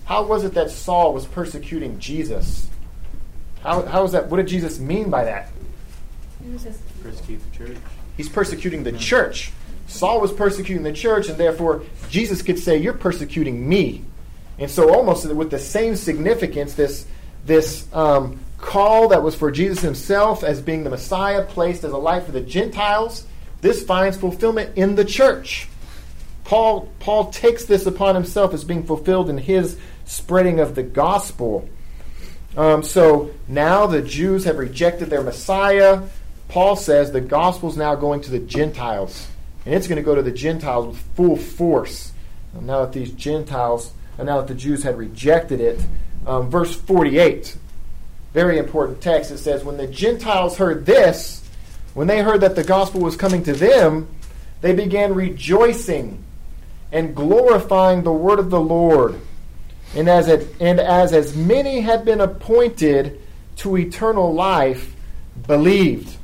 How 0.04 0.24
was 0.24 0.44
it 0.44 0.54
that 0.54 0.70
Saul 0.70 1.14
was 1.14 1.26
persecuting 1.26 1.98
Jesus? 1.98 2.68
How, 3.62 3.82
how 3.82 4.04
is 4.04 4.12
that? 4.12 4.28
What 4.28 4.38
did 4.38 4.48
Jesus 4.48 4.78
mean 4.78 5.10
by 5.10 5.24
that? 5.24 5.50
Persecute 7.02 7.40
the 7.52 7.58
church. 7.58 7.76
He's 8.16 8.28
persecuting 8.28 8.82
the 8.82 8.92
church. 8.92 9.52
Saul 9.86 10.20
was 10.20 10.32
persecuting 10.32 10.82
the 10.82 10.92
church, 10.92 11.28
and 11.28 11.36
therefore 11.36 11.82
Jesus 12.08 12.42
could 12.42 12.58
say, 12.58 12.76
You're 12.76 12.94
persecuting 12.94 13.68
me. 13.68 14.04
And 14.58 14.70
so, 14.70 14.94
almost 14.94 15.26
with 15.26 15.50
the 15.50 15.58
same 15.58 15.96
significance, 15.96 16.74
this, 16.74 17.06
this 17.46 17.86
um, 17.94 18.40
call 18.58 19.08
that 19.08 19.22
was 19.22 19.34
for 19.34 19.50
Jesus 19.50 19.80
himself 19.80 20.44
as 20.44 20.60
being 20.60 20.84
the 20.84 20.90
Messiah, 20.90 21.44
placed 21.44 21.82
as 21.84 21.92
a 21.92 21.96
light 21.96 22.24
for 22.24 22.32
the 22.32 22.42
Gentiles, 22.42 23.26
this 23.62 23.82
finds 23.82 24.16
fulfillment 24.16 24.76
in 24.76 24.94
the 24.94 25.04
church. 25.04 25.68
Paul, 26.44 26.88
Paul 26.98 27.30
takes 27.30 27.64
this 27.64 27.86
upon 27.86 28.14
himself 28.14 28.52
as 28.52 28.64
being 28.64 28.84
fulfilled 28.84 29.30
in 29.30 29.38
his 29.38 29.78
spreading 30.04 30.60
of 30.60 30.74
the 30.74 30.82
gospel. 30.82 31.68
Um, 32.56 32.82
so 32.82 33.30
now 33.48 33.86
the 33.86 34.02
Jews 34.02 34.44
have 34.44 34.58
rejected 34.58 35.10
their 35.10 35.22
Messiah. 35.22 36.02
Paul 36.48 36.76
says 36.76 37.12
the 37.12 37.20
gospel 37.20 37.68
is 37.68 37.76
now 37.76 37.94
going 37.94 38.20
to 38.22 38.30
the 38.30 38.40
Gentiles. 38.40 39.28
And 39.64 39.74
it's 39.74 39.86
going 39.86 39.96
to 39.96 40.02
go 40.02 40.14
to 40.14 40.22
the 40.22 40.32
Gentiles 40.32 40.86
with 40.86 40.98
full 41.14 41.36
force. 41.36 42.12
Now 42.54 42.80
that 42.80 42.92
these 42.92 43.12
Gentiles, 43.12 43.92
and 44.18 44.26
now 44.26 44.38
that 44.38 44.48
the 44.48 44.54
Jews 44.54 44.82
had 44.82 44.98
rejected 44.98 45.60
it. 45.60 45.80
Um, 46.26 46.50
verse 46.50 46.74
48, 46.74 47.56
very 48.34 48.58
important 48.58 49.00
text. 49.00 49.30
It 49.30 49.38
says, 49.38 49.64
When 49.64 49.76
the 49.76 49.86
Gentiles 49.86 50.58
heard 50.58 50.84
this, 50.84 51.48
when 51.94 52.06
they 52.06 52.20
heard 52.20 52.42
that 52.42 52.56
the 52.56 52.64
gospel 52.64 53.00
was 53.00 53.16
coming 53.16 53.42
to 53.44 53.52
them, 53.52 54.08
they 54.60 54.74
began 54.74 55.14
rejoicing 55.14 56.22
and 56.92 57.14
glorifying 57.14 58.02
the 58.02 58.12
word 58.12 58.38
of 58.38 58.50
the 58.50 58.60
Lord. 58.60 59.20
And 59.94 60.08
as, 60.08 60.28
it, 60.28 60.54
and 60.60 60.78
as 60.78 61.12
as 61.12 61.34
many 61.36 61.80
had 61.80 62.04
been 62.04 62.20
appointed 62.20 63.20
to 63.56 63.76
eternal 63.76 64.32
life, 64.32 64.94
believed. 65.46 66.16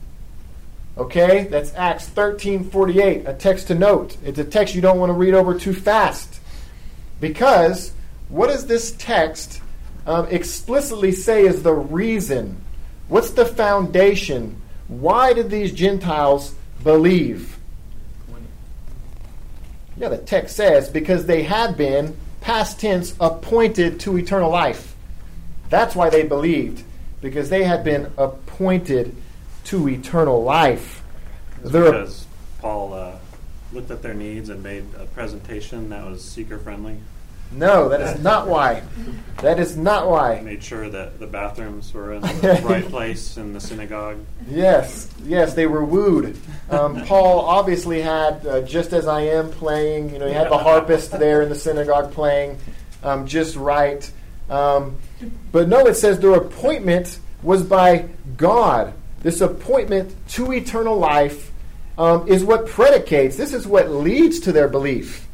Okay, 0.96 1.44
that's 1.50 1.74
Acts 1.74 2.08
13:48, 2.08 3.28
a 3.28 3.34
text 3.34 3.66
to 3.68 3.74
note. 3.74 4.16
It's 4.24 4.38
a 4.38 4.44
text 4.44 4.74
you 4.74 4.80
don't 4.80 4.98
want 4.98 5.10
to 5.10 5.14
read 5.14 5.34
over 5.34 5.58
too 5.58 5.74
fast. 5.74 6.40
Because 7.20 7.92
what 8.28 8.48
does 8.48 8.66
this 8.66 8.92
text 8.92 9.60
um, 10.06 10.26
explicitly 10.30 11.12
say 11.12 11.44
is 11.44 11.62
the 11.62 11.74
reason? 11.74 12.60
What's 13.08 13.30
the 13.30 13.44
foundation? 13.44 14.60
Why 14.88 15.32
did 15.32 15.50
these 15.50 15.72
Gentiles 15.72 16.54
believe? 16.82 17.58
Yeah, 19.98 20.08
the 20.08 20.18
text 20.18 20.56
says 20.56 20.88
because 20.88 21.26
they 21.26 21.42
had 21.42 21.76
been, 21.76 22.16
past 22.46 22.78
tense, 22.78 23.12
appointed 23.18 23.98
to 23.98 24.16
eternal 24.16 24.48
life. 24.48 24.94
That's 25.68 25.96
why 25.96 26.10
they 26.10 26.22
believed, 26.22 26.84
because 27.20 27.50
they 27.50 27.64
had 27.64 27.82
been 27.82 28.12
appointed 28.16 29.16
to 29.64 29.88
eternal 29.88 30.44
life. 30.44 31.02
because 31.90 32.24
Paul 32.60 32.94
uh, 32.94 33.16
looked 33.72 33.90
at 33.90 34.00
their 34.00 34.14
needs 34.14 34.48
and 34.48 34.62
made 34.62 34.84
a 34.96 35.06
presentation 35.06 35.88
that 35.88 36.06
was 36.06 36.24
seeker 36.24 36.56
friendly. 36.56 36.98
No, 37.52 37.88
that 37.88 38.00
is 38.00 38.22
not 38.22 38.48
why. 38.48 38.82
That 39.38 39.60
is 39.60 39.76
not 39.76 40.08
why. 40.08 40.40
Made 40.40 40.62
sure 40.62 40.88
that 40.88 41.18
the 41.18 41.26
bathrooms 41.26 41.92
were 41.92 42.14
in 42.14 42.22
the 42.22 42.60
right 42.64 42.88
place 42.88 43.36
in 43.36 43.52
the 43.52 43.60
synagogue. 43.60 44.18
Yes, 44.48 45.10
yes, 45.24 45.54
they 45.54 45.66
were 45.66 45.84
wooed. 45.84 46.36
Um, 46.70 47.04
Paul 47.04 47.40
obviously 47.40 48.00
had 48.00 48.46
uh, 48.46 48.62
"Just 48.62 48.92
as 48.92 49.06
I 49.06 49.22
Am" 49.22 49.50
playing. 49.50 50.12
You 50.12 50.18
know, 50.18 50.26
he 50.26 50.32
had 50.32 50.50
the 50.50 50.58
harpist 50.58 51.10
there 51.18 51.42
in 51.42 51.48
the 51.48 51.54
synagogue 51.54 52.12
playing 52.12 52.58
um, 53.02 53.26
just 53.26 53.56
right. 53.56 54.10
Um, 54.50 54.96
but 55.52 55.68
no, 55.68 55.86
it 55.86 55.94
says 55.94 56.18
their 56.18 56.34
appointment 56.34 57.18
was 57.42 57.62
by 57.62 58.08
God. 58.36 58.92
This 59.20 59.40
appointment 59.40 60.14
to 60.30 60.52
eternal 60.52 60.96
life 60.96 61.52
um, 61.98 62.28
is 62.28 62.44
what 62.44 62.66
predicates. 62.66 63.36
This 63.36 63.52
is 63.52 63.66
what 63.66 63.90
leads 63.90 64.40
to 64.40 64.52
their 64.52 64.68
belief. 64.68 65.25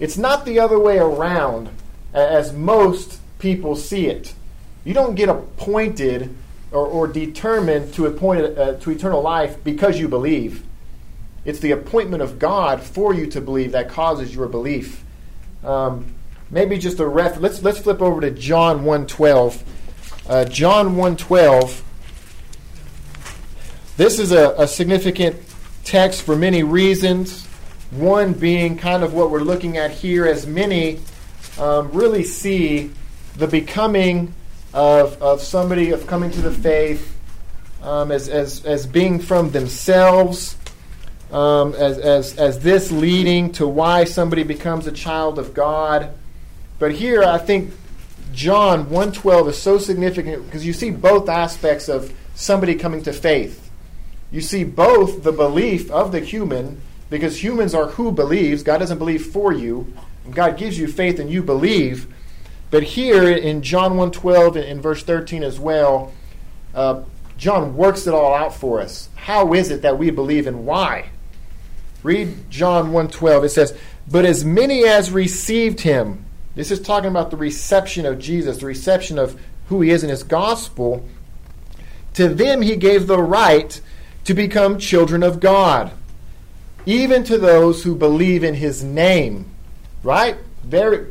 It's 0.00 0.16
not 0.16 0.44
the 0.44 0.58
other 0.58 0.78
way 0.78 0.98
around, 0.98 1.68
as 2.12 2.52
most 2.52 3.20
people 3.38 3.76
see 3.76 4.06
it. 4.06 4.34
You 4.84 4.94
don't 4.94 5.14
get 5.14 5.28
appointed 5.28 6.34
or, 6.72 6.86
or 6.86 7.06
determined 7.06 7.94
to 7.94 8.06
appoint 8.06 8.58
uh, 8.58 8.74
to 8.74 8.90
eternal 8.90 9.22
life 9.22 9.62
because 9.62 10.00
you 10.00 10.08
believe. 10.08 10.64
It's 11.44 11.58
the 11.58 11.72
appointment 11.72 12.22
of 12.22 12.38
God 12.38 12.80
for 12.82 13.14
you 13.14 13.26
to 13.28 13.40
believe 13.40 13.72
that 13.72 13.88
causes 13.88 14.34
your 14.34 14.48
belief. 14.48 15.04
Um, 15.64 16.14
maybe 16.50 16.78
just 16.78 17.00
a 17.00 17.06
ref. 17.06 17.38
Let's 17.38 17.62
let's 17.62 17.78
flip 17.78 18.00
over 18.00 18.20
to 18.20 18.30
John 18.30 18.84
one 18.84 19.06
twelve. 19.06 19.62
Uh, 20.28 20.44
John 20.44 20.96
one 20.96 21.16
twelve. 21.16 21.82
This 23.96 24.18
is 24.18 24.32
a, 24.32 24.54
a 24.56 24.66
significant 24.66 25.36
text 25.84 26.22
for 26.22 26.34
many 26.34 26.62
reasons. 26.62 27.46
One 27.92 28.32
being 28.32 28.78
kind 28.78 29.02
of 29.02 29.12
what 29.12 29.30
we're 29.30 29.40
looking 29.40 29.76
at 29.76 29.90
here, 29.90 30.26
as 30.26 30.46
many 30.46 31.00
um, 31.58 31.90
really 31.92 32.24
see 32.24 32.90
the 33.36 33.46
becoming 33.46 34.32
of, 34.72 35.20
of 35.22 35.42
somebody, 35.42 35.90
of 35.90 36.06
coming 36.06 36.30
to 36.30 36.40
the 36.40 36.50
faith, 36.50 37.14
um, 37.82 38.10
as, 38.10 38.30
as, 38.30 38.64
as 38.64 38.86
being 38.86 39.18
from 39.18 39.50
themselves, 39.50 40.56
um, 41.30 41.74
as, 41.74 41.98
as, 41.98 42.38
as 42.38 42.60
this 42.60 42.90
leading 42.90 43.52
to 43.52 43.68
why 43.68 44.04
somebody 44.04 44.42
becomes 44.42 44.86
a 44.86 44.92
child 44.92 45.38
of 45.38 45.52
God. 45.52 46.14
But 46.78 46.92
here, 46.92 47.22
I 47.22 47.36
think 47.36 47.74
John 48.32 48.88
112 48.88 49.48
is 49.48 49.60
so 49.60 49.76
significant 49.76 50.46
because 50.46 50.64
you 50.64 50.72
see 50.72 50.90
both 50.90 51.28
aspects 51.28 51.90
of 51.90 52.10
somebody 52.34 52.74
coming 52.74 53.02
to 53.02 53.12
faith. 53.12 53.70
You 54.30 54.40
see 54.40 54.64
both 54.64 55.22
the 55.22 55.32
belief 55.32 55.90
of 55.90 56.10
the 56.10 56.20
human 56.20 56.80
because 57.12 57.42
humans 57.42 57.74
are 57.74 57.88
who 57.88 58.10
believes. 58.10 58.62
God 58.62 58.78
doesn't 58.78 58.98
believe 58.98 59.26
for 59.26 59.52
you. 59.52 59.92
God 60.30 60.56
gives 60.56 60.78
you 60.78 60.88
faith 60.88 61.18
and 61.18 61.30
you 61.30 61.42
believe. 61.42 62.12
But 62.70 62.82
here 62.82 63.28
in 63.30 63.62
John 63.62 63.92
1.12 63.92 64.56
and 64.56 64.64
in 64.64 64.80
verse 64.80 65.02
13 65.02 65.42
as 65.42 65.60
well, 65.60 66.12
uh, 66.74 67.02
John 67.36 67.76
works 67.76 68.06
it 68.06 68.14
all 68.14 68.34
out 68.34 68.54
for 68.54 68.80
us. 68.80 69.10
How 69.14 69.52
is 69.52 69.70
it 69.70 69.82
that 69.82 69.98
we 69.98 70.10
believe 70.10 70.46
and 70.46 70.64
why? 70.64 71.10
Read 72.02 72.50
John 72.50 72.92
1:12. 72.92 73.44
It 73.44 73.50
says, 73.50 73.74
"But 74.10 74.24
as 74.24 74.44
many 74.44 74.84
as 74.84 75.10
received 75.10 75.80
him." 75.80 76.24
This 76.54 76.70
is 76.70 76.80
talking 76.80 77.10
about 77.10 77.30
the 77.30 77.36
reception 77.36 78.06
of 78.06 78.18
Jesus, 78.18 78.58
the 78.58 78.66
reception 78.66 79.18
of 79.18 79.36
who 79.68 79.80
he 79.80 79.90
is 79.90 80.02
in 80.02 80.10
his 80.10 80.22
gospel. 80.22 81.04
To 82.14 82.28
them 82.28 82.62
he 82.62 82.76
gave 82.76 83.06
the 83.06 83.22
right 83.22 83.80
to 84.24 84.34
become 84.34 84.78
children 84.78 85.22
of 85.22 85.40
God, 85.40 85.92
even 86.86 87.24
to 87.24 87.38
those 87.38 87.82
who 87.82 87.94
believe 87.94 88.44
in 88.44 88.54
his 88.54 88.82
name. 88.82 89.46
Right? 90.02 90.36
Very 90.64 91.06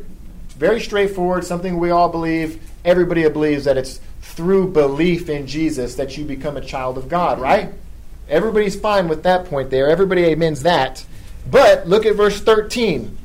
very 0.62 0.80
straightforward, 0.80 1.44
something 1.44 1.78
we 1.78 1.90
all 1.90 2.08
believe. 2.08 2.62
Everybody 2.84 3.28
believes 3.28 3.64
that 3.64 3.76
it's 3.76 4.00
through 4.20 4.70
belief 4.70 5.28
in 5.28 5.48
Jesus 5.48 5.96
that 5.96 6.16
you 6.16 6.24
become 6.24 6.56
a 6.56 6.60
child 6.60 6.96
of 6.96 7.08
God, 7.08 7.40
right? 7.40 7.72
Everybody's 8.28 8.78
fine 8.78 9.08
with 9.08 9.24
that 9.24 9.46
point 9.46 9.70
there. 9.70 9.90
Everybody 9.90 10.32
amends 10.32 10.62
that. 10.62 11.04
But 11.50 11.88
look 11.88 12.06
at 12.06 12.14
verse 12.14 12.40
13. 12.40 13.18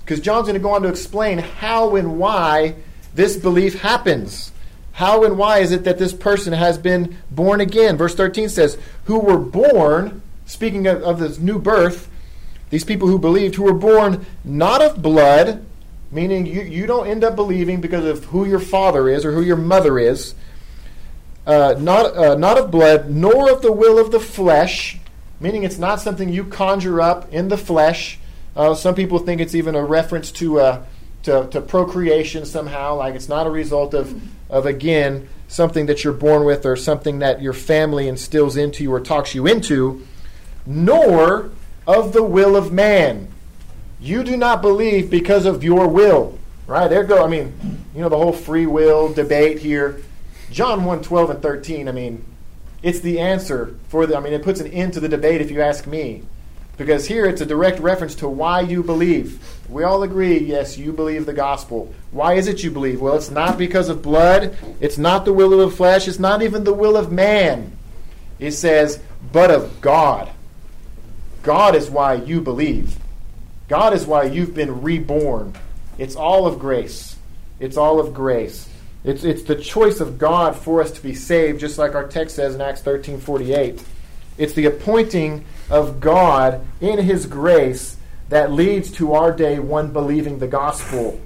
Because 0.00 0.18
John's 0.18 0.48
going 0.48 0.54
to 0.54 0.60
go 0.60 0.70
on 0.70 0.82
to 0.82 0.88
explain 0.88 1.38
how 1.38 1.94
and 1.94 2.18
why 2.18 2.74
this 3.14 3.36
belief 3.36 3.80
happens. 3.80 4.50
How 4.92 5.22
and 5.22 5.38
why 5.38 5.58
is 5.58 5.70
it 5.70 5.84
that 5.84 5.98
this 5.98 6.12
person 6.12 6.52
has 6.52 6.76
been 6.76 7.16
born 7.30 7.60
again? 7.60 7.96
Verse 7.96 8.16
13 8.16 8.48
says, 8.48 8.76
Who 9.04 9.20
were 9.20 9.38
born, 9.38 10.22
speaking 10.48 10.86
of, 10.86 11.02
of 11.02 11.20
this 11.20 11.38
new 11.38 11.58
birth, 11.58 12.10
these 12.70 12.82
people 12.82 13.06
who 13.06 13.18
believed, 13.18 13.54
who 13.54 13.62
were 13.62 13.72
born 13.72 14.26
not 14.44 14.82
of 14.82 15.00
blood, 15.00 15.64
meaning 16.10 16.46
you, 16.46 16.62
you 16.62 16.86
don't 16.86 17.06
end 17.06 17.22
up 17.22 17.36
believing 17.36 17.80
because 17.80 18.04
of 18.04 18.24
who 18.26 18.44
your 18.46 18.58
father 18.58 19.08
is 19.08 19.24
or 19.24 19.32
who 19.32 19.42
your 19.42 19.56
mother 19.56 19.98
is, 19.98 20.34
uh, 21.46 21.74
not, 21.78 22.16
uh, 22.16 22.34
not 22.34 22.58
of 22.58 22.70
blood, 22.70 23.10
nor 23.10 23.50
of 23.50 23.62
the 23.62 23.72
will 23.72 23.98
of 23.98 24.10
the 24.10 24.20
flesh, 24.20 24.98
meaning 25.38 25.64
it's 25.64 25.78
not 25.78 26.00
something 26.00 26.30
you 26.30 26.44
conjure 26.44 27.00
up 27.00 27.32
in 27.32 27.48
the 27.48 27.56
flesh. 27.56 28.18
Uh, 28.56 28.74
some 28.74 28.94
people 28.94 29.18
think 29.18 29.40
it's 29.40 29.54
even 29.54 29.74
a 29.74 29.84
reference 29.84 30.32
to, 30.32 30.60
uh, 30.60 30.84
to, 31.22 31.46
to 31.50 31.60
procreation 31.60 32.44
somehow, 32.44 32.96
like 32.96 33.14
it's 33.14 33.28
not 33.28 33.46
a 33.46 33.50
result 33.50 33.94
of, 33.94 34.20
of, 34.50 34.66
again, 34.66 35.28
something 35.46 35.86
that 35.86 36.04
you're 36.04 36.12
born 36.12 36.44
with 36.44 36.64
or 36.66 36.74
something 36.74 37.18
that 37.20 37.40
your 37.40 37.52
family 37.52 38.08
instills 38.08 38.56
into 38.56 38.82
you 38.82 38.92
or 38.92 39.00
talks 39.00 39.34
you 39.34 39.46
into, 39.46 40.06
nor 40.68 41.50
of 41.86 42.12
the 42.12 42.22
will 42.22 42.54
of 42.54 42.70
man. 42.70 43.26
You 44.00 44.22
do 44.22 44.36
not 44.36 44.62
believe 44.62 45.10
because 45.10 45.46
of 45.46 45.64
your 45.64 45.88
will. 45.88 46.38
Right? 46.66 46.88
There 46.88 47.02
go. 47.02 47.24
I 47.24 47.28
mean, 47.28 47.54
you 47.94 48.02
know, 48.02 48.10
the 48.10 48.18
whole 48.18 48.32
free 48.32 48.66
will 48.66 49.12
debate 49.12 49.58
here. 49.58 50.02
John 50.52 50.84
1 50.84 51.02
12 51.02 51.30
and 51.30 51.42
13, 51.42 51.88
I 51.88 51.92
mean, 51.92 52.24
it's 52.82 53.00
the 53.00 53.18
answer 53.18 53.74
for 53.88 54.06
the, 54.06 54.16
I 54.16 54.20
mean, 54.20 54.34
it 54.34 54.42
puts 54.42 54.60
an 54.60 54.68
end 54.68 54.92
to 54.92 55.00
the 55.00 55.08
debate 55.08 55.40
if 55.40 55.50
you 55.50 55.62
ask 55.62 55.86
me. 55.86 56.22
Because 56.76 57.06
here 57.06 57.26
it's 57.26 57.40
a 57.40 57.46
direct 57.46 57.80
reference 57.80 58.14
to 58.16 58.28
why 58.28 58.60
you 58.60 58.84
believe. 58.84 59.42
We 59.68 59.82
all 59.82 60.04
agree, 60.04 60.38
yes, 60.38 60.78
you 60.78 60.92
believe 60.92 61.26
the 61.26 61.32
gospel. 61.32 61.92
Why 62.12 62.34
is 62.34 62.46
it 62.46 62.62
you 62.62 62.70
believe? 62.70 63.00
Well, 63.00 63.16
it's 63.16 63.30
not 63.30 63.58
because 63.58 63.88
of 63.88 64.00
blood, 64.00 64.56
it's 64.80 64.96
not 64.96 65.24
the 65.24 65.32
will 65.32 65.52
of 65.52 65.70
the 65.70 65.76
flesh, 65.76 66.06
it's 66.06 66.20
not 66.20 66.40
even 66.40 66.62
the 66.62 66.72
will 66.72 66.96
of 66.96 67.10
man. 67.10 67.72
It 68.38 68.52
says, 68.52 69.00
but 69.32 69.50
of 69.50 69.80
God. 69.80 70.30
God 71.48 71.74
is 71.74 71.88
why 71.88 72.12
you 72.12 72.42
believe. 72.42 72.98
God 73.68 73.94
is 73.94 74.04
why 74.04 74.24
you've 74.24 74.52
been 74.52 74.82
reborn. 74.82 75.54
It's 75.96 76.14
all 76.14 76.46
of 76.46 76.58
grace. 76.58 77.16
It's 77.58 77.78
all 77.78 78.00
of 78.00 78.12
grace. 78.12 78.68
It's, 79.02 79.24
it's 79.24 79.44
the 79.44 79.54
choice 79.54 80.00
of 80.00 80.18
God 80.18 80.56
for 80.56 80.82
us 80.82 80.90
to 80.90 81.02
be 81.02 81.14
saved, 81.14 81.58
just 81.58 81.78
like 81.78 81.94
our 81.94 82.06
text 82.06 82.36
says 82.36 82.54
in 82.54 82.60
Acts 82.60 82.82
13 82.82 83.18
48. 83.18 83.82
It's 84.36 84.52
the 84.52 84.66
appointing 84.66 85.46
of 85.70 86.00
God 86.00 86.66
in 86.82 86.98
His 86.98 87.24
grace 87.24 87.96
that 88.28 88.52
leads 88.52 88.92
to 88.92 89.14
our 89.14 89.32
day 89.32 89.58
one 89.58 89.90
believing 89.90 90.40
the 90.40 90.48
gospel. 90.48 91.18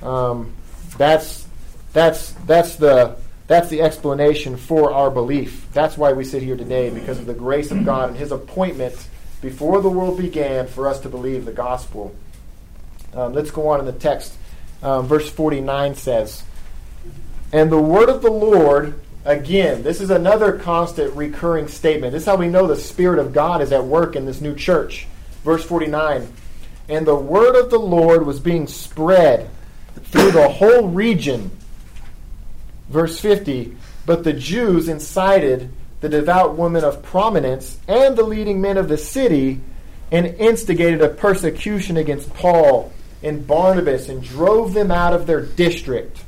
Um, 0.00 0.54
that's, 0.96 1.44
that's, 1.92 2.34
that's, 2.46 2.76
the, 2.76 3.16
that's 3.48 3.68
the 3.68 3.82
explanation 3.82 4.56
for 4.56 4.92
our 4.92 5.10
belief. 5.10 5.66
That's 5.72 5.98
why 5.98 6.12
we 6.12 6.22
sit 6.22 6.40
here 6.40 6.56
today, 6.56 6.90
because 6.90 7.18
of 7.18 7.26
the 7.26 7.34
grace 7.34 7.72
of 7.72 7.84
God 7.84 8.10
and 8.10 8.16
His 8.16 8.30
appointment 8.30 9.08
before 9.40 9.80
the 9.80 9.88
world 9.88 10.18
began 10.18 10.66
for 10.66 10.88
us 10.88 11.00
to 11.00 11.08
believe 11.08 11.44
the 11.44 11.52
gospel. 11.52 12.14
Um, 13.14 13.32
let's 13.32 13.50
go 13.50 13.68
on 13.68 13.80
in 13.80 13.86
the 13.86 13.92
text. 13.92 14.36
Um, 14.82 15.06
verse 15.06 15.28
49 15.30 15.94
says, 15.94 16.42
And 17.52 17.70
the 17.70 17.80
word 17.80 18.08
of 18.08 18.22
the 18.22 18.30
Lord, 18.30 19.00
again, 19.24 19.82
this 19.82 20.00
is 20.00 20.10
another 20.10 20.58
constant 20.58 21.14
recurring 21.14 21.68
statement. 21.68 22.12
This 22.12 22.22
is 22.22 22.26
how 22.26 22.36
we 22.36 22.48
know 22.48 22.66
the 22.66 22.76
Spirit 22.76 23.18
of 23.18 23.32
God 23.32 23.62
is 23.62 23.72
at 23.72 23.84
work 23.84 24.16
in 24.16 24.26
this 24.26 24.40
new 24.40 24.54
church. 24.54 25.06
Verse 25.44 25.64
49 25.64 26.32
And 26.88 27.06
the 27.06 27.14
word 27.14 27.56
of 27.56 27.70
the 27.70 27.78
Lord 27.78 28.26
was 28.26 28.40
being 28.40 28.66
spread 28.66 29.50
through 30.04 30.32
the 30.32 30.48
whole 30.48 30.88
region. 30.88 31.50
Verse 32.88 33.18
50 33.20 33.76
But 34.06 34.24
the 34.24 34.32
Jews 34.32 34.88
incited 34.88 35.72
the 36.00 36.08
devout 36.08 36.56
women 36.56 36.84
of 36.84 37.02
prominence, 37.02 37.78
and 37.86 38.16
the 38.16 38.22
leading 38.22 38.60
men 38.60 38.76
of 38.76 38.88
the 38.88 38.98
city, 38.98 39.60
and 40.10 40.26
instigated 40.26 41.02
a 41.02 41.08
persecution 41.08 41.96
against 41.96 42.32
Paul 42.34 42.92
and 43.22 43.46
Barnabas 43.46 44.08
and 44.08 44.22
drove 44.22 44.72
them 44.72 44.90
out 44.90 45.12
of 45.12 45.26
their 45.26 45.42
district. 45.42 46.24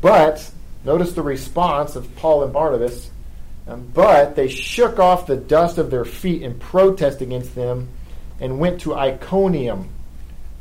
But, 0.00 0.50
notice 0.84 1.12
the 1.12 1.22
response 1.22 1.96
of 1.96 2.14
Paul 2.16 2.44
and 2.44 2.52
Barnabas, 2.52 3.10
um, 3.68 3.90
but 3.94 4.36
they 4.36 4.48
shook 4.48 4.98
off 4.98 5.26
the 5.26 5.36
dust 5.36 5.78
of 5.78 5.90
their 5.90 6.04
feet 6.04 6.42
in 6.42 6.58
protest 6.58 7.20
against 7.20 7.54
them 7.54 7.88
and 8.40 8.58
went 8.58 8.82
to 8.82 8.94
Iconium. 8.94 9.88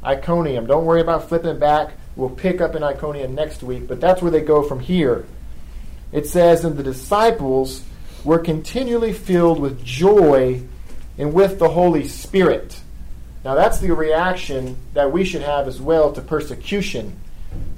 Iconium. 0.04 0.68
Don't 0.68 0.86
worry 0.86 1.02
about 1.02 1.28
flipping 1.28 1.60
back. 1.60 1.94
We'll 2.16 2.30
pick 2.30 2.62
up 2.62 2.76
in 2.76 2.84
Iconium 2.84 3.36
next 3.36 3.62
week, 3.62 3.88
but 3.88 4.00
that's 4.00 4.22
where 4.22 4.32
they 4.32 4.42
go 4.42 4.64
from 4.64 4.80
here. 4.80 5.26
It 6.12 6.28
says, 6.28 6.64
And 6.64 6.78
the 6.78 6.84
disciples 6.84 7.84
were 8.26 8.40
continually 8.40 9.14
filled 9.14 9.60
with 9.60 9.86
joy 9.86 10.62
and 11.18 11.32
with 11.32 11.60
the 11.60 11.70
Holy 11.70 12.08
Spirit. 12.08 12.82
Now, 13.46 13.54
that's 13.54 13.80
the 13.80 13.92
reaction 13.92 14.76
that 14.96 15.12
we 15.12 15.24
should 15.24 15.44
have 15.44 15.68
as 15.68 15.80
well 15.80 16.12
to 16.12 16.22
persecution, 16.22 17.16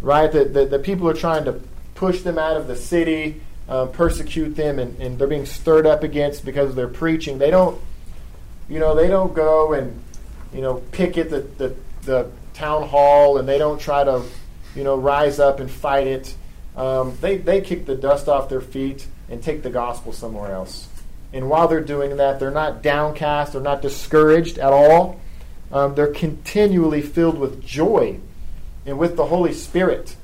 right? 0.01 0.31
That 0.31 0.53
the, 0.53 0.65
the, 0.65 0.79
people 0.79 1.09
are 1.09 1.13
trying 1.13 1.43
to 1.45 1.59
push 1.93 2.21
them 2.21 2.39
out 2.39 2.55
of 2.55 2.67
the 2.67 2.77
city, 2.77 3.41
uh, 3.67 3.87
persecute 3.87 4.55
them, 4.55 4.79
and, 4.79 4.97
and 5.01 5.19
they're 5.19 5.27
being 5.27 5.45
stirred 5.45 5.85
up 5.85 6.03
against 6.03 6.45
because 6.45 6.69
of 6.69 6.75
their 6.77 6.87
preaching. 6.87 7.37
They 7.37 7.51
don't, 7.51 7.79
you 8.69 8.79
know, 8.79 8.95
they 8.95 9.09
don't 9.09 9.33
go 9.33 9.73
and, 9.73 10.01
you 10.53 10.61
know, 10.61 10.75
picket 10.93 11.29
the, 11.29 11.41
the, 11.41 11.75
the 12.03 12.31
town 12.53 12.87
hall 12.87 13.37
and 13.37 13.47
they 13.47 13.57
don't 13.57 13.79
try 13.79 14.05
to, 14.05 14.23
you 14.73 14.85
know, 14.85 14.95
rise 14.95 15.39
up 15.39 15.59
and 15.59 15.69
fight 15.69 16.07
it. 16.07 16.33
Um, 16.77 17.17
they, 17.19 17.35
they 17.37 17.59
kick 17.59 17.85
the 17.85 17.95
dust 17.95 18.29
off 18.29 18.47
their 18.47 18.61
feet 18.61 19.07
and 19.29 19.41
take 19.41 19.63
the 19.63 19.69
gospel 19.69 20.13
somewhere 20.13 20.51
else. 20.51 20.87
And 21.33 21.49
while 21.49 21.67
they're 21.67 21.81
doing 21.81 22.17
that, 22.17 22.39
they're 22.39 22.51
not 22.51 22.81
downcast, 22.81 23.53
they're 23.53 23.61
not 23.61 23.81
discouraged 23.81 24.57
at 24.57 24.71
all. 24.71 25.19
Um, 25.71 25.95
they're 25.95 26.13
continually 26.13 27.01
filled 27.01 27.37
with 27.37 27.65
joy 27.65 28.19
and 28.85 28.97
with 28.97 29.17
the 29.17 29.25
Holy 29.25 29.53
Spirit. 29.53 30.15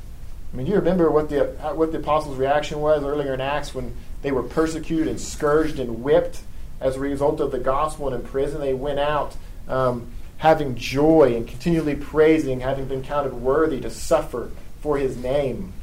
I 0.53 0.55
mean, 0.55 0.67
you 0.67 0.75
remember 0.75 1.11
what 1.11 1.29
the 1.29 1.45
what 1.75 1.91
the 1.91 1.97
apostles' 1.97 2.37
reaction 2.37 2.79
was 2.79 3.03
earlier 3.03 3.33
in 3.33 3.41
Acts 3.41 3.75
when 3.75 3.95
they 4.21 4.31
were 4.31 4.43
persecuted 4.43 5.07
and 5.07 5.19
scourged 5.19 5.79
and 5.79 6.03
whipped 6.03 6.41
as 6.79 6.95
a 6.95 6.99
result 6.99 7.41
of 7.41 7.51
the 7.51 7.59
gospel 7.59 8.07
and 8.07 8.15
in 8.15 8.29
prison. 8.29 8.61
They 8.61 8.73
went 8.73 8.99
out 8.99 9.35
um, 9.67 10.07
having 10.37 10.75
joy 10.75 11.33
and 11.35 11.47
continually 11.47 11.95
praising, 11.95 12.61
having 12.61 12.85
been 12.85 13.03
counted 13.03 13.33
worthy 13.33 13.81
to 13.81 13.89
suffer 13.89 14.51
for 14.79 14.97
His 14.97 15.17
name, 15.17 15.73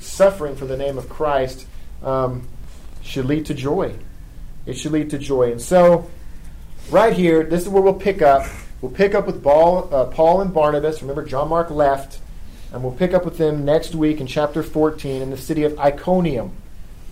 suffering 0.00 0.56
for 0.56 0.66
the 0.66 0.76
name 0.76 0.98
of 0.98 1.08
Christ 1.08 1.66
um, 2.02 2.48
should 3.02 3.26
lead 3.26 3.46
to 3.46 3.54
joy. 3.54 3.94
It 4.66 4.74
should 4.74 4.92
lead 4.92 5.10
to 5.10 5.18
joy. 5.18 5.52
And 5.52 5.60
so, 5.60 6.10
right 6.90 7.12
here, 7.12 7.44
this 7.44 7.62
is 7.62 7.68
where 7.68 7.82
we'll 7.82 7.94
pick 7.94 8.22
up. 8.22 8.46
We'll 8.80 8.92
pick 8.92 9.14
up 9.14 9.26
with 9.26 9.42
Paul, 9.42 9.92
uh, 9.92 10.06
Paul 10.06 10.40
and 10.40 10.52
Barnabas. 10.52 11.02
Remember, 11.02 11.24
John 11.24 11.48
Mark 11.48 11.70
left. 11.70 12.18
And 12.72 12.82
we'll 12.82 12.94
pick 12.94 13.12
up 13.12 13.24
with 13.24 13.36
them 13.36 13.66
next 13.66 13.94
week 13.94 14.20
in 14.20 14.26
chapter 14.26 14.62
14 14.62 15.20
in 15.20 15.30
the 15.30 15.36
city 15.36 15.64
of 15.64 15.78
Iconium. 15.78 16.52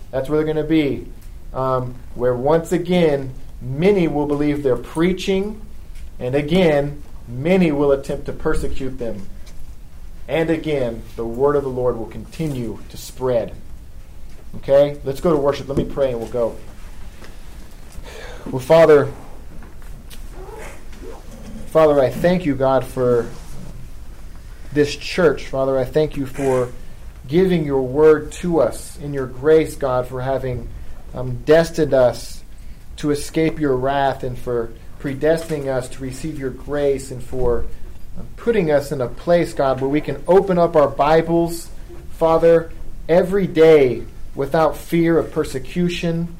That's 0.09 0.27
where 0.27 0.37
they're 0.37 0.53
going 0.53 0.65
to 0.65 0.69
be. 0.69 1.07
Um, 1.53 1.95
where 2.15 2.35
once 2.35 2.71
again, 2.71 3.33
many 3.61 4.07
will 4.07 4.25
believe 4.25 4.63
their 4.63 4.75
preaching. 4.75 5.61
And 6.19 6.33
again, 6.33 7.03
many 7.27 7.71
will 7.71 7.91
attempt 7.91 8.25
to 8.25 8.33
persecute 8.33 8.97
them. 8.97 9.27
And 10.27 10.49
again, 10.49 11.03
the 11.15 11.25
word 11.25 11.55
of 11.55 11.63
the 11.63 11.69
Lord 11.69 11.97
will 11.97 12.07
continue 12.07 12.79
to 12.89 12.97
spread. 12.97 13.53
Okay? 14.57 14.99
Let's 15.03 15.21
go 15.21 15.31
to 15.31 15.37
worship. 15.37 15.67
Let 15.67 15.77
me 15.77 15.85
pray 15.85 16.11
and 16.11 16.19
we'll 16.19 16.29
go. 16.29 16.55
Well, 18.47 18.59
Father, 18.59 19.11
Father, 21.67 22.01
I 22.01 22.09
thank 22.09 22.45
you, 22.45 22.55
God, 22.55 22.85
for 22.85 23.29
this 24.73 24.95
church. 24.95 25.47
Father, 25.47 25.77
I 25.77 25.85
thank 25.85 26.17
you 26.17 26.25
for 26.25 26.71
giving 27.27 27.65
your 27.65 27.81
word 27.81 28.31
to 28.33 28.59
us 28.59 28.97
in 28.99 29.13
your 29.13 29.27
grace, 29.27 29.75
God, 29.75 30.07
for 30.07 30.21
having 30.21 30.67
um, 31.13 31.37
destined 31.43 31.93
us 31.93 32.43
to 32.97 33.11
escape 33.11 33.59
your 33.59 33.75
wrath 33.75 34.23
and 34.23 34.37
for 34.37 34.71
predestining 34.99 35.67
us 35.67 35.89
to 35.89 36.01
receive 36.01 36.37
your 36.37 36.49
grace 36.49 37.09
and 37.09 37.23
for 37.23 37.65
putting 38.37 38.69
us 38.69 38.91
in 38.91 39.01
a 39.01 39.07
place, 39.07 39.53
God, 39.53 39.81
where 39.81 39.89
we 39.89 40.01
can 40.01 40.21
open 40.27 40.57
up 40.57 40.75
our 40.75 40.87
Bibles, 40.87 41.69
Father, 42.11 42.71
every 43.07 43.47
day 43.47 44.03
without 44.35 44.77
fear 44.77 45.17
of 45.17 45.31
persecution, 45.31 46.35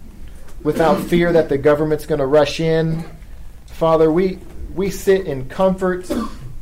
without 0.64 1.02
fear 1.02 1.34
that 1.34 1.50
the 1.50 1.58
government's 1.58 2.06
going 2.06 2.20
to 2.20 2.26
rush 2.26 2.60
in. 2.60 3.04
Father, 3.68 4.12
we, 4.12 4.40
we 4.74 4.90
sit 4.90 5.26
in 5.26 5.50
comfort, 5.50 6.10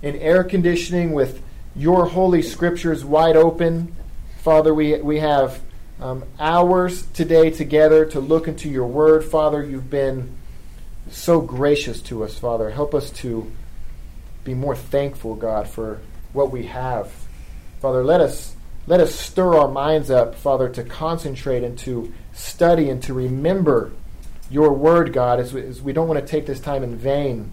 in 0.02 0.16
air 0.16 0.44
conditioning 0.44 1.12
with 1.12 1.42
your 1.76 2.06
holy 2.06 2.42
scriptures 2.42 3.06
wide 3.06 3.36
open. 3.36 3.96
Father, 4.40 4.74
we, 4.74 5.00
we 5.02 5.20
have 5.20 5.62
um, 6.00 6.24
hours 6.40 7.06
today 7.08 7.50
together 7.50 8.06
to 8.06 8.20
look 8.20 8.48
into 8.48 8.70
your 8.70 8.88
word. 8.88 9.24
Father, 9.24 9.64
you've 9.64 9.90
been 9.90 10.36
so 11.12 11.42
gracious 11.42 12.02
to 12.04 12.24
us, 12.24 12.38
Father. 12.38 12.70
Help 12.70 12.96
us 12.96 13.12
to 13.12 13.52
be 14.44 14.54
more 14.54 14.76
thankful, 14.76 15.36
God, 15.36 15.68
for 15.68 16.00
what 16.34 16.52
we 16.52 16.68
have. 16.68 17.12
Father, 17.82 18.04
let 18.04 18.22
us 18.22 18.56
let 18.90 19.00
us 19.00 19.14
stir 19.14 19.54
our 19.54 19.68
minds 19.68 20.10
up, 20.10 20.34
Father, 20.34 20.68
to 20.68 20.84
concentrate 20.84 21.64
and 21.64 21.78
to 21.78 22.12
study 22.34 22.90
and 22.90 23.04
to 23.04 23.14
remember 23.14 23.92
your 24.50 24.74
word, 24.74 25.14
God, 25.14 25.40
as 25.40 25.54
we, 25.54 25.62
as 25.62 25.80
we 25.80 25.94
don't 25.94 26.08
want 26.08 26.20
to 26.20 26.26
take 26.26 26.48
this 26.48 26.60
time 26.60 26.82
in 26.82 26.96
vain. 26.96 27.52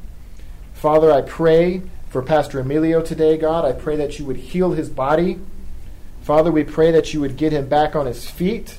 Father, 0.72 1.12
I 1.12 1.20
pray 1.20 1.82
for 2.08 2.22
Pastor 2.22 2.60
Emilio 2.60 3.02
today, 3.02 3.36
God. 3.36 3.66
I 3.66 3.72
pray 3.72 3.96
that 3.96 4.18
you 4.18 4.24
would 4.24 4.38
heal 4.38 4.72
his 4.72 4.88
body. 4.88 5.38
Father, 6.22 6.50
we 6.50 6.64
pray 6.64 6.90
that 6.92 7.12
you 7.12 7.20
would 7.20 7.36
get 7.36 7.52
him 7.52 7.68
back 7.68 7.94
on 7.94 8.06
his 8.06 8.30
feet. 8.30 8.78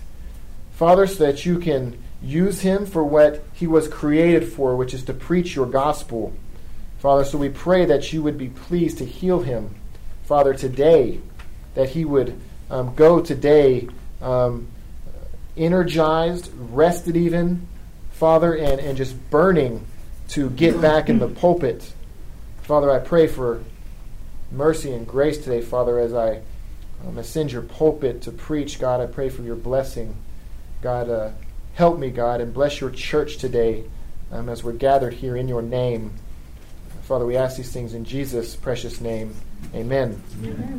Father, 0.72 1.05
so 1.05 1.28
that 1.28 1.45
you 1.45 1.60
can 1.60 2.01
use 2.24 2.62
him 2.62 2.88
for 2.88 3.03
what 3.03 3.43
he 3.53 3.68
was 3.68 3.88
created 3.88 4.51
for, 4.51 4.76
which 4.76 4.95
is 4.95 5.03
to 5.03 5.14
preach 5.14 5.55
your 5.55 5.68
gospel. 5.68 6.34
Father, 6.97 7.24
so 7.24 7.38
we 7.38 7.49
pray 7.49 7.86
that 7.86 8.12
you 8.12 8.24
would 8.24 8.39
be 8.39 8.49
pleased 8.49 8.97
to 8.97 9.05
heal 9.05 9.41
him, 9.41 9.76
Father, 10.24 10.55
today, 10.55 11.22
that 11.76 11.89
he 11.89 12.03
would 12.03 12.41
um, 12.70 12.93
go 12.95 13.22
today 13.22 13.88
um, 14.22 14.68
energized, 15.55 16.51
rested 16.55 17.15
even, 17.15 17.68
Father, 18.11 18.55
and, 18.55 18.80
and 18.80 18.97
just 18.97 19.30
burning 19.30 19.86
to 20.30 20.49
get 20.51 20.82
back 20.82 21.09
in 21.09 21.20
the 21.20 21.28
pulpit. 21.28 21.93
Father, 22.63 22.91
I 22.91 22.99
pray 22.99 23.28
for 23.28 23.63
mercy 24.51 24.91
and 24.91 25.07
grace 25.07 25.38
today, 25.38 25.61
Father, 25.61 25.99
as 25.99 26.13
I 26.13 26.41
um, 27.05 27.18
ascend 27.18 27.51
your 27.51 27.61
pulpit 27.61 28.22
to 28.24 28.32
preach. 28.32 28.80
God, 28.80 29.01
I 29.01 29.05
pray 29.05 29.30
for 29.30 29.41
your 29.41 29.55
blessing. 29.55 30.15
God, 30.82 31.09
uh, 31.09 31.30
help 31.76 31.99
me, 31.99 32.09
God, 32.09 32.41
and 32.41 32.53
bless 32.53 32.82
your 32.82 32.89
church 32.89 33.38
today 33.38 33.86
um, 34.32 34.49
as 34.49 34.63
we're 34.63 34.74
gathered 34.74 35.13
here 35.13 35.38
in 35.38 35.47
your 35.47 35.61
name. 35.61 36.13
Father, 37.03 37.26
we 37.26 37.38
ask 37.38 37.55
these 37.55 37.72
things 37.72 37.93
in 37.93 38.03
Jesus' 38.03 38.55
precious 38.55 38.99
name. 38.99 39.34
Amen. 39.74 40.22
Amen. 40.43 40.76